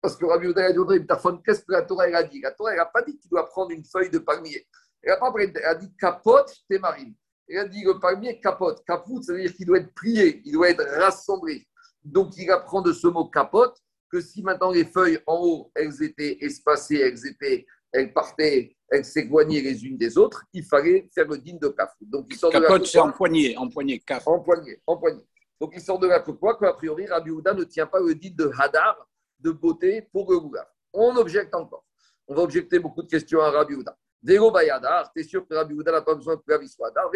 Parce 0.00 0.16
que 0.16 0.24
Rabbi 0.24 0.46
Rabbi 0.46 1.06
Tarfon, 1.06 1.42
qu'est-ce 1.44 1.60
que 1.60 1.72
la 1.72 1.82
Torah 1.82 2.04
a 2.04 2.22
dit? 2.22 2.40
La 2.40 2.52
Torah 2.52 2.74
n'a 2.74 2.86
pas 2.86 3.02
dit 3.02 3.18
qu'il 3.18 3.30
doit 3.30 3.46
prendre 3.46 3.70
une 3.70 3.84
feuille 3.84 4.08
de 4.08 4.18
palmier. 4.18 4.66
Elle 5.02 5.12
a, 5.12 5.16
pas, 5.18 5.30
elle 5.36 5.64
a 5.64 5.74
dit 5.74 5.94
Kapot 5.96 6.46
Temarim. 6.70 7.14
Elle 7.48 7.58
a 7.58 7.68
dit 7.68 7.82
le 7.82 7.98
palmier 7.98 8.40
capote. 8.40 8.82
Kaput, 8.86 9.22
ça 9.22 9.32
veut 9.32 9.42
dire 9.42 9.54
qu'il 9.54 9.66
doit 9.66 9.78
être 9.78 9.92
plié, 9.94 10.40
il 10.44 10.52
doit 10.52 10.70
être 10.70 10.84
rassemblé. 10.98 11.66
Donc 12.04 12.36
il 12.36 12.50
apprend 12.50 12.82
de 12.82 12.92
ce 12.92 13.06
mot 13.06 13.26
capote 13.26 13.76
que 14.10 14.20
si 14.20 14.42
maintenant 14.42 14.70
les 14.70 14.84
feuilles 14.84 15.18
en 15.26 15.40
haut, 15.42 15.72
elles 15.74 16.02
étaient 16.02 16.38
espacées, 16.44 16.96
elles, 16.96 17.26
étaient, 17.26 17.66
elles 17.92 18.12
partaient, 18.12 18.76
elles 18.90 19.04
s'éloignaient 19.04 19.62
les 19.62 19.84
unes 19.84 19.96
des 19.96 20.18
autres, 20.18 20.44
il 20.52 20.64
fallait 20.64 21.08
faire 21.14 21.26
le 21.26 21.38
digne 21.38 21.58
de 21.58 21.68
Kafou. 21.68 22.04
Donc, 22.04 22.26
il 22.28 22.36
sort 22.36 22.52
Capote, 22.52 22.86
c'est 22.86 22.98
en 22.98 23.10
poignée, 23.10 23.56
en 23.56 23.68
poignée, 23.68 23.98
kaf. 24.00 24.26
En 24.28 24.40
poignée, 24.40 24.82
en 24.86 24.98
poignée. 24.98 25.24
Donc, 25.58 25.72
il 25.74 25.80
sort 25.80 25.98
de 25.98 26.08
là 26.08 26.20
que 26.20 26.32
quoi 26.32 26.58
Qu'a 26.58 26.74
priori, 26.74 27.06
Rabbi 27.06 27.30
Houda 27.30 27.54
ne 27.54 27.64
tient 27.64 27.86
pas 27.86 28.00
le 28.00 28.14
digne 28.14 28.34
de 28.34 28.50
Hadar, 28.58 29.08
de 29.38 29.50
beauté 29.50 30.02
pour 30.12 30.30
le 30.30 30.38
Goulav. 30.40 30.66
On 30.92 31.16
objecte 31.16 31.54
encore. 31.54 31.84
On 32.28 32.34
va 32.34 32.42
objecter 32.42 32.78
beaucoup 32.78 33.02
de 33.02 33.08
questions 33.08 33.40
à 33.40 33.50
Rabbi 33.50 33.74
Houda. 33.74 33.96
Dego 34.22 34.52
Bayadar, 34.52 35.10
es 35.16 35.24
sûr 35.24 35.46
que 35.46 35.54
Rabbi 35.54 35.74
Houda 35.74 35.90
n'a 35.90 36.02
pas 36.02 36.14
besoin 36.14 36.36
que 36.36 36.58
vie 36.58 36.68
soit 36.68 36.88
Hadar, 36.88 37.10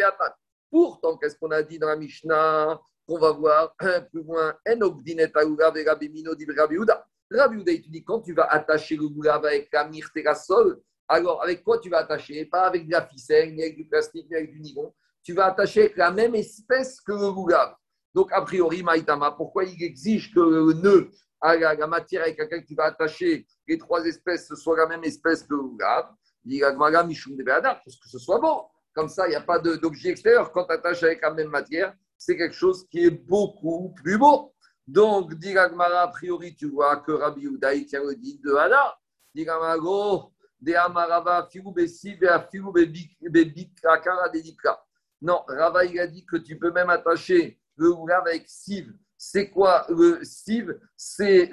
Pourtant, 0.68 1.16
qu'est-ce 1.16 1.36
qu'on 1.38 1.52
a 1.52 1.62
dit 1.62 1.78
dans 1.78 1.86
la 1.86 1.96
Mishnah 1.96 2.80
qu'on 3.06 3.18
va 3.20 3.30
voir 3.30 3.74
un 3.78 4.00
plus 4.00 4.24
loin. 4.24 4.56
Rabbi 7.30 7.56
Houda, 7.56 7.72
il 7.72 7.82
te 7.82 7.88
dit 7.88 8.04
quand 8.04 8.20
tu 8.20 8.32
vas 8.34 8.46
attacher 8.50 8.96
le 8.96 9.08
goulav 9.08 9.44
avec 9.44 9.68
la 9.72 9.86
myrte 9.86 10.16
et 10.16 10.24
la 10.24 10.34
sol, 10.34 10.80
alors 11.08 11.40
avec 11.42 11.62
quoi 11.62 11.78
tu 11.78 11.88
vas 11.88 11.98
attacher? 11.98 12.44
Pas 12.46 12.66
avec 12.66 12.86
de 12.86 12.92
la 12.92 13.06
ficelle, 13.06 13.54
ni 13.54 13.62
avec 13.62 13.76
du 13.76 13.86
plastique, 13.86 14.28
ni 14.28 14.36
avec 14.36 14.50
du 14.50 14.60
nylon. 14.60 14.92
Tu 15.22 15.32
vas 15.32 15.46
attacher 15.46 15.82
avec 15.82 15.96
la 15.96 16.10
même 16.10 16.34
espèce 16.34 17.00
que 17.00 17.12
le 17.12 17.32
goulav. 17.32 17.74
Donc, 18.12 18.32
a 18.32 18.42
priori, 18.42 18.82
Maïtama, 18.82 19.30
pourquoi 19.32 19.64
il 19.64 19.80
exige 19.82 20.34
que 20.34 20.40
le 20.40 20.72
nœud, 20.72 21.10
à 21.40 21.54
la, 21.56 21.86
matière 21.86 22.22
avec 22.22 22.38
laquelle 22.38 22.64
tu 22.64 22.74
vas 22.74 22.86
attacher 22.86 23.46
les 23.68 23.78
trois 23.78 24.04
espèces, 24.04 24.48
ce 24.48 24.56
soit 24.56 24.76
la 24.76 24.86
même 24.86 25.04
espèce 25.04 25.42
que 25.42 25.54
le 25.54 25.62
goulav 25.62 26.08
Il 26.46 26.60
parce 26.60 27.96
que 27.96 28.08
ce 28.08 28.18
soit 28.18 28.38
bon. 28.38 28.64
Comme 28.94 29.08
ça, 29.08 29.26
il 29.26 29.30
n'y 29.30 29.36
a 29.36 29.40
pas 29.40 29.58
d'objet 29.58 30.10
extérieur. 30.10 30.52
Quand 30.52 30.64
tu 30.64 30.72
attaches 30.72 31.02
avec 31.02 31.20
la 31.20 31.32
même 31.32 31.48
matière, 31.48 31.94
c'est 32.16 32.36
quelque 32.36 32.54
chose 32.54 32.86
qui 32.88 33.04
est 33.04 33.10
beaucoup 33.10 33.92
plus 33.94 34.16
beau. 34.16 34.54
Donc, 34.86 35.34
dit 35.34 35.56
a 35.58 36.08
priori, 36.08 36.54
tu 36.54 36.70
vois 36.70 36.98
que 36.98 37.12
Rabbi 37.12 37.48
Houda, 37.48 37.74
il 37.74 37.86
tient 37.86 38.02
le 38.02 38.14
dit 38.14 38.40
de 38.42 38.54
Hada. 38.54 38.96
Dit 39.34 39.44
Gmara, 39.44 40.30
de 40.60 40.72
Amarava, 40.74 41.48
Filou 41.50 41.72
Bessiv 41.72 42.22
et 42.22 42.28
Filou 42.50 42.72
Bebikakara 42.72 44.28
Dedika. 44.28 44.80
Non, 45.20 45.42
Rava, 45.48 45.84
il 45.84 45.98
a 45.98 46.06
dit 46.06 46.24
que 46.24 46.36
tu 46.36 46.58
peux 46.58 46.70
même 46.70 46.90
attacher 46.90 47.58
le 47.76 47.92
goulav 47.92 48.26
avec 48.26 48.44
siv. 48.46 48.92
C'est 49.18 49.50
quoi 49.50 49.84
le 49.88 50.22
siv? 50.22 50.78
C'est 50.96 51.50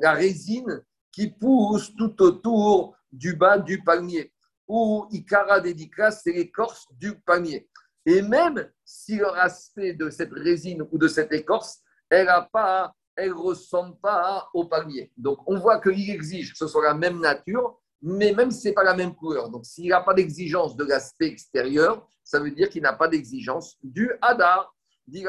la 0.00 0.12
résine 0.12 0.82
qui 1.12 1.30
pousse 1.30 1.94
tout 1.96 2.20
autour 2.22 2.96
du 3.14 3.34
bas 3.36 3.58
du 3.58 3.82
palmier. 3.82 4.32
Ou 4.66 5.06
Ikara 5.10 5.60
Dedika, 5.60 6.10
c'est 6.10 6.32
l'écorce 6.32 6.86
du 6.92 7.18
palmier. 7.20 7.68
Et 8.06 8.22
même 8.22 8.70
si 8.84 9.16
le 9.16 9.28
aspect 9.38 9.94
de 9.94 10.10
cette 10.10 10.32
résine 10.32 10.86
ou 10.90 10.98
de 10.98 11.08
cette 11.08 11.32
écorce, 11.32 11.80
elle 12.10 12.26
ne 12.26 12.50
pas, 12.52 12.94
elle 13.16 13.32
ressemble 13.32 13.98
pas 14.00 14.48
au 14.52 14.66
palmier. 14.66 15.12
Donc 15.16 15.38
on 15.46 15.58
voit 15.58 15.80
qu'il 15.80 16.10
exige 16.10 16.52
que 16.52 16.58
ce 16.58 16.66
soit 16.66 16.84
la 16.84 16.94
même 16.94 17.20
nature, 17.20 17.80
mais 18.02 18.32
même 18.32 18.50
si 18.50 18.60
ce 18.60 18.68
n'est 18.68 18.74
pas 18.74 18.84
la 18.84 18.94
même 18.94 19.14
couleur. 19.14 19.48
Donc 19.48 19.64
s'il 19.64 19.88
n'a 19.88 20.02
pas 20.02 20.12
d'exigence 20.12 20.76
de 20.76 20.84
l'aspect 20.84 21.28
extérieur, 21.28 22.06
ça 22.22 22.40
veut 22.40 22.50
dire 22.50 22.68
qu'il 22.68 22.82
n'a 22.82 22.92
pas 22.92 23.08
d'exigence 23.08 23.76
du 23.82 24.10
hadar, 24.20 24.74
dit 25.06 25.24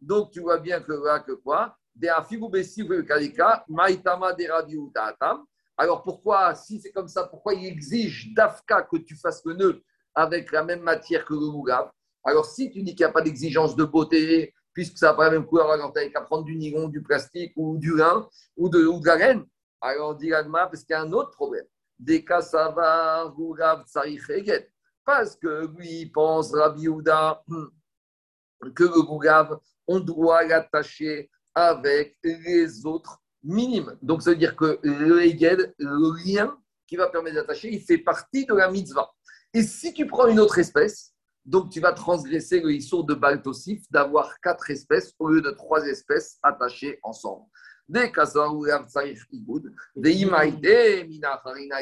Donc 0.00 0.30
tu 0.30 0.40
vois 0.40 0.58
bien 0.58 0.80
que 0.80 0.92
là, 0.92 1.20
que 1.20 1.32
quoi? 1.32 1.76
Alors 5.82 6.04
pourquoi, 6.04 6.54
si 6.54 6.80
c'est 6.80 6.92
comme 6.92 7.08
ça, 7.08 7.24
pourquoi 7.24 7.54
il 7.54 7.66
exige 7.66 8.32
d'Afka 8.34 8.82
que 8.82 8.98
tu 8.98 9.16
fasses 9.16 9.44
le 9.44 9.54
nœud 9.54 9.82
avec 10.14 10.52
la 10.52 10.62
même 10.62 10.82
matière 10.82 11.24
que 11.24 11.34
le 11.34 11.40
Mougab. 11.40 11.90
Alors, 12.22 12.46
si 12.46 12.70
tu 12.70 12.84
dis 12.84 12.94
qu'il 12.94 13.04
n'y 13.04 13.10
a 13.10 13.12
pas 13.12 13.20
d'exigence 13.20 13.74
de 13.74 13.82
beauté, 13.82 14.54
puisque 14.72 14.96
ça 14.96 15.08
n'a 15.08 15.14
pas 15.14 15.24
la 15.24 15.32
même 15.32 15.44
couleur, 15.44 15.72
alors 15.72 15.92
tu 15.92 15.98
n'as 15.98 16.08
qu'à 16.08 16.20
prendre 16.20 16.44
du 16.44 16.54
nylon, 16.54 16.86
du 16.86 17.02
plastique 17.02 17.52
ou 17.56 17.78
du 17.78 17.96
lin 17.96 18.28
ou 18.56 18.68
de, 18.68 18.86
ou 18.86 19.02
la 19.02 19.16
laine. 19.16 19.44
Alors, 19.80 20.10
on 20.10 20.14
dit 20.14 20.30
parce 20.30 20.84
qu'il 20.84 20.92
y 20.92 20.96
a 20.96 21.02
un 21.02 21.12
autre 21.12 21.32
problème. 21.32 21.66
Des 21.98 22.24
cas, 22.24 22.42
ça 22.42 22.68
va, 22.68 23.34
Parce 25.04 25.34
que 25.34 25.66
lui, 25.76 26.06
pense 26.06 26.54
Rabbi 26.54 26.86
Houda 26.86 27.42
que 28.76 28.84
le 28.84 29.02
Gougav, 29.02 29.58
on 29.88 29.98
doit 29.98 30.44
l'attacher 30.44 31.28
avec 31.54 32.16
les 32.22 32.86
autres 32.86 33.21
minimes. 33.42 33.96
Donc, 34.02 34.22
ça 34.22 34.30
veut 34.30 34.36
dire 34.36 34.56
que 34.56 34.78
le 34.82 35.18
le 35.78 36.24
lien 36.24 36.56
qui 36.86 36.96
va 36.96 37.08
permettre 37.08 37.36
d'attacher, 37.36 37.72
il 37.72 37.80
fait 37.80 37.98
partie 37.98 38.46
de 38.46 38.54
la 38.54 38.70
mitzvah. 38.70 39.10
Et 39.54 39.62
si 39.62 39.92
tu 39.92 40.06
prends 40.06 40.26
une 40.26 40.40
autre 40.40 40.58
espèce, 40.58 41.12
donc 41.44 41.70
tu 41.70 41.80
vas 41.80 41.92
transgresser 41.92 42.60
le 42.60 42.72
issour 42.72 43.04
de 43.04 43.14
Baltosif 43.14 43.82
d'avoir 43.90 44.40
quatre 44.40 44.70
espèces 44.70 45.12
au 45.18 45.28
lieu 45.28 45.40
de 45.42 45.50
trois 45.50 45.84
espèces 45.86 46.38
attachées 46.42 46.98
ensemble. 47.02 47.46
Des 47.88 48.12
des 49.96 50.26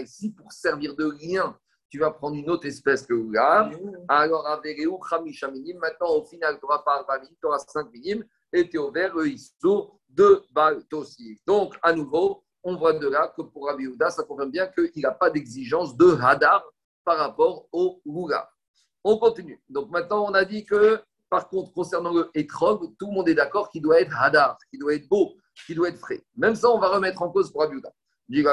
ici 0.03 0.33
pour 0.33 0.53
servir 0.53 0.97
de 0.97 1.11
lien, 1.23 1.57
tu 1.91 1.99
vas 1.99 2.11
prendre 2.11 2.37
une 2.37 2.49
autre 2.49 2.67
espèce 2.67 3.07
que 3.07 3.13
Ougav. 3.13 3.79
Alors, 4.09 4.47
avec 4.47 4.79
maintenant 4.79 6.09
au 6.09 6.25
final, 6.25 6.55
tu 6.55 6.61
n'auras 6.63 6.83
pas 6.83 7.05
20 7.07 7.27
tu 7.27 7.47
auras 7.47 7.59
5 7.59 7.93
minimes 7.93 8.25
tu 8.53 8.79
ouvert 8.79 9.15
le 9.15 9.29
issour 9.29 10.01
de 10.09 10.43
Baltosif. 10.53 11.39
Donc, 11.47 11.77
à 11.83 11.93
nouveau, 11.93 12.43
on 12.63 12.77
voit 12.77 12.93
de 12.93 13.09
là 13.09 13.33
que 13.37 13.43
pour 13.43 13.67
Rabbi 13.67 13.87
ça 14.11 14.23
confirme 14.25 14.51
bien 14.51 14.67
qu'il 14.67 15.03
n'a 15.03 15.13
pas 15.13 15.31
d'exigence 15.31 15.97
de 15.97 16.19
Hadar 16.21 16.63
par 17.05 17.19
rapport 17.19 17.67
au 17.73 18.01
Goula. 18.07 18.51
On 19.03 19.17
continue. 19.19 19.63
Donc 19.69 19.91
maintenant, 19.91 20.27
on 20.29 20.35
a 20.35 20.45
dit 20.45 20.65
que, 20.65 21.01
par 21.31 21.49
contre, 21.49 21.73
concernant 21.73 22.13
le 22.13 22.31
Etrog, 22.35 22.95
tout 22.99 23.07
le 23.07 23.13
monde 23.13 23.29
est 23.29 23.35
d'accord 23.35 23.71
qu'il 23.71 23.83
doit 23.83 24.01
être 24.01 24.15
Hadar, 24.21 24.59
qu'il 24.69 24.79
doit 24.81 24.95
être 24.95 25.09
beau, 25.09 25.37
qu'il 25.67 25.77
doit 25.77 25.89
être 25.89 25.99
frais. 25.99 26.23
Même 26.37 26.55
ça, 26.55 26.69
on 26.71 26.79
va 26.79 26.89
remettre 26.89 27.23
en 27.23 27.31
cause 27.31 27.51
pour 27.51 27.63
Rabiouda. 27.63 27.91
Et 28.33 28.45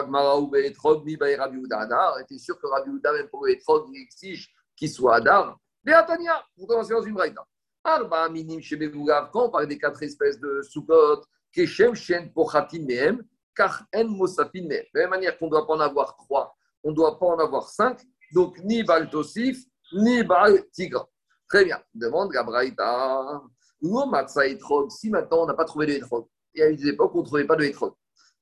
tu 2.27 2.39
sûr 2.39 2.59
que 2.59 2.67
Rabiouda, 2.67 3.13
même 3.13 3.27
pour 3.27 3.45
le 3.45 3.51
Etrog, 3.51 3.89
il 3.93 4.01
exige 4.01 4.53
qu'il 4.75 4.89
soit 4.89 5.17
Hadar. 5.17 5.57
Mais 5.83 5.93
Atania, 5.93 6.43
pour 6.55 6.67
commencer 6.67 6.93
dans 6.93 7.01
une 7.01 7.13
braïda. 7.13 7.45
Arba 7.87 8.27
minim 8.27 8.59
quand 9.31 9.45
on 9.45 9.49
parle 9.49 9.67
des 9.67 9.77
quatre 9.77 10.03
espèces 10.03 10.37
de 10.41 10.61
Sukkot, 10.61 11.21
Keshem, 11.53 11.95
Shen, 11.95 12.33
Pochatim, 12.33 12.83
Mehem, 12.83 13.23
car 13.55 13.85
En, 13.95 14.03
Mosafin, 14.09 14.63
De 14.67 14.85
la 14.93 15.01
même 15.01 15.11
manière 15.11 15.37
qu'on 15.37 15.45
ne 15.45 15.51
doit 15.51 15.65
pas 15.65 15.73
en 15.73 15.79
avoir 15.79 16.17
trois, 16.17 16.53
on 16.83 16.91
ne 16.91 16.95
doit 16.95 17.17
pas 17.17 17.27
en 17.27 17.39
avoir 17.39 17.69
cinq, 17.69 18.01
Donc, 18.33 18.59
ni 18.59 18.83
Baltosif, 18.83 19.63
ni 19.93 20.21
Bal 20.21 20.69
Tigra. 20.71 21.07
Très 21.47 21.63
bien. 21.63 21.81
Demande 21.93 22.29
Gabraïta. 22.29 23.41
Si 24.89 25.09
maintenant 25.09 25.43
on 25.43 25.45
n'a 25.45 25.53
pas 25.53 25.63
trouvé 25.63 25.85
de 25.85 25.93
hétrog, 25.93 26.27
il 26.53 26.59
y 26.59 26.63
a 26.63 26.69
eu 26.69 26.75
des 26.75 26.89
époques 26.89 27.15
où 27.15 27.19
on 27.19 27.21
ne 27.21 27.25
trouvait 27.25 27.47
pas 27.47 27.55
de 27.55 27.63
hétrog. 27.63 27.93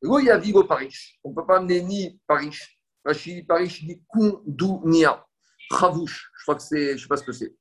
Où 0.02 0.18
il 0.18 0.26
y 0.26 0.32
a 0.32 0.40
Vigo 0.40 0.64
Parish. 0.64 1.20
On 1.24 1.30
ne 1.30 1.36
peut 1.36 1.46
pas 1.46 1.58
amener 1.58 1.82
ni 1.84 2.20
Parish, 2.26 2.80
Parish, 3.04 3.84
ni 3.84 4.02
Kundounia. 4.12 5.24
Travouche. 5.70 6.32
Je 6.40 6.44
crois 6.44 6.56
que 6.56 6.64
c'est, 6.64 6.90
je 6.90 6.94
ne 6.94 6.98
sais 6.98 7.08
pas 7.08 7.18
ce 7.18 7.24
que 7.24 7.32
c'est. 7.32 7.56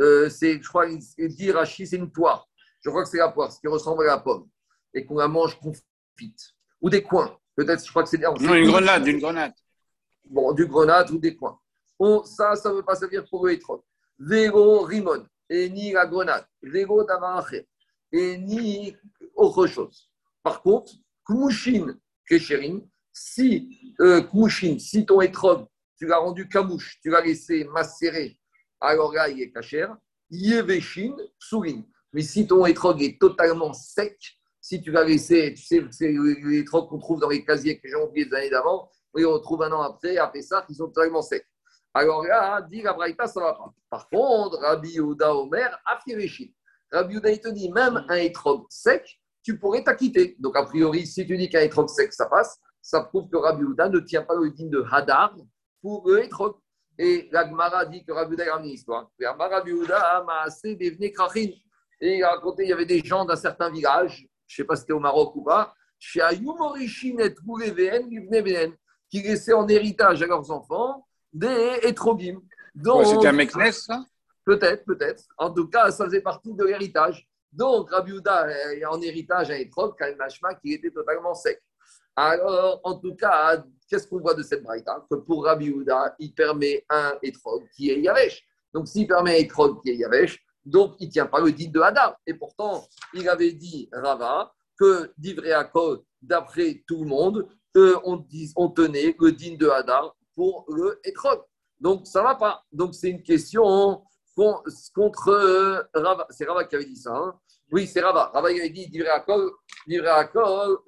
Euh, 0.00 0.28
c'est, 0.28 0.62
je 0.62 0.68
crois 0.68 0.86
qu'il 0.86 1.28
dit 1.28 1.50
Rashi, 1.50 1.86
c'est 1.86 1.96
une 1.96 2.10
poire. 2.10 2.48
Je 2.82 2.88
crois 2.88 3.02
que 3.02 3.08
c'est 3.08 3.18
la 3.18 3.28
poire, 3.28 3.52
ce 3.52 3.60
qui 3.60 3.68
ressemble 3.68 4.04
à 4.04 4.06
la 4.06 4.18
pomme. 4.18 4.48
Et 4.94 5.04
qu'on 5.04 5.16
la 5.16 5.28
mange 5.28 5.58
confite. 5.58 6.54
Ou 6.80 6.90
des 6.90 7.02
coins. 7.02 7.38
Peut-être, 7.54 7.84
je 7.84 7.90
crois 7.90 8.02
que 8.02 8.08
c'est. 8.08 8.18
Non, 8.18 8.54
une 8.54 8.70
grenade, 8.70 9.06
une 9.06 9.18
grenade. 9.18 9.52
Bon, 10.24 10.52
du 10.52 10.66
grenade 10.66 11.10
ou 11.10 11.18
des 11.18 11.36
coins. 11.36 11.58
ça, 12.24 12.56
ça 12.56 12.70
ne 12.70 12.76
veut 12.76 12.82
pas 12.82 12.94
servir 12.94 13.24
pour 13.28 13.46
le 13.46 13.52
hétrog. 13.52 13.82
Vélo 14.18 14.82
rimon, 14.82 15.26
et 15.48 15.68
ni 15.68 15.92
la 15.92 16.06
grenade. 16.06 16.46
Vélo 16.62 17.04
d'avaraché, 17.04 17.68
et 18.12 18.38
ni 18.38 18.96
autre 19.34 19.66
chose. 19.66 20.10
Par 20.42 20.62
contre, 20.62 20.92
kmushin 21.26 21.98
kesherim, 22.26 22.86
si, 23.12 23.94
euh, 24.00 24.22
si 24.78 25.04
ton 25.04 25.20
étrog, 25.20 25.66
tu 25.96 26.06
l'as 26.06 26.18
rendu 26.18 26.48
camouche, 26.48 26.98
tu 27.02 27.10
l'as 27.10 27.20
laissé 27.20 27.64
macérer, 27.64 28.38
alors 28.80 29.12
là, 29.12 29.28
il 29.28 29.40
est 29.40 29.52
cachère. 29.52 29.96
Yeveshin, 30.30 31.16
sourin. 31.38 31.82
Mais 32.12 32.22
si 32.22 32.46
ton 32.46 32.64
étrog 32.66 33.02
est 33.02 33.20
totalement 33.20 33.72
sec, 33.72 34.18
si 34.60 34.80
tu 34.80 34.90
l'as 34.90 35.04
laissé, 35.04 35.54
tu 35.54 35.62
sais, 35.62 35.84
c'est 35.90 36.12
les 36.12 36.64
trocs 36.64 36.88
qu'on 36.88 36.98
trouve 36.98 37.20
dans 37.20 37.28
les 37.28 37.44
casiers 37.44 37.78
que 37.78 37.88
j'ai 37.88 37.94
oubliés 37.94 38.26
des 38.26 38.34
années 38.34 38.50
d'avant, 38.50 38.90
on 39.14 39.24
on 39.24 39.32
retrouve 39.32 39.62
un 39.62 39.72
an 39.72 39.82
après, 39.82 40.16
après 40.18 40.42
ça, 40.42 40.64
ils 40.68 40.76
sont 40.76 40.88
totalement 40.88 41.22
secs. 41.22 41.46
Alors 41.92 42.24
là, 42.24 42.62
dit 42.62 42.82
la 42.82 42.92
Braïta, 42.92 43.26
ça 43.26 43.40
va 43.40 43.54
pas. 43.54 43.74
Par 43.88 44.08
contre, 44.08 44.58
Rabbi 44.58 44.90
Yehuda 44.90 45.34
Omer, 45.34 45.76
Afireshi. 45.84 46.54
Rabbi 46.92 47.14
Yehuda, 47.14 47.30
il 47.30 47.40
te 47.40 47.48
dit, 47.48 47.70
même 47.72 48.04
un 48.08 48.16
étrog 48.16 48.66
sec, 48.68 49.20
tu 49.42 49.58
pourrais 49.58 49.82
t'acquitter. 49.82 50.36
Donc, 50.38 50.56
a 50.56 50.64
priori, 50.64 51.06
si 51.06 51.26
tu 51.26 51.36
dis 51.36 51.48
qu'un 51.48 51.62
étrog 51.62 51.88
sec, 51.88 52.12
ça 52.12 52.26
passe, 52.26 52.60
ça 52.80 53.02
prouve 53.02 53.28
que 53.28 53.36
Rabbi 53.36 53.62
Yehuda 53.62 53.88
ne 53.88 54.00
tient 54.00 54.22
pas 54.22 54.36
le 54.36 54.50
digne 54.50 54.70
de 54.70 54.84
Hadar 54.88 55.34
pour 55.82 56.08
le 56.08 56.24
étrog. 56.24 56.56
Et 57.02 57.30
la 57.32 57.48
Gemara 57.48 57.86
dit 57.86 58.04
que 58.04 58.12
Rabbi 58.12 58.38
a 58.42 58.58
une 58.58 58.66
histoire. 58.66 59.10
Rabbi 59.18 59.70
Yehuda 59.70 60.22
m'a 60.26 60.42
assez 60.42 60.76
devenu 60.76 61.10
krachin. 61.10 61.48
Et 61.98 62.18
il 62.18 62.22
a 62.22 62.32
raconté, 62.32 62.64
il 62.64 62.68
y 62.68 62.74
avait 62.74 62.84
des 62.84 63.00
gens 63.02 63.24
d'un 63.24 63.36
certain 63.36 63.70
village, 63.70 64.28
je 64.46 64.52
ne 64.52 64.56
sais 64.56 64.66
pas 64.66 64.76
si 64.76 64.82
c'était 64.82 64.92
au 64.92 65.00
Maroc 65.00 65.34
ou 65.34 65.42
pas, 65.42 65.72
chez 65.98 66.20
Ayumorishin 66.20 67.16
et 67.20 67.34
qui 69.08 69.22
laissaient 69.22 69.54
en 69.54 69.66
héritage 69.66 70.22
à 70.22 70.26
leurs 70.26 70.50
enfants 70.50 71.06
des 71.32 71.78
étrogim. 71.84 72.42
C'était 72.74 73.28
un 73.28 73.32
Meknes, 73.32 73.72
ça? 73.72 74.04
Peut-être, 74.44 74.84
peut-être. 74.84 75.24
En 75.38 75.50
tout 75.50 75.68
cas, 75.68 75.90
ça 75.90 76.04
faisait 76.04 76.20
partie 76.20 76.52
de 76.52 76.64
l'héritage. 76.64 77.26
Donc, 77.50 77.90
Rabbi 77.92 78.12
Houda 78.12 78.46
en 78.90 79.00
héritage 79.00 79.50
un 79.50 79.54
étrog, 79.54 79.94
quand 79.98 80.04
même, 80.04 80.18
qui 80.62 80.74
était 80.74 80.90
totalement 80.90 81.32
sec. 81.34 81.62
Alors, 82.14 82.82
en 82.84 82.98
tout 82.98 83.14
cas, 83.14 83.64
qu'est-ce 83.90 84.06
qu'on 84.06 84.20
voit 84.20 84.34
de 84.34 84.42
cette 84.42 84.62
braïta 84.62 85.04
Que 85.10 85.16
pour 85.16 85.44
Rabbi 85.44 85.70
Houda, 85.70 86.14
il 86.18 86.32
permet 86.32 86.84
un 86.88 87.14
étrog 87.22 87.68
qui 87.76 87.90
est 87.90 88.00
Yavesh. 88.00 88.42
Donc, 88.72 88.86
s'il 88.86 89.06
permet 89.06 89.32
un 89.32 89.42
étrog 89.42 89.82
qui 89.82 89.90
est 89.90 89.96
Yavesh, 89.96 90.42
donc 90.64 90.94
il 91.00 91.08
ne 91.08 91.12
tient 91.12 91.26
pas 91.26 91.40
le 91.40 91.52
dit 91.52 91.68
de 91.68 91.80
Hadar. 91.80 92.16
Et 92.26 92.34
pourtant, 92.34 92.86
il 93.12 93.28
avait 93.28 93.52
dit, 93.52 93.88
Rava, 93.92 94.52
que 94.78 95.12
d'Ivré 95.18 95.52
d'après 96.22 96.84
tout 96.86 97.02
le 97.02 97.08
monde, 97.08 97.48
on, 97.74 98.68
tenait 98.70 99.14
le 99.18 99.32
din 99.32 99.56
de 99.56 99.68
Hadar 99.68 100.16
pour 100.34 100.64
le 100.68 101.00
Etrog. 101.04 101.42
Donc, 101.80 102.06
ça 102.06 102.20
ne 102.20 102.24
va 102.24 102.34
pas. 102.36 102.64
Donc, 102.72 102.94
c'est 102.94 103.10
une 103.10 103.22
question 103.22 104.02
contre 104.94 105.28
euh, 105.28 105.82
Rava. 105.94 106.26
C'est 106.30 106.46
Rava 106.46 106.64
qui 106.64 106.76
avait 106.76 106.84
dit 106.84 106.96
ça. 106.96 107.14
Hein. 107.14 107.38
Oui, 107.72 107.86
c'est 107.86 108.00
Rava. 108.00 108.30
Rava 108.34 108.48
avait 108.48 108.70
dit 108.70 108.86
livré 108.86 109.08
à 109.08 109.20
col, 109.20 109.50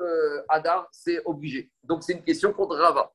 euh, 0.01 0.43
c'est 0.91 1.21
obligé. 1.25 1.71
Donc, 1.85 2.03
c'est 2.03 2.15
une 2.15 2.25
question 2.25 2.53
contre 2.53 2.77
Rava. 2.77 3.13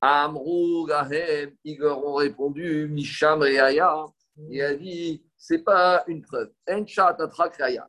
Amrou, 0.00 0.86
Gahem, 0.86 1.52
leur 1.64 2.04
ont 2.04 2.14
répondu, 2.14 2.88
Misham 2.88 3.44
et 3.44 3.58
Aya. 3.58 4.04
Il 4.48 4.62
a 4.62 4.74
dit, 4.74 5.22
c'est 5.36 5.58
pas 5.58 6.02
une 6.06 6.22
preuve. 6.22 6.50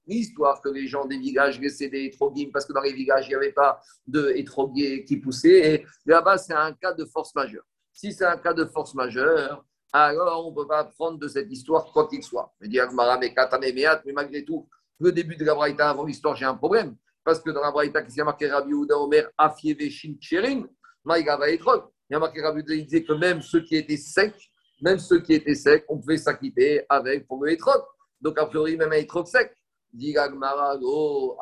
L'histoire 0.06 0.62
que 0.62 0.70
les 0.70 0.88
gens 0.88 1.06
des 1.06 1.18
villages 1.18 1.60
laissaient 1.60 1.90
des 1.90 2.06
étrogim 2.06 2.50
parce 2.52 2.66
que 2.66 2.74
dans 2.74 2.82
les 2.82 2.94
villages, 2.94 3.28
il 3.28 3.30
n'y 3.30 3.36
avait 3.36 3.54
pas 3.54 3.80
de 4.06 4.34
qui 5.06 5.18
poussaient. 5.18 5.74
Et 5.74 5.86
là-bas, 6.06 6.38
c'est 6.38 6.54
un 6.54 6.74
cas 6.74 6.94
de 6.94 7.06
force 7.06 7.34
majeure. 7.34 7.64
Si 7.94 8.12
c'est 8.12 8.26
un 8.26 8.38
cas 8.38 8.54
de 8.54 8.66
force 8.66 8.94
majeure, 8.94 9.66
alors 9.94 10.48
on 10.48 10.50
ne 10.52 10.56
peut 10.56 10.68
pas 10.68 10.84
prendre 10.84 11.18
de 11.20 11.28
cette 11.28 11.52
histoire 11.52 11.86
quoi 11.86 12.08
qu'il 12.08 12.24
soit. 12.24 12.54
Mais 12.60 14.14
malgré 14.14 14.44
tout, 14.44 14.68
le 15.04 15.12
début 15.12 15.36
de 15.36 15.46
la 15.46 15.54
Braïta 15.54 15.90
avant 15.90 16.06
l'histoire, 16.06 16.36
j'ai 16.36 16.46
un 16.46 16.56
problème. 16.56 16.96
Parce 17.24 17.40
que 17.40 17.52
dans 17.52 17.62
la 17.62 17.72
Braïta, 17.72 18.02
qui 18.02 18.12
s'est 18.12 18.24
marqué 18.24 18.50
Rabbi 18.50 18.74
Ouda 18.74 18.98
Omer, 18.98 19.30
Afieveshin 19.38 20.16
Cherin, 20.20 20.64
il 21.06 21.26
y 21.26 22.16
a 22.16 22.20
marqué 22.20 22.42
Rabbi 22.42 22.62
Ouda, 22.62 22.74
il 22.74 22.86
disait 22.86 23.04
que 23.04 23.14
même 23.14 23.42
ceux 23.42 23.62
qui 23.62 23.76
étaient 23.76 23.98
secs, 23.98 24.36
même 24.82 25.00
ceux 25.00 25.22
qui 25.22 25.34
étaient 25.34 25.56
secs, 25.56 25.86
on 25.90 26.00
pouvait 26.00 26.18
s'acquitter 26.18 26.86
avec 26.90 27.28
pour 27.28 27.44
le 27.44 27.52
étrog. 27.52 27.82
Donc, 28.20 28.38
a 28.40 28.46
priori, 28.46 28.78
même 28.78 28.92
un 28.92 28.98
étrog 28.98 29.28
sec. 29.28 29.54
Dit 29.92 30.16
oh, 30.82 31.38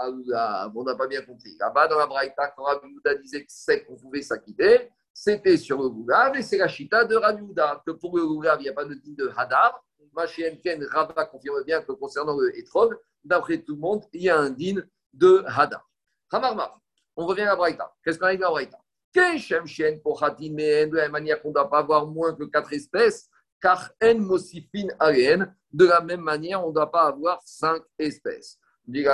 on 0.75 0.83
n'a 0.83 0.95
pas 0.95 1.07
bien 1.07 1.21
compris. 1.21 1.55
Là-bas, 1.57 1.87
dans 1.87 1.97
la 1.97 2.05
Braïta, 2.05 2.53
quand 2.55 2.63
Rabbi 2.63 2.87
Ouda 2.95 3.15
disait 3.15 3.45
que 3.45 3.51
sec, 3.51 3.85
on 3.89 3.95
pouvait 3.95 4.21
s'acquitter, 4.21 4.89
c'était 5.13 5.57
sur 5.57 5.81
le 5.81 5.89
Goulav 5.89 6.35
et 6.35 6.41
c'est 6.41 6.57
la 6.57 6.67
chita 6.67 7.05
de 7.05 7.15
Rabbi 7.15 7.43
que 7.85 7.91
pour 7.91 8.17
le 8.17 8.25
Goulav, 8.25 8.59
il 8.59 8.63
n'y 8.63 8.69
a 8.69 8.73
pas 8.73 8.85
de 8.85 8.93
digne 8.95 9.15
de 9.15 9.31
Hadar. 9.35 9.81
Ken 10.63 10.83
Rabba 10.91 11.25
confirme 11.25 11.63
bien 11.63 11.81
que 11.81 11.91
concernant 11.93 12.37
le 12.37 12.57
Etrog, 12.57 12.97
d'après 13.23 13.59
tout 13.59 13.75
le 13.75 13.81
monde, 13.81 14.03
il 14.13 14.23
y 14.23 14.29
a 14.29 14.37
un 14.37 14.49
din 14.49 14.81
de 15.13 15.43
Hadar. 15.47 15.89
Hamarmar, 16.31 16.79
on 17.15 17.25
revient 17.25 17.43
à 17.43 17.55
Braïta. 17.55 17.93
Qu'est-ce 18.03 18.17
qu'on 18.17 18.27
a 18.27 18.35
dit 18.35 18.43
à 18.43 18.49
Braïta? 18.49 18.79
Shen 19.37 20.01
pour 20.01 20.23
Hatin, 20.23 20.53
de 20.53 20.95
la 20.95 21.09
manière 21.09 21.41
qu'on 21.41 21.49
ne 21.49 21.53
doit 21.53 21.69
pas 21.69 21.79
avoir 21.79 22.07
moins 22.07 22.33
que 22.33 22.45
quatre 22.45 22.71
espèces, 22.73 23.29
car 23.61 23.91
En 24.01 24.19
Mosifin 24.19 24.87
Aren, 24.99 25.53
de 25.71 25.85
la 25.85 26.01
même 26.01 26.21
manière, 26.21 26.63
on 26.65 26.69
ne 26.69 26.73
doit 26.73 26.89
pas 26.89 27.07
avoir 27.07 27.41
cinq 27.43 27.81
espèces. 27.99 28.57
Dit 28.85 29.05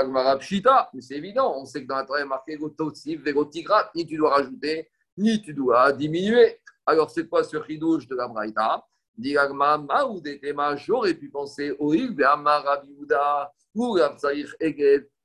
mais 0.93 1.01
c'est 1.01 1.15
évident, 1.15 1.53
on 1.57 1.65
sait 1.65 1.83
que 1.83 1.87
dans 1.87 1.97
la 1.97 2.05
Torah, 2.05 2.19
il 2.19 2.23
a 2.23 2.25
marqué 2.25 2.55
Gototsif, 2.55 3.21
Vegotigrat, 3.21 3.91
ni 3.95 4.05
tu 4.05 4.15
dois 4.15 4.35
rajouter 4.35 4.89
ni 5.17 5.41
tu 5.41 5.53
dois 5.53 5.91
diminuer. 5.91 6.61
Alors, 6.85 7.09
c'est 7.09 7.27
quoi 7.27 7.43
ce 7.43 7.57
ridouche 7.57 8.07
de 8.07 8.15
la 8.15 8.27
Braïta? 8.27 8.85
J'aurais 9.19 11.13
pu 11.15 11.29
penser 11.29 11.71
au 11.79 11.93
ou 13.75 13.97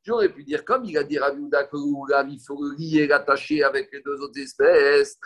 J'aurais 0.05 0.31
pu 0.31 0.43
dire, 0.43 0.65
comme 0.65 0.85
il 0.85 0.99
a 0.99 1.05
dit 1.05 1.19
Rabiouda, 1.19 1.65
que 1.65 1.77
il 2.29 2.41
faut 2.41 2.61
le 2.61 2.75
lier, 2.77 3.07
l'attacher 3.07 3.63
avec 3.63 3.93
les 3.93 4.03
deux 4.03 4.21
autres 4.21 4.41
espèces. 4.41 5.17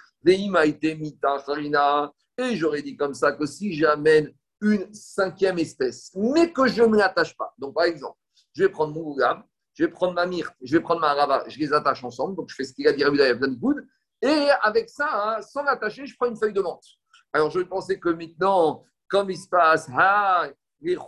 Et 2.38 2.56
j'aurais 2.56 2.82
dit 2.82 2.96
comme 2.96 3.14
ça 3.14 3.32
que 3.32 3.46
si 3.46 3.72
j'amène 3.72 4.34
une 4.60 4.92
cinquième 4.92 5.58
espèce, 5.58 6.10
mais 6.14 6.52
que 6.52 6.66
je 6.66 6.82
ne 6.82 6.96
l'attache 6.96 7.36
pas. 7.36 7.54
Donc, 7.58 7.74
par 7.74 7.84
exemple, 7.84 8.18
je 8.54 8.64
vais 8.64 8.68
prendre 8.68 8.92
mon 8.94 9.02
gougam, 9.02 9.42
je 9.74 9.84
vais 9.84 9.90
prendre 9.90 10.14
ma 10.14 10.26
myrte, 10.26 10.54
je 10.62 10.76
vais 10.76 10.82
prendre 10.82 11.00
ma 11.00 11.14
rava, 11.14 11.44
je 11.48 11.58
les 11.58 11.72
attache 11.72 12.04
ensemble. 12.04 12.36
Donc, 12.36 12.50
je 12.50 12.54
fais 12.54 12.64
ce 12.64 12.72
qu'il 12.72 12.86
a 12.88 12.92
dit 12.92 13.04
Rabiouda, 13.04 13.24
il 13.24 13.28
y 13.28 13.32
a 13.32 13.36
plein 13.36 13.48
de. 13.48 13.86
Et 14.22 14.48
avec 14.62 14.88
ça, 14.88 15.08
hein, 15.12 15.42
sans 15.42 15.62
l'attacher, 15.62 16.06
je 16.06 16.14
prends 16.18 16.28
une 16.28 16.36
feuille 16.36 16.52
de 16.52 16.60
menthe. 16.62 16.84
Alors, 17.32 17.50
je 17.50 17.60
pensais 17.60 17.98
que 17.98 18.08
maintenant, 18.08 18.84
comme 19.08 19.30
il 19.30 19.36
se 19.36 19.48
passe, 19.48 19.88
ah, 19.96 20.48
ben, 20.80 20.98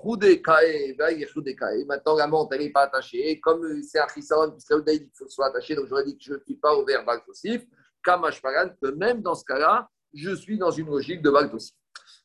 maintenant 1.86 2.16
la 2.16 2.26
menthe, 2.26 2.52
elle 2.52 2.60
n'est 2.60 2.70
pas 2.70 2.82
attachée. 2.82 3.38
Comme 3.40 3.82
c'est 3.82 4.00
un 4.00 4.08
chisson, 4.08 4.50
puisque 4.50 4.84
dit 4.84 4.98
qu'il 4.98 5.10
faut 5.14 5.26
que 5.26 5.30
soit 5.30 5.46
attaché, 5.46 5.74
donc 5.74 5.86
j'aurais 5.86 6.04
dit 6.04 6.16
que 6.16 6.24
je 6.24 6.34
ne 6.34 6.40
suis 6.40 6.56
pas 6.56 6.74
au 6.74 6.84
verbe 6.84 7.06
baltosif. 7.06 7.64
Kamashparan, 8.02 8.70
que 8.80 8.88
même 8.90 9.22
dans 9.22 9.34
ce 9.34 9.44
cas-là, 9.44 9.88
je 10.14 10.34
suis 10.34 10.58
dans 10.58 10.70
une 10.70 10.86
logique 10.86 11.20
de 11.22 11.30
baltosif. 11.30 11.74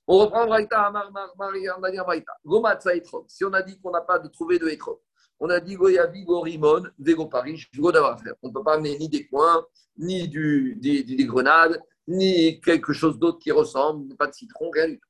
On 0.08 0.20
reprend 0.20 0.46
Braïta, 0.46 0.91
Si 3.28 3.46
on 3.46 3.54
a 3.54 3.62
dit 3.62 3.80
qu'on 3.80 3.91
n'a 3.91 4.02
pas 4.02 4.20
de 4.20 4.28
trouver 4.28 4.60
de 4.60 4.68
étrog, 4.68 5.00
on 5.39 5.50
a 5.50 5.60
dit 5.60 5.76
Goyabi, 5.76 6.24
Gorimon, 6.24 6.84
Vego 7.00 7.26
Paris, 7.28 7.66
On 7.78 7.88
ne 7.88 8.54
peut 8.54 8.64
pas 8.64 8.76
amener 8.76 8.98
ni 8.98 9.10
des 9.10 9.28
coins, 9.28 9.66
ni 9.98 10.28
du, 10.28 10.76
des, 10.76 11.04
des, 11.04 11.26
grenades, 11.26 11.82
ni 12.08 12.60
quelque 12.62 12.93
chose 12.93 13.18
d'autre 13.18 13.39
qui 13.39 13.51
ressemble, 13.51 14.16
pas 14.16 14.28
de 14.28 14.34
citron, 14.34 14.70
rien 14.72 14.89
du 14.89 14.99
tout. 14.99 15.08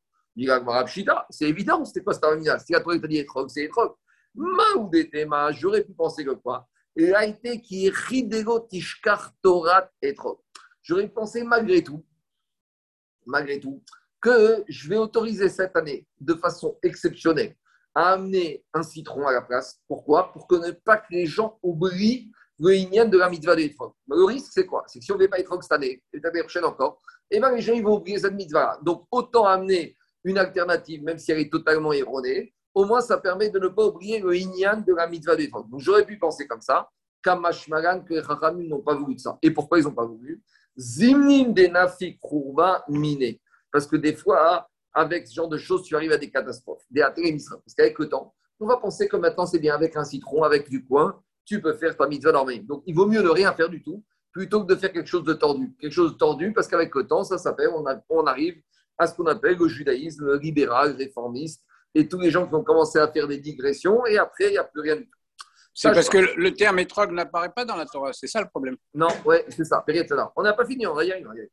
C'est 1.29 1.47
évident, 1.47 1.85
c'était 1.85 2.03
quoi 2.03 2.13
cette 2.13 2.61
Si 2.61 2.73
la 2.73 2.81
Torah 2.81 2.97
te 2.97 3.07
dit 3.07 3.17
étrog, 3.17 3.49
c'est 3.49 3.65
étrog. 3.65 3.93
Ma 4.35 5.51
j'aurais 5.51 5.83
pu 5.83 5.93
penser 5.93 6.25
que 6.25 6.31
quoi? 6.31 6.67
Il 6.95 7.13
a 7.13 7.25
été 7.25 7.61
qui 7.61 7.89
ridego 7.89 8.59
tishkar 8.59 9.33
torat 9.41 9.91
étrog. 10.01 10.39
J'aurais 10.81 11.07
pensé 11.07 11.43
malgré 11.43 11.83
tout, 11.83 12.03
malgré 13.25 13.59
tout, 13.59 13.83
que 14.19 14.63
je 14.67 14.89
vais 14.89 14.97
autoriser 14.97 15.49
cette 15.49 15.75
année 15.75 16.07
de 16.19 16.33
façon 16.35 16.77
exceptionnelle 16.81 17.55
à 17.95 18.13
amener 18.13 18.65
un 18.73 18.83
citron 18.83 19.27
à 19.27 19.33
la 19.33 19.41
place. 19.41 19.81
Pourquoi? 19.87 20.31
Pour 20.31 20.47
que 20.47 20.55
ne 20.55 20.71
pas 20.71 20.97
que 20.97 21.11
les 21.11 21.25
gens 21.25 21.59
oublient 21.61 22.31
le 22.59 22.75
Inyan 22.75 23.05
de 23.05 23.17
la 23.17 23.29
mitzvah 23.29 23.55
de 23.55 23.69
Le 24.07 24.23
risque, 24.25 24.51
c'est 24.51 24.65
quoi? 24.65 24.83
C'est 24.87 24.99
que 24.99 25.05
si 25.05 25.11
on 25.11 25.15
ne 25.15 25.21
veut 25.21 25.29
pas 25.29 25.39
Etrog 25.39 25.61
cette 25.61 25.71
année, 25.71 26.01
et 26.13 26.19
l'année 26.19 26.41
prochaine 26.41 26.65
encore, 26.65 27.01
eh 27.31 27.39
ben, 27.39 27.51
les 27.51 27.61
gens 27.61 27.79
vont 27.81 27.97
oublier 27.97 28.19
cette 28.19 28.33
mitzvah. 28.33 28.79
Donc, 28.83 29.05
autant 29.11 29.45
amener 29.45 29.95
une 30.23 30.37
alternative, 30.37 31.03
même 31.03 31.17
si 31.17 31.31
elle 31.31 31.39
est 31.39 31.51
totalement 31.51 31.93
erronée, 31.93 32.53
au 32.73 32.85
moins 32.85 33.01
ça 33.01 33.17
permet 33.17 33.49
de 33.49 33.59
ne 33.59 33.67
pas 33.67 33.85
oublier 33.85 34.19
le 34.19 34.35
Inyan 34.35 34.83
de 34.85 34.93
la 34.93 35.07
mitzvah 35.07 35.35
de 35.35 35.45
Donc, 35.45 35.79
j'aurais 35.79 36.05
pu 36.05 36.17
penser 36.17 36.47
comme 36.47 36.61
ça, 36.61 36.89
Kamashmaran, 37.23 38.01
que 38.01 38.13
les 38.13 38.67
n'ont 38.67 38.81
pas 38.81 38.95
voulu 38.95 39.15
de 39.15 39.19
ça. 39.19 39.37
Et 39.41 39.51
pourquoi 39.51 39.79
ils 39.79 39.85
n'ont 39.85 39.93
pas 39.93 40.05
voulu? 40.05 40.43
Zimnim 40.77 41.53
de 41.53 41.67
Nafik 41.67 42.19
miné. 42.89 43.39
Parce 43.71 43.87
que 43.87 43.95
des 43.95 44.13
fois, 44.13 44.67
avec 44.93 45.27
ce 45.27 45.33
genre 45.33 45.47
de 45.47 45.57
choses, 45.57 45.83
tu 45.83 45.95
arrives 45.95 46.11
à 46.11 46.17
des 46.17 46.29
catastrophes, 46.29 46.83
des 46.91 47.01
Parce 47.01 47.73
qu'avec 47.75 47.97
le 47.97 48.09
temps, 48.09 48.33
on 48.59 48.67
va 48.67 48.77
penser 48.77 49.07
que 49.07 49.17
maintenant 49.17 49.45
c'est 49.45 49.59
bien 49.59 49.73
avec 49.73 49.95
un 49.95 50.03
citron, 50.03 50.43
avec 50.43 50.69
du 50.69 50.85
coin, 50.85 51.21
tu 51.45 51.61
peux 51.61 51.73
faire 51.73 51.95
ta 51.95 52.07
mitzvah 52.07 52.31
normale. 52.31 52.65
Donc 52.65 52.83
il 52.85 52.95
vaut 52.95 53.05
mieux 53.05 53.21
ne 53.21 53.29
rien 53.29 53.53
faire 53.53 53.69
du 53.69 53.81
tout 53.81 54.03
plutôt 54.31 54.65
que 54.65 54.73
de 54.73 54.79
faire 54.79 54.91
quelque 54.91 55.07
chose 55.07 55.23
de 55.23 55.33
tordu. 55.33 55.73
Quelque 55.79 55.93
chose 55.93 56.13
de 56.13 56.17
tordu 56.17 56.51
parce 56.53 56.67
qu'avec 56.67 56.93
le 56.95 57.05
temps, 57.05 57.23
ça 57.23 57.37
s'appelle, 57.37 57.69
on, 57.73 57.85
on, 58.09 58.25
arrive 58.25 58.61
à 58.97 59.07
ce 59.07 59.15
qu'on 59.15 59.27
appelle 59.27 59.57
le 59.57 59.67
judaïsme 59.67 60.39
libéral, 60.39 60.95
réformiste, 60.97 61.63
et 61.95 62.07
tous 62.07 62.19
les 62.19 62.31
gens 62.31 62.47
qui 62.47 62.55
ont 62.55 62.63
commencé 62.63 62.97
à 62.97 63.07
faire 63.07 63.27
des 63.27 63.37
digressions, 63.37 64.05
et 64.07 64.17
après, 64.17 64.47
il 64.47 64.51
n'y 64.51 64.57
a 64.57 64.63
plus 64.63 64.81
rien 64.81 64.95
du 64.95 65.03
tout. 65.03 65.19
C'est 65.75 65.91
parce 65.91 66.09
que 66.09 66.17
le 66.17 66.53
terme 66.53 66.79
étrog 66.79 67.11
n'apparaît 67.11 67.51
pas 67.51 67.65
dans 67.65 67.75
la 67.75 67.85
Torah, 67.85 68.13
c'est 68.13 68.27
ça 68.27 68.41
le 68.41 68.47
problème. 68.47 68.77
Non, 68.93 69.07
ouais, 69.25 69.45
c'est 69.49 69.65
ça. 69.65 69.83
On 70.35 70.43
n'a 70.43 70.53
pas 70.53 70.65
fini, 70.65 70.85
on 70.85 70.93
va 70.93 71.03
y 71.03 71.11
arriver. 71.11 71.51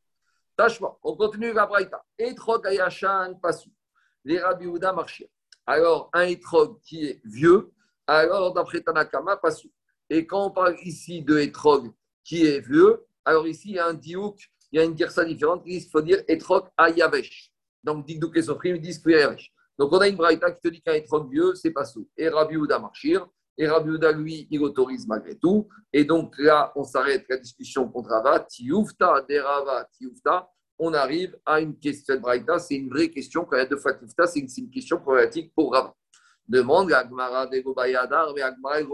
Tâchement, 0.56 0.98
on 1.02 1.16
continue 1.16 1.52
la 1.52 1.66
braïta. 1.66 2.02
Etrog 2.18 2.66
ayashan 2.66 3.34
pasu. 3.40 3.70
Les 4.24 4.38
Rabbi 4.38 4.66
Houda 4.66 4.94
Alors, 5.66 6.10
un 6.12 6.22
etrog 6.24 6.80
qui 6.82 7.06
est 7.06 7.20
vieux, 7.24 7.70
alors 8.06 8.52
d'après 8.52 8.82
Tanakama, 8.82 9.38
pasu. 9.38 9.70
Et 10.10 10.26
quand 10.26 10.46
on 10.46 10.50
parle 10.50 10.76
ici 10.82 11.22
de 11.22 11.38
etrog 11.38 11.92
qui 12.24 12.44
est 12.44 12.60
vieux, 12.60 13.06
alors 13.24 13.46
ici 13.46 13.70
il 13.70 13.74
y 13.76 13.78
a 13.78 13.86
un 13.86 13.94
diouk, 13.94 14.38
il 14.72 14.78
y 14.78 14.82
a 14.82 14.84
une 14.84 14.96
girsa 14.96 15.24
différente, 15.24 15.62
il 15.64 15.80
faut 15.88 16.02
dire 16.02 16.22
etrog 16.28 16.64
ayavesh. 16.76 17.50
Donc, 17.82 18.04
Digdouk 18.06 18.36
et 18.36 18.42
Sofrim 18.42 18.76
disent 18.78 18.98
que 18.98 19.10
yavesh. 19.10 19.52
Donc, 19.78 19.90
on 19.92 19.98
a 19.98 20.08
une 20.08 20.16
braïta 20.16 20.50
qui 20.50 20.60
te 20.60 20.68
dit 20.68 20.82
qu'un 20.82 20.92
etrog 20.92 21.30
vieux, 21.30 21.54
c'est 21.54 21.70
pasu. 21.70 22.00
Et 22.16 22.28
Rabbi 22.28 22.56
Houda 22.56 22.78
marchir. 22.78 23.26
Et 23.56 23.68
Rabbi 23.68 23.90
Uda, 23.90 24.12
lui, 24.12 24.48
il 24.50 24.62
autorise 24.62 25.06
malgré 25.06 25.36
tout. 25.36 25.68
Et 25.92 26.04
donc 26.04 26.34
là, 26.38 26.72
on 26.76 26.82
s'arrête 26.82 27.26
la 27.28 27.36
discussion 27.36 27.86
contre 27.88 28.08
Rava. 28.08 28.40
Tioufta, 28.40 29.22
derava, 29.28 29.86
tioufta. 29.92 30.48
On 30.78 30.94
arrive 30.94 31.38
à 31.44 31.60
une 31.60 31.78
question 31.78 32.14
de 32.14 32.20
Braïta. 32.20 32.58
C'est 32.58 32.76
une 32.76 32.88
vraie 32.88 33.10
question. 33.10 33.44
Quand 33.44 33.56
il 33.56 33.58
y 33.58 33.62
a 33.62 33.66
deux 33.66 33.76
fois 33.76 33.92
c'est 34.26 34.40
une, 34.40 34.70
question 34.70 34.98
problématique 34.98 35.52
pour 35.54 35.74
Rava. 35.74 35.94
Demande 36.48 36.90
Agmara 36.90 37.46
de 37.48 37.62
mais 38.34 38.42
Agmara 38.42 38.80
et 38.80 38.86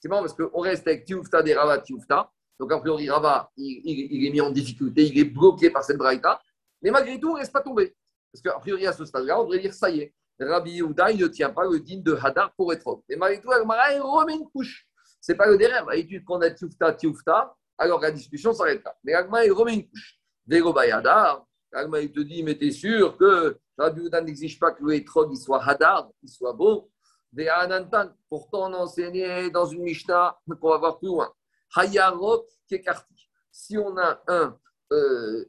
C'est 0.00 0.08
marrant 0.08 0.22
parce 0.22 0.34
qu'on 0.34 0.60
reste 0.60 0.86
avec 0.86 1.04
tioufta, 1.04 1.42
derava, 1.42 1.78
tioufta. 1.78 2.30
Donc, 2.58 2.72
a 2.72 2.78
priori, 2.78 3.08
Rava, 3.08 3.50
il, 3.56 4.26
est 4.26 4.30
mis 4.30 4.40
en 4.40 4.50
difficulté, 4.50 5.04
il 5.06 5.18
est 5.18 5.24
bloqué 5.24 5.70
par 5.70 5.84
cette 5.84 5.96
Braïta. 5.96 6.40
Mais 6.82 6.90
malgré 6.90 7.18
tout, 7.18 7.30
on 7.30 7.34
ne 7.34 7.38
reste 7.38 7.52
pas 7.52 7.60
tombé. 7.60 7.94
Parce 8.32 8.42
qu'a 8.42 8.58
priori, 8.60 8.86
à 8.86 8.92
ce 8.92 9.04
stade-là, 9.04 9.40
on 9.40 9.44
devrait 9.44 9.60
dire 9.60 9.74
ça 9.74 9.90
y 9.90 10.00
est, 10.00 10.14
Rabbi 10.40 10.72
Yehuda, 10.72 11.10
il 11.10 11.20
ne 11.20 11.26
tient 11.26 11.50
pas 11.50 11.64
le 11.64 11.80
digne 11.80 12.02
de 12.02 12.14
Hadar 12.14 12.52
pour 12.54 12.72
être 12.72 13.02
Mais 13.08 13.16
malgré 13.16 13.42
tout, 13.42 13.50
il 13.52 14.00
remet 14.00 14.34
une 14.34 14.48
couche. 14.48 14.86
Ce 15.20 15.32
n'est 15.32 15.38
pas 15.38 15.48
le 15.48 15.56
derrière. 15.56 15.84
L'étude 15.88 16.24
qu'on 16.24 16.40
a 16.40 16.50
Tioufta, 16.50 16.92
Tioufta, 16.92 17.54
alors 17.76 18.00
la 18.00 18.12
discussion 18.12 18.52
s'arrête 18.52 18.84
là. 18.84 18.94
Mais 19.02 19.14
Agma, 19.14 19.44
il 19.44 19.52
remet 19.52 19.74
une 19.74 19.88
couche. 19.88 20.18
Dego 20.46 20.72
Bayadar, 20.72 21.44
Agma, 21.72 22.00
il 22.00 22.12
te 22.12 22.20
dit, 22.20 22.42
mais 22.42 22.56
t'es 22.56 22.70
sûr 22.70 23.16
que 23.16 23.58
Rabbi 23.76 24.02
Yehuda 24.02 24.20
n'exige 24.20 24.58
pas 24.58 24.70
que 24.70 24.84
le 24.84 24.94
Etrog 24.94 25.34
soit 25.34 25.62
Hadar, 25.62 26.08
qu'il 26.20 26.28
soit 26.28 26.52
beau. 26.52 26.88
Des 27.32 27.48
Anantan, 27.48 28.10
pourtant 28.28 28.70
on 28.70 28.74
enseignait 28.74 29.50
dans 29.50 29.66
une 29.66 29.82
Mishnah 29.82 30.38
qu'on 30.60 30.70
va 30.70 30.78
voir 30.78 30.98
plus 30.98 31.08
loin. 31.08 31.32
Hayarok 31.76 32.46
Kekarti. 32.68 33.28
Si 33.50 33.76
on 33.76 33.96
a 33.98 34.22
un 34.28 34.58
euh, 34.92 35.44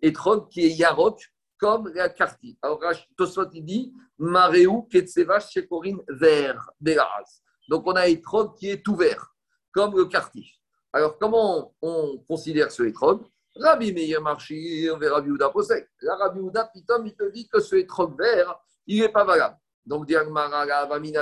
qui 0.50 0.66
est 0.66 0.72
Yarok, 0.72 1.22
comme 1.60 1.92
la 1.94 2.10
Karti. 2.10 2.58
Alors, 2.62 2.82
Tosfot, 3.18 3.50
il 3.54 3.64
dit 3.64 3.94
Maréou 4.18 4.84
Ketseva 4.84 5.40
Shekorin 5.40 5.98
vert, 6.08 6.72
Belas. 6.80 7.42
Donc, 7.68 7.86
on 7.86 7.94
a 7.94 8.08
étrog 8.08 8.56
qui 8.58 8.72
est 8.72 8.84
tout 8.84 8.96
vert, 8.96 9.36
comme 9.72 9.96
le 9.96 10.06
Karti. 10.06 10.60
Alors, 10.94 11.20
comment 11.20 11.76
on, 11.82 12.18
considère 12.28 12.72
ce 12.72 12.84
étrog? 12.84 13.26
Rabbi 13.56 13.94
Meir 13.94 14.22
Marchir, 14.22 14.98
Rabbi 15.00 15.30
Ouda 15.30 15.50
Posek. 15.50 15.90
La 16.02 16.16
Rabbi 16.16 16.40
Ouda, 16.40 16.66
Pitom, 16.74 17.06
il 17.06 17.16
te 17.16 17.30
dit 17.30 17.48
que 17.48 17.60
ce 17.60 17.76
étrog 17.76 18.18
vert, 18.18 18.58
il 18.88 19.02
n'est 19.02 19.10
pas 19.10 19.26
valable. 19.26 19.58
Donc, 19.86 20.06
Diagmara, 20.08 20.66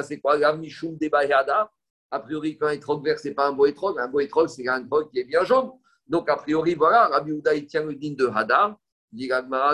c'est 0.03 0.19
quoi? 0.19 0.37
De 0.37 1.09
Bayada. 1.09 1.71
A 2.09 2.19
priori, 2.19 2.57
quand 2.57 2.67
un 2.67 2.71
étrog 2.71 3.03
vert, 3.03 3.19
ce 3.19 3.27
n'est 3.27 3.33
pas 3.33 3.47
un 3.47 3.51
beau 3.51 3.65
étrog. 3.65 3.99
Un 3.99 4.07
beau 4.07 4.19
étrog, 4.19 4.47
c'est 4.47 4.67
un 4.67 4.83
étrog 4.83 5.09
qui 5.11 5.19
est 5.19 5.25
bien 5.25 5.43
jaune. 5.43 5.71
Donc, 6.07 6.29
a 6.29 6.37
priori, 6.37 6.73
voilà, 6.73 7.07
Rabbi 7.07 7.33
Ouda, 7.33 7.53
il 7.53 7.65
tient 7.65 7.83
le 7.83 7.95
digne 7.95 8.15
de 8.15 8.27
Hadar. 8.27 8.77
Dit 9.11 9.29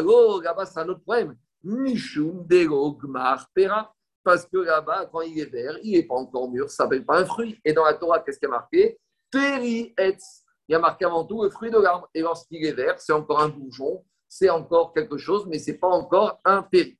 oh, 0.05 0.41
là-bas, 0.41 0.65
c'est 0.65 0.79
un 0.79 0.89
autre 0.89 1.01
problème. 1.01 1.35
Mishum 1.63 2.47
pera. 2.47 3.93
Parce 4.23 4.45
que 4.45 4.57
là-bas, 4.57 5.07
quand 5.11 5.21
il 5.21 5.37
est 5.39 5.45
vert, 5.45 5.77
il 5.83 5.93
n'est 5.93 6.03
pas 6.03 6.15
encore 6.15 6.49
mûr, 6.49 6.69
ça 6.69 6.85
ne 6.85 6.87
s'appelle 6.87 7.05
pas 7.05 7.19
un 7.19 7.25
fruit. 7.25 7.59
Et 7.65 7.73
dans 7.73 7.83
la 7.83 7.93
Torah, 7.93 8.19
qu'est-ce 8.21 8.39
qui 8.39 8.45
a 8.45 8.49
marqué? 8.49 8.97
Peri 9.29 9.93
etz. 9.97 10.45
Il 10.67 10.71
y 10.71 10.75
a 10.75 10.79
marqué 10.79 11.03
avant 11.03 11.25
tout 11.25 11.43
le 11.43 11.49
fruit 11.49 11.69
de 11.69 11.77
l'arbre. 11.77 12.07
Et 12.13 12.21
lorsqu'il 12.21 12.65
est 12.65 12.71
vert, 12.71 12.99
c'est 12.99 13.11
encore 13.11 13.41
un 13.41 13.49
bourgeon, 13.49 14.05
c'est 14.29 14.49
encore 14.49 14.93
quelque 14.93 15.17
chose, 15.17 15.45
mais 15.45 15.59
ce 15.59 15.71
n'est 15.71 15.77
pas 15.77 15.89
encore 15.89 16.39
un 16.45 16.63
péri. 16.63 16.97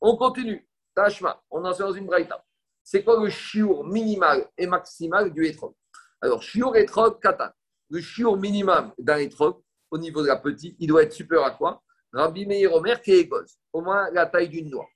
On 0.00 0.16
continue. 0.16 0.68
On 1.50 1.64
en 1.64 1.72
est 1.72 1.78
dans 1.78 1.92
une 1.92 2.06
braïta. 2.06 2.44
C'est 2.82 3.04
quoi 3.04 3.22
le 3.22 3.28
chiour 3.28 3.84
minimal 3.84 4.48
et 4.56 4.66
maximal 4.66 5.32
du 5.32 5.46
étrog 5.46 5.74
Alors, 6.20 6.42
chiour 6.42 6.76
étrog 6.76 7.20
katan. 7.20 7.50
Le 7.90 8.00
chiour 8.00 8.36
minimum 8.36 8.92
d'un 8.98 9.18
étrog, 9.18 9.60
au 9.90 9.98
niveau 9.98 10.22
de 10.22 10.28
la 10.28 10.36
petite, 10.36 10.76
il 10.78 10.86
doit 10.86 11.02
être 11.02 11.12
supérieur 11.12 11.46
à 11.46 11.50
quoi? 11.52 11.82
Rabbi 12.12 12.46
Meir 12.46 12.72
Omer 12.72 13.00
qui 13.00 13.12
est 13.12 13.30
au 13.72 13.80
moins 13.80 14.10
la 14.10 14.26
taille 14.26 14.48
d'une 14.48 14.70
noix. 14.70 14.88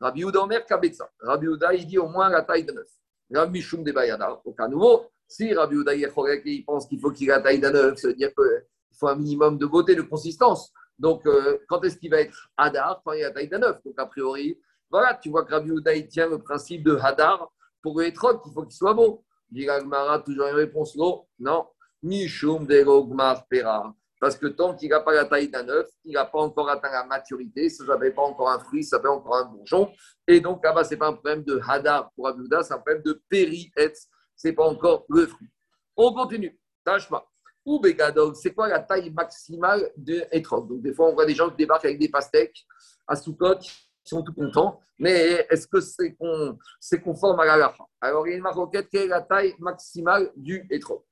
Rabbi 0.00 0.24
Ouda 0.24 0.42
Omer 0.42 0.64
Kabetza. 0.66 1.10
Rabbi 1.20 1.48
Ouda, 1.48 1.74
il 1.74 1.86
dit 1.86 1.98
au 1.98 2.08
moins 2.08 2.28
la 2.28 2.42
taille 2.42 2.64
de 2.64 2.72
neuf. 2.72 2.88
Rabbi 3.32 3.58
Mishum 3.58 3.82
de 3.82 3.92
Bayada, 3.92 4.40
au 4.44 4.52
cas 4.52 4.68
nouveau, 4.68 5.06
si 5.26 5.52
Rabbi 5.54 5.76
Ouda 5.76 5.94
il 5.94 6.64
pense 6.64 6.86
qu'il 6.86 7.00
faut 7.00 7.10
qu'il 7.10 7.28
ait 7.30 7.32
la 7.32 7.40
taille 7.40 7.58
d'un 7.58 7.72
neuf, 7.72 7.98
ça 7.98 8.08
veut 8.08 8.14
dire 8.14 8.32
qu'il 8.34 8.98
faut 8.98 9.08
un 9.08 9.16
minimum 9.16 9.58
de 9.58 9.66
beauté, 9.66 9.94
de 9.94 10.02
consistance. 10.02 10.72
Donc, 10.98 11.26
euh, 11.26 11.58
quand 11.68 11.82
est-ce 11.84 11.96
qu'il 11.96 12.10
va 12.10 12.20
être 12.20 12.50
Hadar? 12.56 13.02
Quand 13.04 13.12
il 13.12 13.24
a 13.24 13.28
la 13.28 13.34
taille 13.34 13.48
d'un 13.48 13.58
neuf. 13.58 13.82
Donc, 13.84 13.94
a 13.98 14.06
priori, 14.06 14.58
voilà, 14.90 15.14
tu 15.14 15.30
vois 15.30 15.44
que 15.44 15.52
Rabbi 15.52 15.70
il 15.96 16.08
tient 16.08 16.28
le 16.28 16.38
principe 16.38 16.84
de 16.84 16.96
Hadar 16.96 17.50
pour 17.82 17.98
le 18.00 18.06
étrog, 18.06 18.40
il 18.46 18.52
faut 18.52 18.62
qu'il 18.62 18.72
soit 18.72 18.94
beau. 18.94 19.24
Dit 19.50 19.66
Gagmara, 19.66 20.20
toujours 20.20 20.46
une 20.46 20.54
réponse 20.54 20.96
non. 20.96 21.26
Non. 21.38 21.66
Mishum 22.02 22.66
de 22.66 22.82
Gogmar 22.82 23.46
Pera. 23.46 23.94
Parce 24.20 24.38
que 24.38 24.46
tant 24.46 24.74
qu'il 24.74 24.88
n'a 24.88 25.00
pas 25.00 25.12
la 25.12 25.26
taille 25.26 25.50
d'un 25.50 25.68
œuf, 25.68 25.86
il 26.04 26.14
n'a 26.14 26.24
pas 26.24 26.38
encore 26.38 26.70
atteint 26.70 26.90
la 26.90 27.04
maturité, 27.04 27.68
ça 27.68 27.84
ne 27.84 28.10
pas 28.10 28.22
encore 28.22 28.48
un 28.48 28.58
fruit, 28.58 28.82
ça 28.82 28.98
fait 28.98 29.08
encore 29.08 29.36
un 29.36 29.44
bourgeon. 29.44 29.92
Et 30.26 30.40
donc 30.40 30.64
là-bas, 30.64 30.84
ce 30.84 30.90
n'est 30.90 30.96
pas 30.96 31.08
un 31.08 31.12
problème 31.12 31.44
de 31.44 31.60
hadar 31.66 32.10
pour 32.14 32.26
Abouda, 32.28 32.62
c'est 32.62 32.72
un 32.72 32.78
problème 32.78 33.02
de 33.02 33.22
péri-etz, 33.28 34.08
ce 34.34 34.48
n'est 34.48 34.54
pas 34.54 34.64
encore 34.64 35.04
le 35.10 35.26
fruit. 35.26 35.48
On 35.96 36.14
continue. 36.14 36.58
Tâche 36.84 37.08
pas. 37.08 37.30
Ou 37.66 37.80
Begadog, 37.80 38.34
c'est 38.34 38.54
quoi 38.54 38.68
la 38.68 38.80
taille 38.80 39.10
maximale 39.10 39.90
de 39.96 40.24
Etrog 40.30 40.68
Donc 40.68 40.82
des 40.82 40.94
fois, 40.94 41.08
on 41.08 41.14
voit 41.14 41.26
des 41.26 41.34
gens 41.34 41.50
qui 41.50 41.56
débarquent 41.56 41.86
avec 41.86 41.98
des 41.98 42.08
pastèques 42.08 42.64
à 43.06 43.16
Soukot, 43.16 43.58
sont 44.04 44.22
tout 44.22 44.32
contents, 44.32 44.80
mais 44.98 45.46
est-ce 45.50 45.66
que 45.66 45.80
c'est 45.80 47.00
conforme 47.00 47.40
à 47.40 47.44
la 47.44 47.74
Alors, 48.00 48.26
il 48.26 48.30
y 48.30 48.32
a 48.34 48.36
une 48.36 48.42
maroquette 48.42 48.88
qui 48.88 48.98
est 48.98 49.06
la 49.06 49.22
taille 49.22 49.54
maximale 49.58 50.30
du 50.36 50.66
Etrog. 50.70 51.02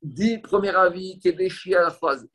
Dit 0.00 0.38
premier 0.38 0.74
avis 0.74 1.18
qui 1.18 1.28
est 1.28 1.32
déchiré 1.32 1.76
à 1.76 1.82
la 1.82 1.90
phrase 1.90 2.26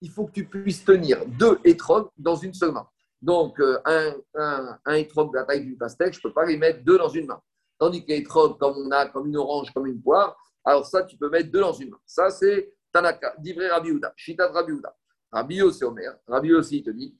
il 0.00 0.10
faut 0.10 0.26
que 0.26 0.32
tu 0.32 0.44
puisses 0.44 0.84
tenir 0.84 1.24
deux 1.26 1.58
étrogues 1.64 2.08
dans 2.16 2.36
une 2.36 2.54
seule 2.54 2.72
main. 2.72 2.86
Donc, 3.20 3.58
euh, 3.60 3.78
un, 3.84 4.14
un, 4.34 4.78
un 4.84 5.00
de 5.00 5.36
la 5.36 5.44
taille 5.44 5.62
d'une 5.64 5.76
pastèque, 5.76 6.14
je 6.14 6.18
ne 6.18 6.22
peux 6.22 6.32
pas 6.32 6.46
les 6.46 6.56
mettre 6.56 6.84
deux 6.84 6.98
dans 6.98 7.08
une 7.08 7.26
main. 7.26 7.40
Tandis 7.78 8.04
que 8.04 8.08
l'étrogue, 8.12 8.58
comme 8.58 8.76
on 8.76 8.90
a, 8.90 9.06
comme 9.06 9.26
une 9.26 9.36
orange, 9.36 9.72
comme 9.72 9.86
une 9.86 10.00
poire, 10.00 10.36
alors 10.64 10.86
ça, 10.86 11.02
tu 11.02 11.16
peux 11.16 11.28
mettre 11.28 11.50
deux 11.50 11.60
dans 11.60 11.72
une 11.72 11.90
main. 11.90 12.00
Ça, 12.06 12.30
c'est 12.30 12.72
Tanaka, 12.92 13.34
d'Ivré 13.38 13.68
Rabbi 13.68 13.90
Uda, 13.90 14.12
Shita 14.16 14.48
Rabbi 14.48 14.72
Uda. 14.72 14.94
Rabbi 15.32 15.60
c'est 15.72 15.84
Omer. 15.84 16.16
Rabbi 16.26 16.54
aussi, 16.54 16.78
il 16.78 16.84
te 16.84 16.90
dit. 16.90 17.16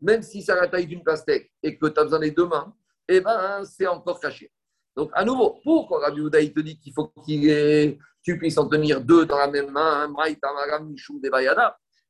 Même 0.00 0.22
si 0.22 0.42
c'est 0.42 0.52
à 0.52 0.56
la 0.56 0.68
taille 0.68 0.86
d'une 0.86 1.02
pastèque 1.02 1.50
et 1.62 1.78
que 1.78 1.86
tu 1.86 2.00
as 2.00 2.04
besoin 2.04 2.18
des 2.20 2.30
deux 2.30 2.46
mains, 2.46 2.74
eh 3.08 3.20
ben, 3.20 3.64
c'est 3.64 3.86
encore 3.86 4.20
caché. 4.20 4.52
Donc, 4.94 5.10
à 5.14 5.24
nouveau, 5.24 5.60
pourquoi 5.62 6.00
Rabbi 6.00 6.20
Uda, 6.20 6.40
il 6.40 6.52
te 6.52 6.60
dit 6.60 6.78
qu'il 6.78 6.92
faut 6.92 7.08
qu'il 7.24 7.48
ait 7.48 7.98
tu 8.26 8.36
puisses 8.36 8.58
en 8.58 8.66
tenir 8.66 9.00
deux 9.00 9.24
dans 9.24 9.38
la 9.38 9.46
même 9.46 9.70
main, 9.70 10.12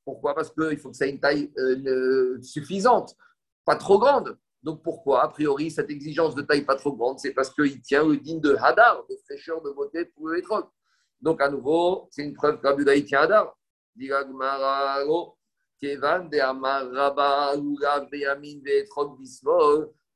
Pourquoi? 0.03 0.35
Parce 0.35 0.51
qu'il 0.51 0.79
faut 0.79 0.91
que 0.91 0.97
ça 0.97 1.07
ait 1.07 1.11
une 1.11 1.21
taille 1.21 1.53
euh, 1.59 2.41
suffisante, 2.41 3.15
pas 3.67 3.77
trop 3.77 3.99
grande. 3.99 4.39
Donc 4.63 4.83
pourquoi 4.83 5.25
A 5.25 5.29
priori, 5.29 5.71
cette 5.71 5.91
exigence 5.91 6.35
de 6.35 6.41
taille 6.41 6.65
pas 6.65 6.77
trop 6.77 6.97
grande, 6.97 7.19
c'est 7.19 7.35
parce 7.35 7.51
qu'il 7.51 7.83
tient 7.83 8.03
le 8.03 8.17
digne 8.17 8.41
de 8.41 8.57
Hadar, 8.59 9.05
de 9.11 9.17
fraîcheur, 9.27 9.61
de 9.61 9.69
beauté 9.69 10.07
pour 10.07 10.29
le 10.29 10.39
étrog. 10.39 10.65
Donc 11.21 11.43
à 11.43 11.51
nouveau, 11.51 12.09
c'est 12.11 12.23
une 12.23 12.33
preuve 12.33 12.63
que 12.63 12.67
Rabbi 12.67 13.05
tient 13.05 13.21
Hadar. 13.21 13.55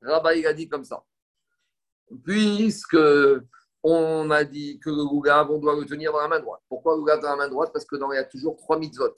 Rabba, 0.02 0.34
il 0.34 0.46
a 0.46 0.52
dit 0.52 0.68
comme 0.68 0.84
ça. 0.84 1.04
Puisque 2.24 2.96
on 3.82 4.30
a 4.30 4.44
dit 4.44 4.78
que 4.78 4.90
le 4.90 5.04
Goulav, 5.04 5.50
on 5.50 5.58
doit 5.58 5.76
le 5.76 5.84
tenir 5.86 6.12
dans 6.12 6.20
la 6.20 6.28
main 6.28 6.40
droite. 6.40 6.60
Pourquoi 6.68 6.96
le 6.96 7.20
dans 7.20 7.28
la 7.28 7.36
main 7.36 7.48
droite? 7.48 7.70
Parce 7.72 7.84
que 7.84 7.96
dans, 7.96 8.12
il 8.12 8.16
y 8.16 8.18
a 8.18 8.24
toujours 8.24 8.56
trois 8.56 8.78
mitzvot. 8.78 9.14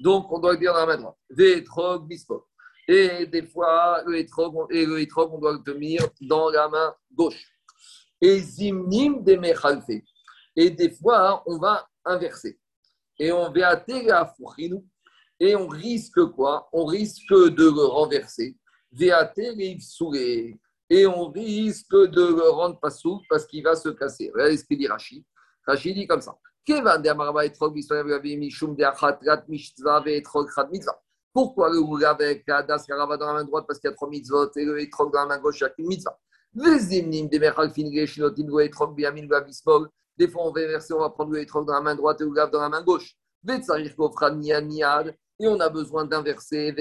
Donc, 0.00 0.30
on 0.30 0.38
doit 0.38 0.52
le 0.52 0.58
dire 0.58 0.72
dans 0.72 0.80
la 0.80 0.86
main 0.86 0.98
droite. 0.98 1.16
Vétrog, 1.30 2.06
bispot. 2.06 2.46
Et 2.88 3.26
des 3.26 3.42
fois, 3.42 4.02
le 4.06 4.18
hétrog, 4.18 4.66
et 4.70 4.86
le 4.86 5.04
on 5.16 5.38
doit 5.38 5.52
le 5.52 5.62
tenir 5.62 6.06
dans 6.20 6.50
la 6.50 6.68
main 6.68 6.94
gauche. 7.12 7.50
Et 8.20 8.38
zimnim 8.38 9.22
de 9.24 9.34
mechalfe. 9.36 10.02
Et 10.54 10.70
des 10.70 10.90
fois, 10.90 11.42
on 11.46 11.58
va 11.58 11.88
inverser. 12.04 12.58
Et 13.18 13.32
on 13.32 13.50
va 13.50 13.82
la 13.82 14.34
Et 15.38 15.54
on 15.54 15.68
risque 15.68 16.24
quoi? 16.34 16.68
On 16.72 16.86
risque 16.86 17.30
de 17.30 17.64
le 17.64 17.84
renverser. 17.84 18.56
Et 20.88 21.06
on 21.06 21.30
risque 21.30 21.94
de 21.94 22.34
le 22.34 22.50
rendre 22.50 22.80
pas 22.80 22.90
souple 22.90 23.26
parce 23.28 23.46
qu'il 23.46 23.62
va 23.62 23.76
se 23.76 23.90
casser. 23.90 24.30
Regardez 24.32 24.56
ce 24.56 24.64
qu'il 24.64 24.78
dit 24.78 24.86
Rachid. 24.86 25.24
Rachid 25.66 25.94
dit 25.94 26.06
comme 26.06 26.20
ça. 26.20 26.36
Pourquoi 31.32 31.70
le 31.70 31.78
roule 31.78 32.04
avec 32.04 32.44
la 32.46 32.62
das 32.62 32.86
dans 32.86 32.96
la 32.96 33.06
main 33.06 33.44
droite 33.44 33.66
parce 33.68 33.78
qu'il 33.78 33.88
y 33.88 33.92
a 33.92 33.94
trois 33.94 34.08
mitzvot 34.08 34.50
et 34.56 34.64
le 34.64 34.80
etrog 34.80 35.12
dans 35.12 35.20
la 35.20 35.26
main 35.26 35.38
gauche, 35.38 35.62
qu'une 35.76 35.86
mitzvah? 35.86 36.18
Des 36.54 36.80
fois, 40.28 40.46
on 40.46 40.50
va 40.50 40.66
verser, 40.66 40.94
on 40.94 41.00
va 41.00 41.10
prendre 41.10 41.32
le 41.32 41.40
etrog 41.40 41.66
dans 41.66 41.74
la 41.74 41.82
main 41.82 41.94
droite 41.94 42.20
et 42.20 42.24
le 42.24 42.50
dans 42.50 42.60
la 42.60 42.68
main 42.68 42.82
gauche. 42.82 43.16
Et 45.38 45.46
on 45.46 45.60
a 45.60 45.68
besoin 45.68 46.04
d'inverser. 46.04 46.72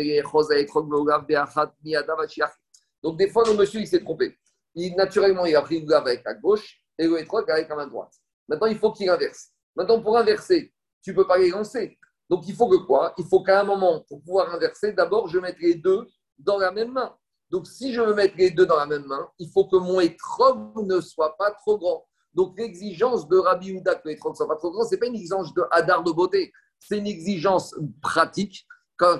Donc, 3.03 3.17
des 3.17 3.29
fois, 3.29 3.43
le 3.45 3.53
monsieur, 3.53 3.81
il 3.81 3.87
s'est 3.87 3.99
trompé. 3.99 4.37
Il, 4.73 4.95
naturellement, 4.95 5.45
il 5.45 5.55
a 5.55 5.61
pris 5.61 5.79
le 5.79 5.85
gav 5.85 6.05
avec 6.05 6.23
la 6.25 6.33
gauche 6.33 6.81
et 6.97 7.07
le 7.07 7.19
étroit 7.19 7.43
avec 7.49 7.69
la 7.69 7.75
main 7.75 7.87
droite. 7.87 8.13
Maintenant, 8.47 8.67
il 8.67 8.77
faut 8.77 8.91
qu'il 8.91 9.09
inverse. 9.09 9.49
Maintenant, 9.75 10.01
pour 10.01 10.17
inverser, 10.17 10.73
tu 11.03 11.11
ne 11.11 11.15
peux 11.15 11.27
pas 11.27 11.37
les 11.37 11.49
lancer. 11.49 11.97
Donc, 12.29 12.47
il 12.47 12.55
faut 12.55 12.67
que 12.67 12.77
quoi? 12.77 13.13
Il 13.17 13.25
faut 13.25 13.43
qu'à 13.43 13.61
un 13.61 13.63
moment, 13.63 14.03
pour 14.07 14.21
pouvoir 14.21 14.53
inverser, 14.53 14.93
d'abord, 14.93 15.27
je 15.27 15.39
mette 15.39 15.59
les 15.59 15.75
deux 15.75 16.07
dans 16.37 16.57
la 16.57 16.71
même 16.71 16.91
main. 16.91 17.15
Donc, 17.49 17.67
si 17.67 17.93
je 17.93 18.01
veux 18.01 18.13
mettre 18.13 18.35
les 18.37 18.51
deux 18.51 18.65
dans 18.65 18.77
la 18.77 18.85
même 18.85 19.05
main, 19.05 19.29
il 19.37 19.49
faut 19.51 19.65
que 19.67 19.75
mon 19.75 19.99
étrog 19.99 20.85
ne 20.85 20.99
soit 20.99 21.37
pas 21.37 21.51
trop 21.51 21.77
grand. 21.77 22.05
Donc, 22.33 22.57
l'exigence 22.57 23.27
de 23.27 23.37
Rabbi 23.37 23.73
Houda 23.73 23.95
que 23.95 24.09
l'étrog 24.09 24.33
ne 24.33 24.37
soit 24.37 24.47
pas 24.47 24.55
trop 24.55 24.71
grand, 24.71 24.83
ce 24.83 24.91
n'est 24.91 24.99
pas 24.99 25.05
une 25.05 25.15
exigence 25.15 25.53
de 25.53 25.63
hadar 25.71 26.03
de 26.03 26.11
beauté, 26.11 26.51
c'est 26.87 26.99
une 26.99 27.07
exigence 27.07 27.75
pratique. 28.01 28.65
Quand 28.97 29.19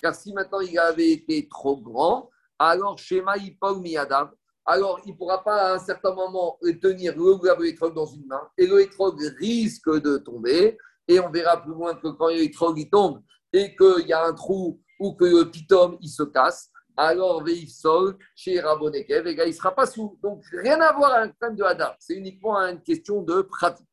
car 0.00 0.14
si 0.14 0.32
maintenant 0.32 0.60
il 0.60 0.78
avait 0.78 1.10
été 1.12 1.48
trop 1.48 1.80
grand, 1.80 2.30
alors 2.58 2.98
Shema 2.98 3.36
Yipol 3.36 3.80
Miyadav, 3.80 4.30
alors 4.64 5.00
il 5.04 5.12
ne 5.12 5.16
pourra 5.16 5.42
pas 5.42 5.70
à 5.70 5.74
un 5.74 5.78
certain 5.78 6.14
moment 6.14 6.58
tenir 6.82 7.16
le 7.16 7.66
étrog 7.66 7.94
dans 7.94 8.06
une 8.06 8.26
main, 8.26 8.48
et 8.56 8.66
le 8.66 8.82
étrog 8.82 9.20
risque 9.38 9.90
de 10.00 10.18
tomber, 10.18 10.76
et 11.08 11.18
on 11.20 11.30
verra 11.30 11.62
plus 11.62 11.72
loin 11.72 11.94
que 11.94 12.08
quand 12.08 12.28
l'étrog 12.28 12.78
il 12.78 12.90
tombe, 12.90 13.22
et 13.52 13.74
qu'il 13.74 14.06
y 14.06 14.12
a 14.12 14.24
un 14.24 14.34
trou, 14.34 14.80
ou 15.00 15.14
que 15.14 15.24
le 15.24 15.50
pitom 15.50 15.96
il 16.00 16.08
se 16.08 16.22
casse, 16.22 16.70
alors 16.96 17.42
Veif 17.42 17.70
Sol, 17.70 18.16
chez 18.34 18.60
Rabonekev, 18.60 19.28
il 19.28 19.36
ne 19.36 19.52
sera 19.52 19.74
pas 19.74 19.86
sous. 19.86 20.18
Donc 20.22 20.44
rien 20.52 20.80
à 20.80 20.92
voir 20.92 21.14
avec 21.14 21.30
un 21.30 21.34
problème 21.34 21.56
de 21.56 21.64
Hadar, 21.64 21.96
c'est 21.98 22.14
uniquement 22.14 22.56
une 22.58 22.82
question 22.82 23.22
de 23.22 23.42
pratique. 23.42 23.86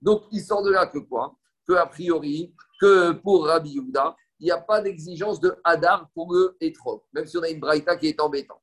Donc 0.00 0.24
il 0.32 0.42
sort 0.42 0.62
de 0.62 0.70
là 0.70 0.86
que 0.86 0.98
quoi? 0.98 1.34
Que 1.66 1.74
a 1.74 1.86
priori, 1.86 2.54
que 2.80 3.12
pour 3.12 3.46
Rabbi 3.46 3.70
Yehuda, 3.70 4.14
il 4.38 4.44
n'y 4.44 4.50
a 4.50 4.58
pas 4.58 4.80
d'exigence 4.80 5.40
de 5.40 5.56
Hadar 5.64 6.08
pour 6.14 6.32
le 6.32 6.56
Etrog, 6.60 7.00
même 7.12 7.26
si 7.26 7.36
on 7.38 7.42
a 7.42 7.48
une 7.48 7.60
Braïta 7.60 7.96
qui 7.96 8.08
est 8.08 8.20
embêtante. 8.20 8.60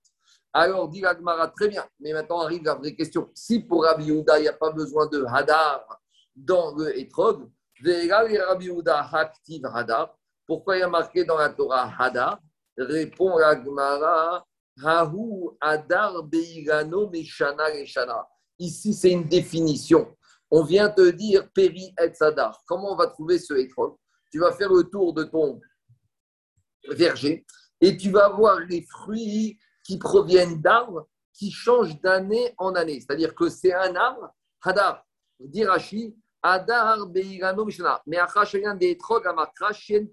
Alors, 0.54 0.88
dit 0.88 1.04
Agmara, 1.04 1.48
très 1.48 1.68
bien, 1.68 1.84
mais 2.00 2.14
maintenant 2.14 2.42
arrive 2.42 2.64
la 2.64 2.76
vraie 2.76 2.96
question. 2.96 3.30
Si 3.34 3.60
pour 3.60 3.84
Rabbi 3.86 4.06
Yehuda, 4.06 4.38
il 4.38 4.44
n'y 4.44 4.48
a 4.48 4.54
pas 4.54 4.72
besoin 4.72 5.08
de 5.08 5.26
Hadar 5.28 5.84
dans 6.36 6.76
le 6.76 6.98
Etrog, 7.00 7.50
Rabbi 7.84 8.66
Yehuda 8.66 9.10
active 9.12 9.66
Hadar. 9.66 10.16
Pourquoi 10.46 10.78
il 10.78 10.82
y 10.82 10.84
a 10.84 10.88
marqué 10.88 11.26
dans 11.26 11.38
la 11.38 11.50
Torah 11.50 11.92
Hadar? 11.98 12.40
Répond 12.78 13.38
Agmara, 13.38 14.46
Hahu 14.84 15.50
Hadar 15.60 16.24
Beigano 16.24 17.10
Meshana. 17.10 17.66
Ici, 18.60 18.94
c'est 18.94 19.12
une 19.12 19.28
définition. 19.28 20.16
On 20.56 20.64
vient 20.64 20.90
te 20.90 21.10
dire 21.10 21.50
Peri 21.52 21.96
et 22.00 22.14
Sadar. 22.14 22.62
Comment 22.68 22.94
on 22.94 22.96
va 22.96 23.08
trouver 23.08 23.40
ce 23.40 23.56
Etrog 23.56 23.96
tu 24.32 24.40
vas 24.40 24.52
faire 24.52 24.74
le 24.74 24.84
tour 24.84 25.14
de 25.14 25.26
ton 25.26 25.62
verger 26.90 27.46
et 27.80 27.96
tu 27.96 28.10
vas 28.10 28.30
voir 28.30 28.60
les 28.62 28.82
fruits 28.82 29.60
qui 29.84 30.00
proviennent 30.00 30.60
d'arbres 30.60 31.08
qui 31.34 31.52
changent 31.52 32.02
d'année 32.02 32.52
en 32.58 32.74
année. 32.74 33.00
C'est-à-dire 33.00 33.36
que 33.36 33.48
c'est 33.50 33.74
un 33.74 33.96
arbre, 33.96 34.34
Hadar, 34.64 35.06
Dirachi, 35.40 36.16
Hadar 36.42 37.06
Beirano 37.06 37.64
Mishana. 37.64 38.02
Mais 38.08 38.18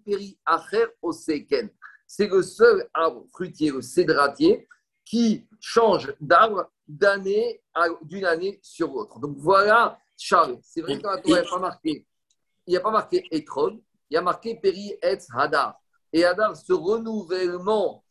Peri 0.04 0.38
Acher 0.44 0.86
Oseken. 1.00 1.70
C'est 2.06 2.28
le 2.28 2.42
seul 2.42 2.88
arbre 2.92 3.24
fruitier, 3.32 3.70
le 3.70 3.80
cédratier, 3.80 4.68
qui 5.06 5.48
change 5.60 6.14
d'arbre 6.20 6.70
d'année 6.86 7.62
d'une 8.02 8.26
année 8.26 8.60
sur 8.62 8.92
l'autre. 8.92 9.18
Donc 9.18 9.36
voilà, 9.38 9.98
Charles, 10.20 10.58
c'est 10.62 10.82
vrai 10.82 10.98
que 10.98 11.02
dans 11.02 11.16
il 11.24 11.32
n'y 11.32 11.38
a 11.38 11.44
pas 11.44 11.58
marqué, 11.58 12.06
il 12.66 12.70
n'y 12.70 12.76
a 12.76 12.80
pas 12.80 12.90
marqué 12.90 13.24
Etrog, 13.30 13.80
il 14.10 14.14
y 14.14 14.16
a 14.18 14.22
marqué 14.22 14.54
Peri 14.54 14.92
Etz 15.00 15.26
Hadar. 15.34 15.80
Et 16.12 16.24
Hadar, 16.24 16.54
ce 16.54 16.74
renouvellement 16.74 18.04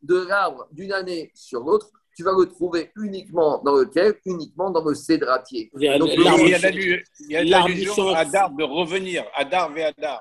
de 0.00 0.26
l'arbre 0.28 0.68
d'une 0.70 0.92
année 0.92 1.32
sur 1.34 1.60
l'autre, 1.64 1.90
tu 2.16 2.22
vas 2.22 2.32
le 2.38 2.46
trouver 2.46 2.92
uniquement 2.96 3.60
dans 3.64 3.74
lequel 3.74 4.14
Uniquement 4.24 4.70
dans 4.70 4.84
le 4.84 4.94
cédratier. 4.94 5.70
Il 5.76 5.82
y 5.82 5.88
a, 5.88 5.98
Donc, 5.98 6.10
il 6.12 7.30
y 7.30 7.36
a 7.36 7.42
l'allusion 7.44 8.10
à 8.10 8.18
Hadar 8.18 8.50
de 8.50 8.62
revenir. 8.62 9.24
Hadar 9.34 9.72
vers 9.72 9.92
Hadar. 9.98 10.20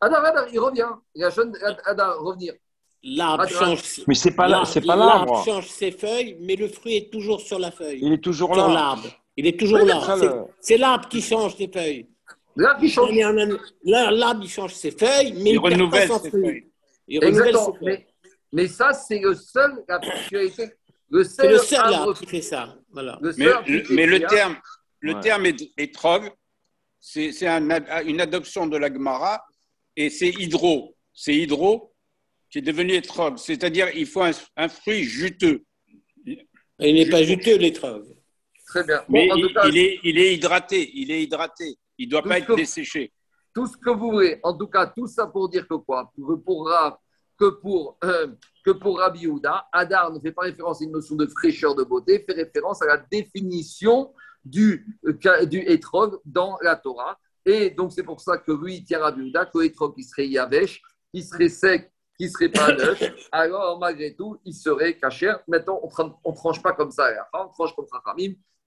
Hadar, 0.00 0.24
Hadar, 0.24 0.48
il 0.52 0.58
revient. 0.58 0.90
Il 1.14 1.20
y 1.20 1.24
a 1.24 1.30
jeune 1.30 1.56
Hadar 1.84 2.18
revenir. 2.18 2.52
L'arbre 3.04 3.46
change. 3.48 4.02
Mais 4.08 4.14
c'est 4.14 4.32
pas 4.32 4.48
l'arbre. 4.48 4.80
Pas 4.84 4.96
l'arbre 4.96 5.44
change 5.44 5.68
ses 5.68 5.92
feuilles, 5.92 6.36
mais 6.40 6.56
le 6.56 6.68
fruit 6.68 6.96
est 6.96 7.12
toujours 7.12 7.40
sur 7.40 7.60
la 7.60 7.70
feuille. 7.70 8.00
Il 8.02 8.12
est 8.12 8.22
toujours 8.22 8.54
là. 8.56 8.68
l'arbre. 8.68 9.08
Il 9.36 9.46
est 9.46 9.58
toujours 9.58 9.78
là. 9.78 10.46
C'est 10.60 10.76
l'arbre 10.76 11.08
qui 11.08 11.20
change 11.20 11.56
ses 11.56 11.68
feuilles. 11.68 12.08
L'arbre, 12.56 12.84
il 12.84 12.90
change. 12.90 13.10
L'arbre, 13.84 14.44
il 14.44 14.48
change 14.48 14.74
ses 14.74 14.92
feuilles, 14.92 15.34
mais 15.42 15.52
il, 15.52 15.58
renouvelle 15.58 16.08
ses 16.08 16.30
feuilles. 16.30 16.70
Exactement. 17.08 17.76
Mais, 17.82 18.06
mais, 18.52 18.68
ça, 18.68 18.92
c'est 18.92 19.18
le 19.18 19.34
seul, 19.34 19.84
la 19.88 19.98
particularité. 19.98 20.70
Le 21.10 21.24
seul, 21.24 21.52
le 21.52 21.58
seul 21.58 21.80
arbre 21.80 22.14
qui 22.14 22.26
fait 22.26 22.42
ça. 22.42 22.76
Voilà. 22.90 23.18
Le 23.20 23.34
mais, 23.36 23.84
mais 23.90 24.06
le 24.06 24.20
terme, 24.20 24.56
le 25.00 25.14
ouais. 25.14 25.20
terme 25.20 25.46
étrog, 25.76 26.32
c'est 26.98 27.30
une 27.42 28.20
adoption 28.20 28.66
de 28.66 28.76
la 28.76 28.92
Gemara 28.92 29.44
et 29.96 30.10
c'est 30.10 30.30
hydro. 30.30 30.96
C'est 31.12 31.34
hydro 31.34 31.92
qui 32.50 32.58
est 32.58 32.62
devenu 32.62 32.94
étrog. 32.94 33.36
C'est-à-dire 33.36 33.88
il 33.94 34.06
faut 34.06 34.22
un, 34.22 34.32
un 34.56 34.68
fruit 34.68 35.04
juteux. 35.04 35.64
il 36.26 36.46
n'est 36.78 37.08
pas 37.08 37.22
juteux, 37.22 37.56
l'étrog. 37.58 38.04
Très 38.74 38.82
bien. 38.82 39.04
Mais 39.08 39.28
il, 39.36 39.54
cas, 39.54 39.68
il, 39.68 39.78
est, 39.78 40.00
il 40.02 40.18
est 40.18 40.34
hydraté. 40.34 40.90
Il 40.94 41.10
est 41.12 41.22
hydraté. 41.22 41.78
Il 41.96 42.08
ne 42.08 42.10
doit 42.10 42.22
pas 42.22 42.38
être 42.38 42.56
desséché. 42.56 43.12
Tout 43.54 43.68
ce 43.68 43.76
que 43.76 43.90
vous 43.90 44.10
voulez. 44.10 44.40
En 44.42 44.52
tout 44.52 44.66
cas, 44.66 44.86
tout 44.86 45.06
ça 45.06 45.28
pour 45.28 45.48
dire 45.48 45.68
que 45.68 45.74
quoi? 45.74 46.10
Pour, 46.16 46.42
pour, 46.42 46.98
que 47.38 47.50
pour, 47.50 47.96
euh, 48.02 48.26
que 48.64 48.72
pour 48.72 48.98
Rabbi 48.98 49.28
Houda, 49.28 49.68
Adar 49.70 50.12
ne 50.12 50.18
fait 50.18 50.32
pas 50.32 50.42
référence 50.42 50.80
à 50.80 50.84
une 50.84 50.90
notion 50.90 51.14
de 51.14 51.26
fraîcheur 51.26 51.76
de 51.76 51.84
beauté, 51.84 52.24
fait 52.28 52.32
référence 52.32 52.82
à 52.82 52.86
la 52.86 52.96
définition 52.96 54.12
du, 54.44 54.84
euh, 55.06 55.44
du 55.44 55.60
étrog 55.60 56.18
dans 56.24 56.58
la 56.60 56.74
Torah. 56.74 57.16
Et 57.46 57.70
donc, 57.70 57.92
c'est 57.92 58.02
pour 58.02 58.20
ça 58.20 58.38
que 58.38 58.50
lui, 58.50 58.78
il 58.78 58.84
tient 58.84 58.98
Rabbi 58.98 59.28
Houda, 59.28 59.46
que 59.46 59.58
l'étrog, 59.58 59.94
il 59.96 60.02
serait 60.02 60.26
yavesh, 60.26 60.82
il 61.12 61.22
serait 61.22 61.48
sec, 61.48 61.92
qui 62.18 62.28
serait 62.28 62.48
pas 62.48 62.72
neuf, 62.76 63.00
alors 63.30 63.78
malgré 63.78 64.16
tout, 64.16 64.36
il 64.44 64.52
serait 64.52 64.98
caché. 64.98 65.32
Maintenant, 65.46 65.80
on 66.24 66.30
ne 66.30 66.34
tranche 66.34 66.60
pas 66.60 66.72
comme 66.72 66.90
ça 66.90 67.08
on 67.32 67.48
tranche 67.48 67.74
comme 67.76 67.86
ça, 67.86 68.02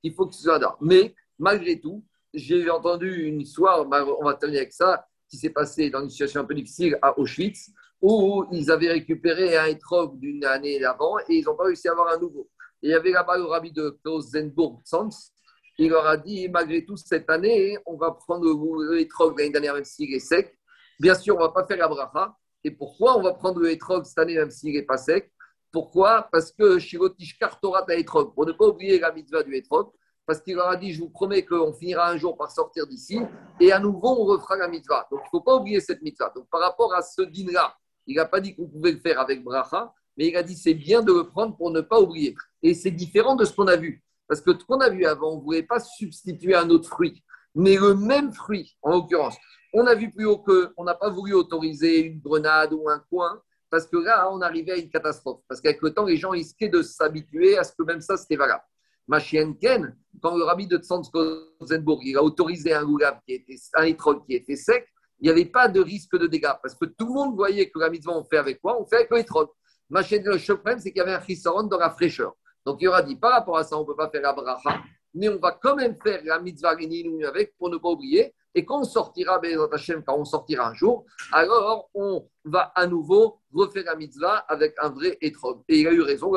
il 0.04 0.14
faut 0.14 0.28
que 0.28 0.36
ce 0.36 0.43
soit 0.43 0.56
Adar. 0.56 0.78
Mais 0.82 1.16
malgré 1.38 1.80
tout, 1.80 2.04
j'ai 2.34 2.70
entendu 2.70 3.24
une 3.24 3.41
histoire, 3.41 3.86
on 3.86 4.26
va 4.26 4.34
terminer 4.36 4.60
avec 4.60 4.74
ça, 4.74 5.08
qui 5.30 5.38
s'est 5.38 5.50
passé 5.50 5.89
dans 5.89 6.02
une 6.02 6.10
situation 6.10 6.41
un 6.41 6.45
peu 6.45 6.54
difficile 6.54 6.98
à 7.02 7.18
Auschwitz, 7.20 7.72
où 8.02 8.45
ils 8.52 8.70
avaient 8.72 8.91
récupéré 8.91 9.58
un 9.58 9.66
étrog 9.66 10.20
d'une 10.20 10.45
année 10.45 10.80
d'avant 10.80 11.18
et 11.20 11.38
ils 11.38 11.43
n'ont 11.45 11.56
pas 11.56 11.66
réussi 11.66 11.88
à 11.88 11.91
avoir 11.91 12.14
un 12.14 12.20
nouveau. 12.20 12.50
Il 12.82 12.91
y 12.91 12.93
avait 12.93 13.12
là-bas 13.12 13.38
le 13.38 13.45
rabbi 13.45 13.72
de 13.72 13.98
Klausenburg, 14.04 14.82
Sans, 14.86 15.32
il 15.80 15.89
leur 15.89 16.06
a 16.06 16.18
dit, 16.18 16.48
malgré 16.50 16.86
tout, 16.86 16.98
cette 16.98 17.30
année, 17.30 17.78
on 17.86 17.98
va 17.98 18.12
prendre 18.12 18.45
l'étrog 18.93 19.34
de 19.34 19.39
l'année 19.39 19.52
dernière, 19.52 19.76
même 19.76 19.84
s'il 19.84 20.14
est 20.14 20.20
sec. 20.20 20.58
Bien 21.00 21.14
sûr, 21.14 21.36
on 21.36 21.39
ne 21.39 21.43
va 21.45 21.52
pas 21.52 21.66
faire 21.66 21.78
la 21.78 21.88
bracha. 21.88 22.36
Et 22.64 22.72
pourquoi 22.72 23.18
on 23.18 23.22
va 23.22 23.34
prendre 23.34 23.62
l'étrog 23.62 24.04
cette 24.06 24.18
année, 24.18 24.36
même 24.36 24.50
s'il 24.50 24.74
n'est 24.74 24.84
pas 24.84 24.98
sec? 24.98 25.32
Pourquoi? 25.72 26.28
Parce 26.32 26.51
que 26.51 26.80
Shirotish 26.80 27.38
Kartorat 27.38 27.86
a 27.88 27.95
étrog. 27.95 28.34
Pour 28.34 28.45
ne 28.45 28.51
pas 28.51 28.68
oublier 28.68 28.99
la 28.99 29.11
mitzvah 29.11 29.43
du 29.43 29.55
étrog, 29.55 29.89
parce 30.26 30.41
qu'il 30.41 30.55
leur 30.55 30.68
a 30.68 30.76
dit, 30.76 30.91
je 30.91 30.99
vous 30.99 31.09
promets 31.09 31.45
qu'on 31.45 31.74
finira 31.74 32.09
un 32.09 32.18
jour 32.18 32.38
par 32.38 32.51
sortir 32.51 32.86
d'ici, 32.86 33.20
et 33.59 33.72
à 33.72 33.80
nouveau, 33.80 34.09
on 34.09 34.26
refera 34.26 34.57
la 34.57 34.68
mitzvah. 34.68 35.07
Donc, 35.09 35.22
il 35.24 35.28
ne 35.28 35.30
faut 35.30 35.41
pas 35.41 35.55
oublier 35.55 35.80
cette 35.80 36.01
mitzvah. 36.01 36.32
Donc, 36.36 36.47
par 36.49 36.61
rapport 36.61 36.93
à 36.93 37.01
ce 37.01 37.22
din-là, 37.22 37.76
il 38.05 38.15
n'a 38.15 38.26
pas 38.26 38.39
dit 38.39 38.55
qu'on 38.55 38.68
pouvait 38.68 38.91
le 38.91 38.99
faire 38.99 39.20
avec 39.20 39.43
bracha, 39.43 39.93
mais 40.18 40.28
il 40.28 40.36
a 40.36 40.43
dit 40.43 40.55
c'est 40.55 40.74
bien 40.74 41.01
de 41.01 41.13
le 41.13 41.30
prendre 41.30 41.55
pour 41.55 41.72
ne 41.72 41.82
pas 41.82 41.99
oublier. 42.01 42.36
Et 42.61 42.74
c'est 42.74 42.91
différent 42.91 43.36
de 43.36 43.45
ce 43.45 43.53
qu'on 43.53 43.68
a 43.68 43.78
vu. 43.78 44.03
Parce 44.28 44.41
que 44.41 44.51
ce 44.51 44.65
qu'on 44.65 44.80
a 44.80 44.89
vu 44.89 45.05
avant, 45.05 45.34
on 45.34 45.38
ne 45.38 45.43
voulait 45.43 45.63
pas 45.63 45.80
substituer 45.80 46.55
un 46.55 46.70
autre 46.70 46.89
fruit, 46.89 47.24
mais 47.55 47.78
le 47.78 47.95
même 47.95 48.34
fruit, 48.34 48.78
en 48.82 48.91
l'occurrence. 48.91 49.38
On 49.74 49.86
a 49.86 49.95
vu 49.95 50.11
plus 50.11 50.26
haut 50.26 50.39
qu'on 50.39 50.84
n'a 50.84 50.95
pas 50.95 51.09
voulu 51.09 51.34
autoriser 51.34 51.99
une 51.99 52.20
grenade 52.20 52.74
ou 52.74 52.89
un 52.89 52.99
coin, 53.09 53.41
parce 53.70 53.88
que 53.88 53.97
là, 53.97 54.30
on 54.32 54.41
arrivait 54.41 54.74
à 54.74 54.78
une 54.78 54.89
catastrophe. 54.89 55.41
Parce 55.47 55.61
qu'avec 55.61 55.82
le 55.82 55.93
temps, 55.93 56.05
les 56.05 56.18
gens 56.18 56.30
risquaient 56.30 56.70
de 56.70 56.82
s'habituer 56.82 57.57
à 57.57 57.63
ce 57.63 57.74
que 57.74 57.84
même 57.84 58.01
ça, 58.01 58.18
c'était 58.18 58.36
valable. 58.36 58.63
Ma 59.07 59.20
chienne 59.20 59.57
Ken, 59.57 59.95
quand 60.22 60.36
le 60.36 60.43
rabbi 60.43 60.68
de 60.68 60.78
Tzanskozenburg, 60.78 62.01
il 62.03 62.18
a 62.18 62.24
autorisé 62.24 62.74
un 62.74 62.82
loulav 62.82 63.20
qui 63.26 63.36
était 63.36 63.55
un 63.76 63.93
qui 63.93 64.36
était 64.36 64.55
sec, 64.55 64.88
il 65.20 65.26
n'y 65.26 65.30
avait 65.30 65.45
pas 65.45 65.68
de 65.68 65.80
risque 65.80 66.18
de 66.18 66.28
dégâts. 66.28 66.53
Parce 66.61 66.76
que 66.76 66.86
tout 66.86 67.07
le 67.07 67.13
monde 67.13 67.36
voyait 67.36 67.70
que 67.70 67.80
la 67.80 67.89
mitzvah, 67.89 68.18
on 68.18 68.24
fait 68.24 68.38
avec 68.38 68.61
quoi 68.61 68.80
On 68.80 68.86
fait 68.86 68.97
avec 68.97 69.11
le 69.11 69.20
étrog. 69.20 69.49
Ma 69.89 70.03
chienne, 70.03 70.24
le 70.26 70.38
problème, 70.55 70.80
c'est 70.80 70.91
qu'il 70.91 70.99
y 70.99 71.01
avait 71.01 71.13
un 71.13 71.22
chissaron 71.22 71.63
dans 71.63 71.78
la 71.78 71.89
fraîcheur. 71.89 72.34
Donc 72.65 72.82
il 72.82 72.88
aura 72.89 73.01
dit, 73.01 73.15
par 73.15 73.32
rapport 73.32 73.57
à 73.57 73.63
ça, 73.63 73.78
on 73.78 73.82
ne 73.82 73.86
peut 73.86 73.95
pas 73.95 74.09
faire 74.09 74.22
la 74.22 74.34
bracha, 74.34 74.82
mais 75.13 75.30
on 75.30 75.39
va 75.39 75.53
quand 75.53 75.76
même 75.76 75.95
faire 76.03 76.22
la 76.26 76.39
mitzvah 76.39 76.72
avec 76.72 77.57
pour 77.57 77.70
ne 77.70 77.78
pas 77.78 77.89
oublier. 77.89 78.34
Et 78.58 78.66
quand 78.66 78.80
on 78.80 78.84
sortira, 78.84 79.39
quand 79.39 80.18
on 80.18 80.26
sortira 80.26 80.70
un 80.70 80.74
jour, 80.74 81.05
alors 81.32 81.91
on 81.93 82.28
va 82.43 82.72
à 82.74 82.88
nouveau 82.88 83.39
refaire 83.53 83.84
la 83.86 83.95
mitzvah 83.95 84.38
avec 84.47 84.74
un 84.82 84.89
vrai 84.89 85.16
étrog. 85.22 85.62
Et 85.70 85.82
il 85.82 85.88
a 85.88 85.91
eu 85.91 86.01
raison, 86.01 86.34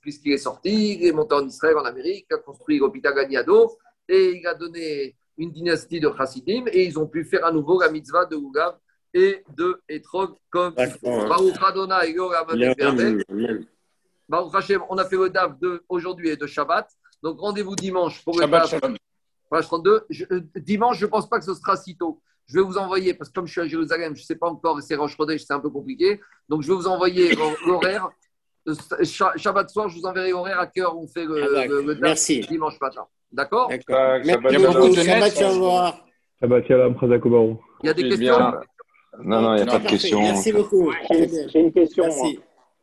puisqu'il 0.00 0.34
est 0.34 0.38
sorti, 0.38 0.94
il 0.94 1.04
est 1.04 1.10
monté 1.10 1.34
en 1.34 1.44
Israël, 1.44 1.76
en 1.76 1.84
Amérique, 1.84 2.26
il 2.30 2.34
a 2.34 2.38
construit 2.38 2.78
l'hôpital 2.78 3.12
Ganiado, 3.12 3.76
et 4.08 4.38
il 4.38 4.46
a 4.46 4.54
donné 4.54 5.16
une 5.36 5.50
dynastie 5.50 5.98
de 5.98 6.08
chassidim, 6.16 6.66
et 6.70 6.84
ils 6.84 6.96
ont 6.96 7.08
pu 7.08 7.24
faire 7.24 7.44
à 7.44 7.50
nouveau 7.50 7.80
la 7.80 7.90
mitzvah 7.90 8.24
de 8.24 8.36
Ougav 8.36 8.76
et 9.12 9.42
de 9.56 9.82
Etrog 9.88 10.36
comme 10.48 10.74
Baruch 10.74 11.56
Adonai, 11.60 12.14
Baruch 14.28 14.54
Hashem, 14.54 14.82
on 14.88 14.96
a 14.96 15.04
fait 15.04 15.16
le 15.16 15.28
DAF 15.28 15.54
aujourd'hui 15.88 16.28
et 16.28 16.36
de 16.36 16.46
Shabbat. 16.46 16.88
Donc 17.20 17.40
rendez-vous 17.40 17.74
dimanche 17.74 18.24
pour 18.24 18.38
le 18.38 18.42
Shabbat 18.42 18.92
Shalom. 19.52 20.04
Euh, 20.30 20.40
dimanche, 20.56 20.98
je 20.98 21.04
ne 21.06 21.10
pense 21.10 21.28
pas 21.28 21.38
que 21.38 21.44
ce 21.44 21.54
sera 21.54 21.76
si 21.76 21.96
tôt. 21.96 22.20
Je 22.46 22.58
vais 22.58 22.64
vous 22.64 22.78
envoyer, 22.78 23.14
parce 23.14 23.30
que 23.30 23.34
comme 23.34 23.46
je 23.46 23.52
suis 23.52 23.60
à 23.60 23.66
Jérusalem, 23.66 24.14
je 24.16 24.22
ne 24.22 24.24
sais 24.24 24.36
pas 24.36 24.48
encore, 24.48 24.80
c'est 24.80 24.96
Roche 24.96 25.16
c'est 25.16 25.52
un 25.52 25.60
peu 25.60 25.70
compliqué. 25.70 26.20
Donc 26.48 26.62
je 26.62 26.68
vais 26.68 26.74
vous 26.74 26.88
envoyer 26.88 27.34
l'horaire. 27.66 28.08
Euh, 28.68 28.74
Shabbat 29.36 29.70
soir, 29.70 29.88
je 29.88 29.98
vous 29.98 30.06
enverrai 30.06 30.30
l'horaire 30.30 30.60
à 30.60 30.66
quelle 30.66 30.84
heure 30.84 30.96
on 30.96 31.06
fait 31.06 31.24
le, 31.24 31.56
ah, 31.56 31.66
le, 31.66 31.94
DAF 31.96 32.26
dimanche 32.48 32.80
matin. 32.80 33.06
D'accord? 33.30 33.70
Shabbat 33.70 35.34
Shalom. 35.34 35.92
Shabbat 36.40 36.66
Shalom, 36.66 37.58
Il 37.82 37.86
y 37.86 37.90
a 37.90 37.94
des 37.94 38.08
questions? 38.08 38.38
Non, 39.22 39.42
non, 39.42 39.56
il 39.56 39.62
n'y 39.62 39.68
a 39.68 39.72
pas 39.72 39.78
de 39.78 39.88
questions. 39.88 40.20
Merci 40.20 40.52
beaucoup. 40.52 40.92
J'ai 41.10 41.60
une 41.60 41.72
question. 41.72 42.04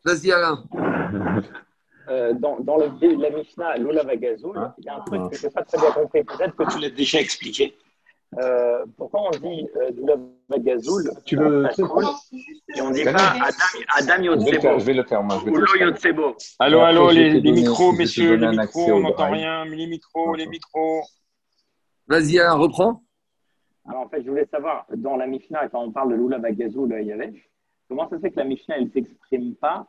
Vas-y, 0.04 0.32
Alain. 0.32 0.64
Euh, 2.10 2.32
dans, 2.32 2.58
dans 2.58 2.76
le, 2.76 2.90
la 3.22 3.30
Mishnah, 3.30 3.76
l'Ola 3.76 4.02
Vagazoul, 4.02 4.58
hein 4.58 4.74
il 4.78 4.84
y 4.84 4.88
a 4.88 4.96
un 4.96 5.00
truc 5.00 5.30
que 5.30 5.36
je 5.36 5.46
n'ai 5.46 5.52
pas 5.52 5.62
très 5.62 5.78
bien 5.78 5.92
compris. 5.92 6.24
Peut-être 6.24 6.56
que 6.56 6.72
tu 6.72 6.80
l'as 6.80 6.90
déjà 6.90 7.20
expliqué. 7.20 7.76
Euh, 8.38 8.84
pourquoi 8.96 9.28
on 9.28 9.30
dit 9.30 9.68
euh, 9.76 9.90
l'Ola 9.96 10.16
Vagazoul 10.48 11.10
Tu 11.24 11.36
veux. 11.36 11.66
Et 12.76 12.80
on 12.80 12.90
ne 12.90 12.94
dit 12.94 13.04
pas 13.04 13.12
Adam, 13.12 14.14
Adam 14.14 14.22
Yotsebo. 14.24 14.78
Je 14.80 14.84
vais 14.84 14.94
le 14.94 15.04
faire, 15.04 15.22
moi. 15.22 15.40
Ou 15.46 15.54
Lo 15.54 15.76
Yotsebo. 15.76 16.36
Allô, 16.58 16.80
allô, 16.80 17.10
les, 17.10 17.40
les 17.40 17.52
micros, 17.52 17.92
messieurs, 17.92 18.34
les 18.34 18.56
micros, 18.56 18.92
on 18.92 19.00
n'entend 19.00 19.30
rien. 19.30 19.64
Les 19.66 19.86
micros, 19.86 20.34
les 20.34 20.46
micros. 20.46 21.02
Vas-y, 22.08 22.40
reprends. 22.40 23.02
Alors, 23.88 24.02
en 24.02 24.08
fait, 24.08 24.22
je 24.22 24.28
voulais 24.28 24.48
savoir, 24.50 24.86
dans 24.96 25.16
la 25.16 25.28
Mishnah, 25.28 25.68
quand 25.68 25.82
on 25.82 25.92
parle 25.92 26.10
de 26.10 26.16
l'Oula 26.16 26.38
Vagazoul, 26.38 26.96
il 27.00 27.06
y 27.06 27.12
avait 27.12 27.32
Comment 27.88 28.08
ça 28.08 28.16
se 28.16 28.20
fait 28.20 28.30
que 28.30 28.36
la 28.38 28.44
Mishnah, 28.44 28.78
elle 28.78 28.84
ne 28.86 28.90
s'exprime 28.90 29.54
pas 29.56 29.86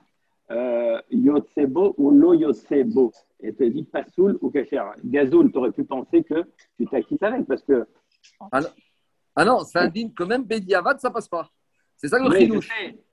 Yotsebo 1.12 1.95
ou 1.97 2.12
Lo 2.12 2.34
Yotsebo 2.34 3.12
Elle 3.41 3.56
te 3.56 3.64
dit 3.64 3.84
Pasoul 3.84 4.38
ou 4.41 4.49
Kacher. 4.49 4.84
Gazoul, 5.04 5.52
tu 5.52 5.58
aurais 5.58 5.72
pu 5.72 5.84
penser 5.84 6.24
que 6.24 6.43
tu 6.78 6.86
t'acquittes 6.86 7.24
avec 7.24 7.45
parce 7.45 7.64
que. 7.64 7.86
Ah 9.36 9.45
non, 9.45 9.60
ça 9.60 9.82
indique 9.82 10.16
que 10.16 10.24
même 10.24 10.43
Bediavad, 10.43 10.99
ça 10.99 11.10
passe 11.10 11.28
pas. 11.28 11.49
C'est 11.97 12.08
ça 12.08 12.20
le 12.20 12.36
chidouche. 12.38 12.70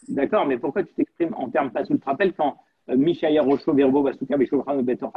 D'accord, 0.08 0.46
mais 0.46 0.58
pourquoi 0.58 0.82
tu 0.82 0.92
t'exprimes 0.94 1.34
en 1.34 1.50
termes 1.50 1.70
Pasoul? 1.70 1.96
Tu 1.96 2.02
te 2.02 2.06
rappelles 2.06 2.34
quand 2.34 2.56
euh, 2.88 2.96
Michaya 2.96 3.42
Rocho, 3.42 3.74
Verbo, 3.74 4.02
Basuka, 4.02 4.36
Beshokrano, 4.36 4.82
Betor, 4.82 5.12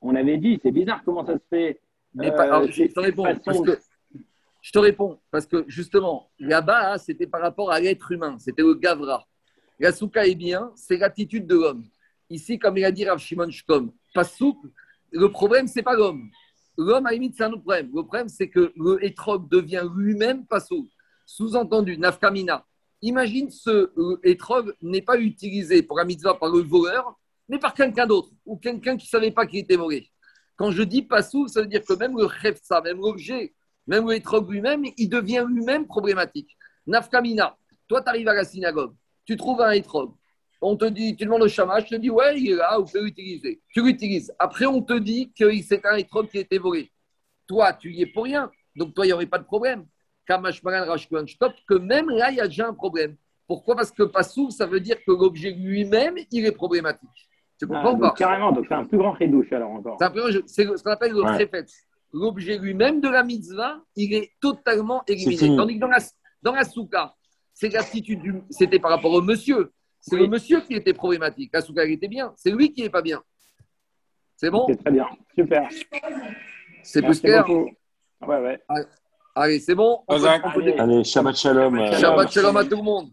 on 0.00 0.14
avait 0.14 0.36
dit, 0.36 0.60
c'est 0.62 0.70
bizarre 0.70 1.02
comment 1.04 1.24
ça 1.24 1.34
se 1.34 1.44
fait. 1.48 1.80
Mais 2.14 2.30
euh, 2.30 2.66
je 2.70 2.84
te 2.84 3.00
réponds. 3.00 3.24
Parce 3.44 3.60
que, 3.60 3.78
je 4.60 4.72
te 4.72 4.78
réponds, 4.78 5.18
parce 5.30 5.46
que 5.46 5.64
justement, 5.66 6.30
là-bas, 6.38 6.98
c'était 6.98 7.26
par 7.26 7.40
rapport 7.40 7.70
à 7.70 7.80
l'être 7.80 8.12
humain, 8.12 8.36
c'était 8.38 8.62
le 8.62 8.74
Gavra. 8.74 9.26
La 9.78 9.92
souka 9.92 10.26
est 10.26 10.34
bien, 10.34 10.72
c'est 10.76 10.96
l'attitude 10.96 11.46
de 11.46 11.54
l'homme. 11.54 11.84
Ici, 12.30 12.58
comme 12.58 12.78
il 12.78 12.84
a 12.84 12.92
dit 12.92 13.04
Rav 13.04 13.18
Shimon 13.18 13.50
Shkom, 13.50 13.92
pas 14.14 14.24
souple, 14.24 14.68
le 15.10 15.30
problème, 15.30 15.66
c'est 15.66 15.82
pas 15.82 15.94
l'homme. 15.94 16.30
L'homme, 16.76 17.06
à 17.06 17.12
limite, 17.12 17.34
c'est 17.36 17.44
un 17.44 17.52
autre 17.52 17.62
problème. 17.62 17.90
Le 17.94 18.02
problème, 18.02 18.28
c'est 18.28 18.48
que 18.48 18.72
le 18.76 19.48
devient 19.48 19.86
lui-même 19.94 20.46
pas 20.46 20.60
souple. 20.60 20.90
Sous-entendu, 21.26 21.96
nafkamina. 21.98 22.64
Imagine 23.02 23.50
ce 23.50 23.90
étrog 24.24 24.74
n'est 24.82 25.02
pas 25.02 25.18
utilisé 25.18 25.82
pour 25.82 25.98
la 25.98 26.04
mitzvah 26.04 26.34
par 26.34 26.50
le 26.50 26.60
voleur, 26.60 27.18
mais 27.48 27.58
par 27.58 27.74
quelqu'un 27.74 28.06
d'autre, 28.06 28.30
ou 28.46 28.56
quelqu'un 28.56 28.96
qui 28.96 29.06
ne 29.06 29.10
savait 29.10 29.30
pas 29.30 29.46
qu'il 29.46 29.60
était 29.60 29.76
volé. 29.76 30.10
Quand 30.56 30.70
je 30.70 30.82
dis 30.82 31.02
pas 31.02 31.22
souple, 31.22 31.50
ça 31.50 31.60
veut 31.60 31.66
dire 31.66 31.84
que 31.84 31.94
même 31.94 32.16
le 32.16 32.28
ça, 32.62 32.80
même 32.80 32.98
l'objet 32.98 33.52
même 33.86 34.08
le 34.08 34.50
lui-même, 34.50 34.84
il 34.96 35.08
devient 35.08 35.44
lui-même 35.46 35.86
problématique. 35.86 36.56
Nafkamina, 36.86 37.56
toi, 37.88 38.02
tu 38.02 38.08
arrives 38.08 38.28
à 38.28 38.34
la 38.34 38.44
synagogue, 38.44 38.94
tu 39.24 39.36
trouves 39.36 39.60
un 39.60 39.72
étrog. 39.72 40.12
On 40.60 40.76
te 40.76 40.86
dit, 40.86 41.14
tu 41.14 41.24
demandes 41.24 41.42
au 41.42 41.48
chamash, 41.48 41.84
je 41.84 41.96
te 41.96 42.00
dis, 42.00 42.10
ouais, 42.10 42.40
il 42.40 42.52
est 42.52 42.56
là, 42.56 42.78
vous 42.78 42.84
pouvez 42.84 43.02
l'utiliser. 43.02 43.60
Tu 43.68 43.82
l'utilises. 43.82 44.32
Après, 44.38 44.64
on 44.64 44.80
te 44.80 44.98
dit 44.98 45.32
que 45.38 45.44
c'est 45.62 45.84
un 45.84 45.96
étrog 45.96 46.28
qui 46.28 46.38
a 46.38 46.40
été 46.40 46.58
volé. 46.58 46.90
Toi, 47.46 47.74
tu 47.74 47.92
y 47.92 48.02
es 48.02 48.06
pour 48.06 48.24
rien. 48.24 48.50
Donc, 48.74 48.94
toi, 48.94 49.04
il 49.04 49.08
n'y 49.08 49.12
aurait 49.12 49.26
pas 49.26 49.38
de 49.38 49.44
problème. 49.44 49.84
que 50.26 51.74
même 51.74 52.08
là, 52.08 52.30
il 52.30 52.36
y 52.36 52.40
a 52.40 52.46
déjà 52.46 52.68
un 52.68 52.72
problème. 52.72 53.16
Pourquoi? 53.46 53.76
Parce 53.76 53.90
que 53.90 54.04
Passou, 54.04 54.50
ça 54.50 54.64
veut 54.64 54.80
dire 54.80 54.96
que 55.04 55.12
l'objet 55.12 55.50
lui-même, 55.50 56.16
il 56.30 56.46
est 56.46 56.52
problématique. 56.52 57.28
Tu 57.58 57.66
comprends 57.66 57.94
ah, 57.96 58.00
pas? 58.00 58.10
Carrément, 58.12 58.50
donc 58.50 58.64
c'est 58.66 58.74
un 58.74 58.84
plus 58.84 58.98
grand 58.98 59.12
rédouche 59.12 59.52
alors 59.52 59.70
encore. 59.70 59.98
C'est 60.46 60.64
ce 60.64 60.82
qu'on 60.82 60.90
appelle 60.90 61.12
le 61.12 61.22
ouais 61.22 61.48
l'objet 62.14 62.56
lui-même 62.58 63.00
de 63.00 63.08
la 63.08 63.24
mitzvah, 63.24 63.80
il 63.96 64.14
est 64.14 64.32
totalement 64.40 65.02
éliminé. 65.06 65.56
Tandis 65.56 65.74
que 65.74 65.80
dans 65.80 65.88
la, 65.88 65.98
dans 66.42 66.54
la 66.54 66.64
souka, 66.64 67.14
c'est 67.54 67.72
l'attitude 67.72 68.42
c'était 68.50 68.78
par 68.78 68.90
rapport 68.90 69.12
au 69.12 69.22
monsieur. 69.22 69.72
C'est 70.00 70.16
le 70.16 70.26
monsieur 70.26 70.60
qui 70.60 70.74
était 70.74 70.92
problématique. 70.92 71.50
La 71.54 71.62
souka, 71.62 71.84
il 71.86 71.92
était 71.92 72.08
bien. 72.08 72.34
C'est 72.36 72.50
lui 72.50 72.72
qui 72.72 72.82
n'est 72.82 72.90
pas 72.90 73.00
bien. 73.00 73.22
C'est 74.36 74.50
bon 74.50 74.66
C'est 74.68 74.76
très 74.76 74.90
bien. 74.90 75.06
Super. 75.34 75.68
C'est 76.82 77.00
plus 77.00 77.20
clair 77.20 77.48
Ouais, 77.48 78.40
ouais. 78.40 78.60
Allez, 79.34 79.60
c'est 79.60 79.74
bon 79.74 80.04
Allez, 80.08 81.04
Shabbat 81.04 81.36
Shalom. 81.36 81.92
Shabbat 81.92 82.30
Shalom 82.30 82.56
à 82.56 82.64
tout 82.64 82.76
le 82.76 82.82
monde. 82.82 83.10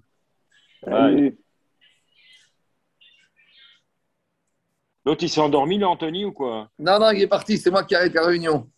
L'autre, 5.05 5.23
il 5.23 5.29
s'est 5.29 5.41
endormi, 5.41 5.79
là, 5.79 5.89
Anthony, 5.89 6.25
ou 6.25 6.31
quoi? 6.31 6.69
Non, 6.77 6.99
non, 6.99 7.09
il 7.11 7.21
est 7.21 7.27
parti. 7.27 7.57
C'est 7.57 7.71
moi 7.71 7.83
qui 7.83 7.95
arrête 7.95 8.13
la 8.13 8.25
réunion. 8.25 8.69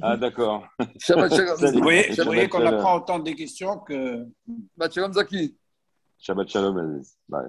Ah, 0.00 0.16
d'accord. 0.16 0.66
Vous 0.78 1.82
voyez, 1.82 2.48
qu'on 2.48 2.64
apprend 2.64 2.96
autant 2.96 3.18
des 3.18 3.34
questions 3.34 3.78
que. 3.78 4.26
Shabbat 4.76 4.94
Shalom 4.94 5.12
Zaki. 5.12 5.56
Shabbat 6.18 6.48
Shalom, 6.48 7.02
Bye. 7.28 7.48